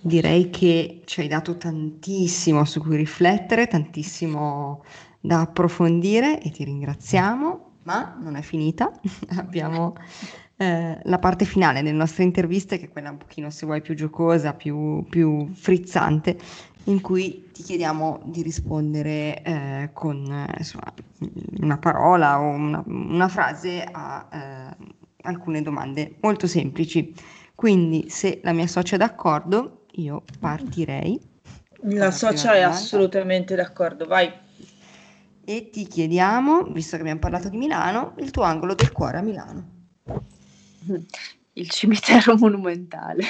Direi 0.00 0.50
che 0.50 1.02
ci 1.04 1.20
hai 1.20 1.28
dato 1.28 1.56
tantissimo 1.56 2.64
su 2.64 2.80
cui 2.80 2.96
riflettere, 2.96 3.66
tantissimo 3.66 4.84
da 5.20 5.40
approfondire 5.40 6.40
e 6.40 6.50
ti 6.50 6.64
ringraziamo, 6.64 7.70
ma 7.84 8.16
non 8.20 8.36
è 8.36 8.42
finita. 8.42 8.92
Abbiamo 9.36 9.94
eh, 10.56 10.98
la 11.02 11.18
parte 11.18 11.44
finale 11.44 11.82
delle 11.82 11.96
nostre 11.96 12.22
interviste, 12.22 12.78
che 12.78 12.86
è 12.86 12.88
quella 12.88 13.10
un 13.10 13.18
pochino, 13.18 13.50
se 13.50 13.66
vuoi, 13.66 13.80
più 13.80 13.94
giocosa, 13.94 14.54
più, 14.54 15.04
più 15.08 15.48
frizzante, 15.52 16.38
in 16.84 17.00
cui 17.00 17.50
ti 17.52 17.62
chiediamo 17.62 18.20
di 18.24 18.42
rispondere 18.42 19.42
eh, 19.42 19.90
con 19.92 20.24
eh, 20.30 20.54
insomma, 20.58 20.92
una 21.60 21.78
parola 21.78 22.40
o 22.40 22.48
una, 22.48 22.82
una 22.86 23.28
frase 23.28 23.86
a 23.90 24.28
eh, 24.32 24.76
alcune 25.22 25.62
domande 25.62 26.16
molto 26.20 26.46
semplici. 26.46 27.14
Quindi, 27.54 28.08
se 28.08 28.40
la 28.42 28.52
mia 28.52 28.66
socia 28.66 28.96
è 28.96 28.98
d'accordo, 28.98 29.86
io 29.92 30.24
partirei. 30.40 31.20
La 31.84 32.10
socia 32.10 32.54
è 32.54 32.60
assolutamente 32.60 33.54
d'accordo, 33.54 34.06
vai 34.06 34.32
e 35.44 35.70
ti 35.70 35.86
chiediamo, 35.86 36.64
visto 36.64 36.96
che 36.96 37.02
abbiamo 37.02 37.20
parlato 37.20 37.48
di 37.48 37.56
Milano, 37.56 38.14
il 38.18 38.30
tuo 38.30 38.42
angolo 38.42 38.74
del 38.74 38.92
cuore 38.92 39.18
a 39.18 39.22
Milano. 39.22 39.70
Il 41.54 41.68
cimitero 41.68 42.36
monumentale. 42.36 43.24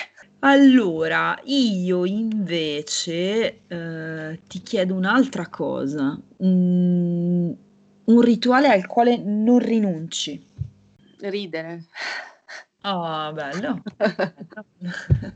Allora, 0.45 1.39
io 1.45 2.05
invece 2.05 3.61
eh, 3.69 4.41
ti 4.49 4.61
chiedo 4.61 4.95
un'altra 4.95 5.47
cosa, 5.47 6.19
mm, 6.45 7.51
un 8.05 8.21
rituale 8.21 8.67
al 8.67 8.87
quale 8.87 9.19
non 9.19 9.61
rinunci. 9.61 10.45
Ridere. 11.21 11.85
Oh, 12.83 13.33
bello. 13.33 13.83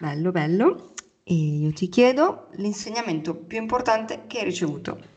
bello, 0.00 0.30
bello. 0.30 0.94
E 1.22 1.34
io 1.34 1.72
ti 1.72 1.90
chiedo 1.90 2.48
l'insegnamento 2.52 3.34
più 3.34 3.58
importante 3.58 4.22
che 4.26 4.38
hai 4.38 4.44
ricevuto 4.44 5.16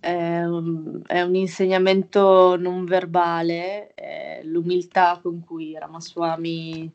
è 0.00 0.44
un, 0.44 1.02
è 1.06 1.20
un 1.20 1.34
insegnamento 1.34 2.56
non 2.56 2.86
verbale, 2.86 3.92
è 3.92 4.40
l'umiltà 4.44 5.20
con 5.22 5.44
cui 5.44 5.76
Ramaswamy 5.78 6.90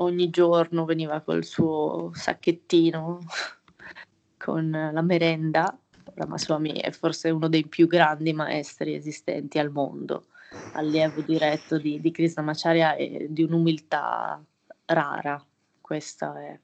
ogni 0.00 0.30
giorno 0.30 0.84
veniva 0.84 1.20
col 1.20 1.44
suo 1.44 2.10
sacchettino 2.14 3.20
con 4.36 4.70
la 4.70 5.02
merenda. 5.02 5.78
Ramaswamy 6.14 6.72
è 6.72 6.90
forse 6.90 7.30
uno 7.30 7.48
dei 7.48 7.66
più 7.66 7.86
grandi 7.86 8.32
maestri 8.32 8.94
esistenti 8.94 9.58
al 9.58 9.70
mondo, 9.70 10.26
allievo 10.72 11.20
diretto 11.22 11.78
di, 11.78 12.00
di 12.00 12.10
Krishnamacharya 12.10 12.96
e 12.96 13.28
di 13.30 13.42
un'umiltà 13.42 14.42
rara. 14.86 15.44
Questo 15.80 16.34
è 16.34 16.50
il 16.50 16.60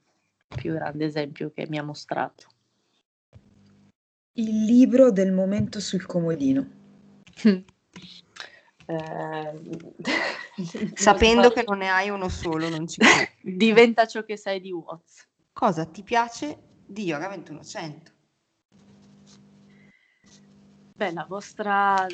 più 0.54 0.72
grande 0.72 1.04
esempio 1.04 1.50
che 1.50 1.66
mi 1.68 1.78
ha 1.78 1.82
mostrato. 1.82 2.48
Il 4.32 4.64
libro 4.64 5.10
del 5.10 5.32
momento 5.32 5.80
sul 5.80 6.04
comodino. 6.04 6.68
Eh, 8.86 9.60
Sapendo 10.94 11.50
che 11.50 11.64
non 11.66 11.78
ne 11.78 11.90
hai 11.90 12.08
uno 12.08 12.28
solo, 12.28 12.68
non 12.68 12.86
ci 12.86 12.98
credo. 12.98 13.30
Diventa 13.42 14.06
ciò 14.06 14.24
che 14.24 14.36
sai 14.36 14.60
di 14.60 14.72
Watts. 14.72 15.28
Cosa 15.52 15.84
ti 15.86 16.02
piace 16.02 16.58
di 16.86 17.04
Yoga 17.04 17.28
2100? 17.28 18.12
Beh, 20.94 21.12
la 21.12 21.26
vostra 21.28 22.06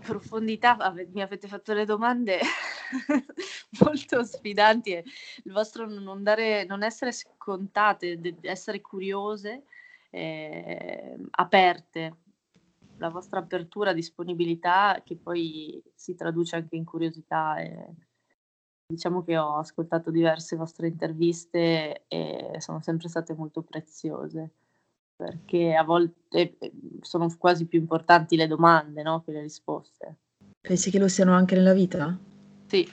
profondità, 0.00 0.76
mi 1.12 1.22
avete 1.22 1.46
fatto 1.46 1.72
le 1.72 1.84
domande 1.84 2.40
molto 3.80 4.24
sfidanti 4.24 4.92
e 4.92 5.04
il 5.44 5.52
vostro 5.52 5.86
non, 5.86 6.22
dare, 6.22 6.64
non 6.64 6.82
essere 6.82 7.12
scontate, 7.12 8.18
essere 8.42 8.80
curiose 8.80 9.64
eh, 10.10 11.16
aperte, 11.30 12.16
la 13.04 13.10
vostra 13.10 13.40
apertura, 13.40 13.92
disponibilità 13.92 15.02
che 15.04 15.16
poi 15.16 15.82
si 15.94 16.14
traduce 16.14 16.56
anche 16.56 16.76
in 16.76 16.84
curiosità. 16.84 17.58
E, 17.58 17.94
diciamo 18.86 19.22
che 19.24 19.36
ho 19.36 19.56
ascoltato 19.56 20.10
diverse 20.10 20.56
vostre 20.56 20.88
interviste 20.88 22.04
e 22.06 22.56
sono 22.58 22.80
sempre 22.82 23.08
state 23.08 23.34
molto 23.34 23.62
preziose 23.62 24.52
perché 25.16 25.74
a 25.74 25.84
volte 25.84 26.56
eh, 26.58 26.72
sono 27.00 27.32
quasi 27.38 27.66
più 27.66 27.78
importanti 27.78 28.36
le 28.36 28.46
domande 28.46 29.02
no, 29.02 29.22
che 29.22 29.32
le 29.32 29.40
risposte. 29.42 30.16
Pensi 30.60 30.90
che 30.90 30.98
lo 30.98 31.08
siano 31.08 31.34
anche 31.34 31.54
nella 31.54 31.72
vita? 31.72 32.18
Sì, 32.66 32.86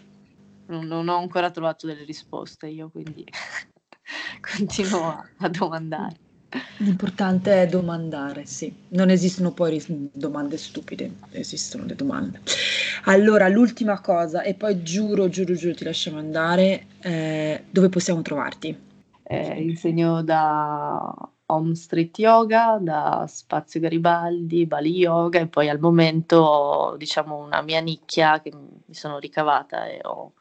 non, 0.67 0.85
non 0.85 1.07
ho 1.07 1.17
ancora 1.17 1.51
trovato 1.51 1.87
delle 1.87 2.03
risposte 2.03 2.67
io, 2.67 2.89
quindi 2.89 3.25
continuo 4.55 5.07
a, 5.07 5.29
a 5.39 5.49
domandare. 5.49 6.29
L'importante 6.77 7.61
è 7.61 7.67
domandare, 7.67 8.45
sì. 8.45 8.73
Non 8.89 9.09
esistono 9.09 9.51
poi 9.51 9.81
domande 10.11 10.57
stupide, 10.57 11.11
esistono 11.31 11.85
le 11.85 11.95
domande. 11.95 12.41
Allora, 13.05 13.47
l'ultima 13.47 14.01
cosa, 14.01 14.41
e 14.41 14.53
poi 14.53 14.83
giuro, 14.83 15.29
giuro, 15.29 15.53
giuro, 15.53 15.75
ti 15.75 15.83
lasciamo 15.83 16.17
andare, 16.17 16.87
eh, 17.01 17.63
dove 17.69 17.89
possiamo 17.89 18.21
trovarti? 18.21 18.77
Eh, 19.23 19.61
insegno 19.61 20.23
da 20.23 21.13
Home 21.45 21.75
Street 21.75 22.17
Yoga, 22.19 22.77
da 22.81 23.25
Spazio 23.27 23.79
Garibaldi, 23.79 24.65
Bali 24.65 24.91
Yoga 24.91 25.39
e 25.39 25.47
poi 25.47 25.69
al 25.69 25.79
momento 25.79 26.37
ho 26.37 26.97
diciamo, 26.97 27.37
una 27.37 27.61
mia 27.61 27.79
nicchia 27.79 28.41
che 28.41 28.51
mi 28.53 28.93
sono 28.93 29.19
ricavata 29.19 29.87
e 29.87 29.99
ho 30.03 30.33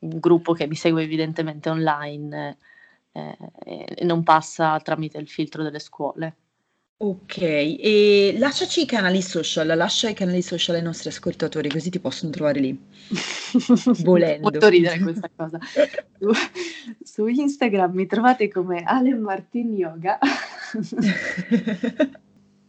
un 0.00 0.18
gruppo 0.18 0.52
che 0.52 0.66
mi 0.66 0.74
segue 0.74 1.02
evidentemente 1.02 1.70
online 1.70 2.48
eh, 2.48 2.56
e 3.14 4.04
non 4.04 4.22
passa 4.22 4.78
tramite 4.80 5.18
il 5.18 5.28
filtro 5.28 5.62
delle 5.62 5.78
scuole. 5.78 6.36
Ok, 6.96 7.40
e 7.40 8.36
lasciaci 8.38 8.82
i 8.82 8.86
canali 8.86 9.20
social, 9.20 9.66
lascia 9.76 10.08
i 10.08 10.14
canali 10.14 10.42
social 10.42 10.76
ai 10.76 10.82
nostri 10.82 11.08
ascoltatori, 11.08 11.68
così 11.68 11.90
ti 11.90 12.00
possono 12.00 12.30
trovare 12.30 12.60
lì. 12.60 12.78
Volendo. 14.04 14.50
Molto 14.50 14.68
ridere 14.68 15.00
questa 15.00 15.28
cosa. 15.34 15.58
Su, 16.18 16.30
su 17.02 17.26
Instagram 17.26 17.92
mi 17.92 18.06
trovate 18.06 18.48
come 18.48 18.82
Ale 18.84 19.14
Martin 19.14 19.74
Yoga. 19.74 20.18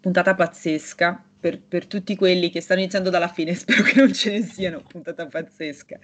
puntata 0.06 0.36
pazzesca 0.36 1.24
per, 1.46 1.62
per, 1.62 1.86
tutti 1.86 2.16
quelli 2.16 2.50
che 2.50 2.60
stanno 2.60 2.80
iniziando 2.80 3.12
dalla 3.12 3.28
fine, 3.28 3.54
spero 3.56 3.84
che 3.84 4.00
non 4.00 4.12
ce 4.12 4.32
ne 4.32 4.42
siano, 4.42 4.82
puntata 4.88 5.28
pazzesca, 5.28 6.00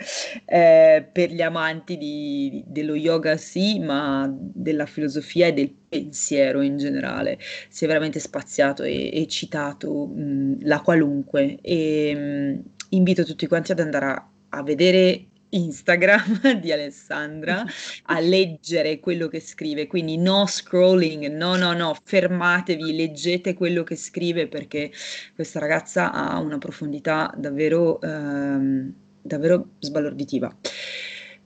eh, 0.45 1.09
per 1.11 1.31
gli 1.31 1.41
amanti 1.41 1.97
di, 1.97 2.63
dello 2.67 2.93
yoga 2.93 3.37
sì, 3.37 3.79
ma 3.79 4.31
della 4.31 4.85
filosofia 4.85 5.47
e 5.47 5.53
del 5.53 5.73
pensiero 5.89 6.61
in 6.61 6.77
generale, 6.77 7.39
si 7.69 7.85
è 7.85 7.87
veramente 7.87 8.19
spaziato 8.19 8.83
e, 8.83 9.09
e 9.11 9.25
citato 9.27 10.05
mh, 10.05 10.57
la 10.61 10.79
qualunque. 10.81 11.57
E 11.59 12.13
mh, 12.15 12.63
invito 12.89 13.23
tutti 13.23 13.47
quanti 13.47 13.71
ad 13.71 13.79
andare 13.79 14.05
a, 14.05 14.29
a 14.49 14.61
vedere 14.61 15.25
Instagram 15.51 16.59
di 16.59 16.71
Alessandra 16.71 17.63
a 18.05 18.19
leggere 18.19 18.99
quello 18.99 19.27
che 19.27 19.39
scrive, 19.39 19.87
quindi 19.87 20.17
no 20.17 20.45
scrolling, 20.45 21.27
no, 21.27 21.55
no, 21.55 21.73
no, 21.73 21.95
fermatevi, 22.03 22.95
leggete 22.95 23.53
quello 23.53 23.83
che 23.83 23.95
scrive 23.95 24.47
perché 24.47 24.91
questa 25.35 25.59
ragazza 25.59 26.11
ha 26.11 26.39
una 26.39 26.57
profondità 26.57 27.33
davvero, 27.37 28.01
ehm, 28.01 28.93
davvero 29.21 29.71
sbalorditiva. 29.79 30.55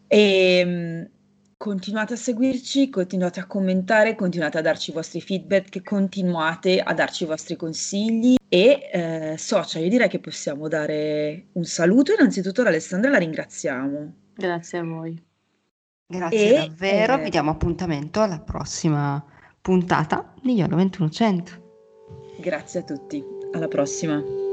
E, 0.07 0.59
ehm, 0.59 1.09
continuate 1.57 2.13
a 2.13 2.17
seguirci, 2.17 2.89
continuate 2.89 3.39
a 3.39 3.45
commentare, 3.45 4.15
continuate 4.15 4.57
a 4.57 4.61
darci 4.61 4.91
i 4.91 4.93
vostri 4.93 5.21
feedback, 5.21 5.81
continuate 5.83 6.79
a 6.79 6.93
darci 6.93 7.23
i 7.23 7.27
vostri 7.27 7.55
consigli 7.55 8.35
e 8.47 8.89
eh, 8.91 9.35
Socia, 9.37 9.79
io 9.79 9.89
direi 9.89 10.09
che 10.09 10.19
possiamo 10.19 10.67
dare 10.67 11.47
un 11.53 11.63
saluto 11.63 12.13
innanzitutto 12.13 12.61
ad 12.61 12.67
Alessandra, 12.67 13.09
la 13.09 13.17
ringraziamo. 13.17 14.13
Grazie 14.35 14.77
a 14.77 14.83
voi. 14.83 15.23
Grazie 16.07 16.49
e, 16.49 16.67
davvero, 16.67 17.17
eh, 17.17 17.23
vi 17.23 17.29
diamo 17.29 17.51
appuntamento 17.51 18.21
alla 18.21 18.39
prossima 18.39 19.23
puntata 19.61 20.33
di 20.41 20.53
Yoga 20.53 20.75
2100. 20.75 21.63
Grazie 22.39 22.81
a 22.81 22.83
tutti, 22.83 23.23
alla 23.53 23.67
prossima. 23.67 24.44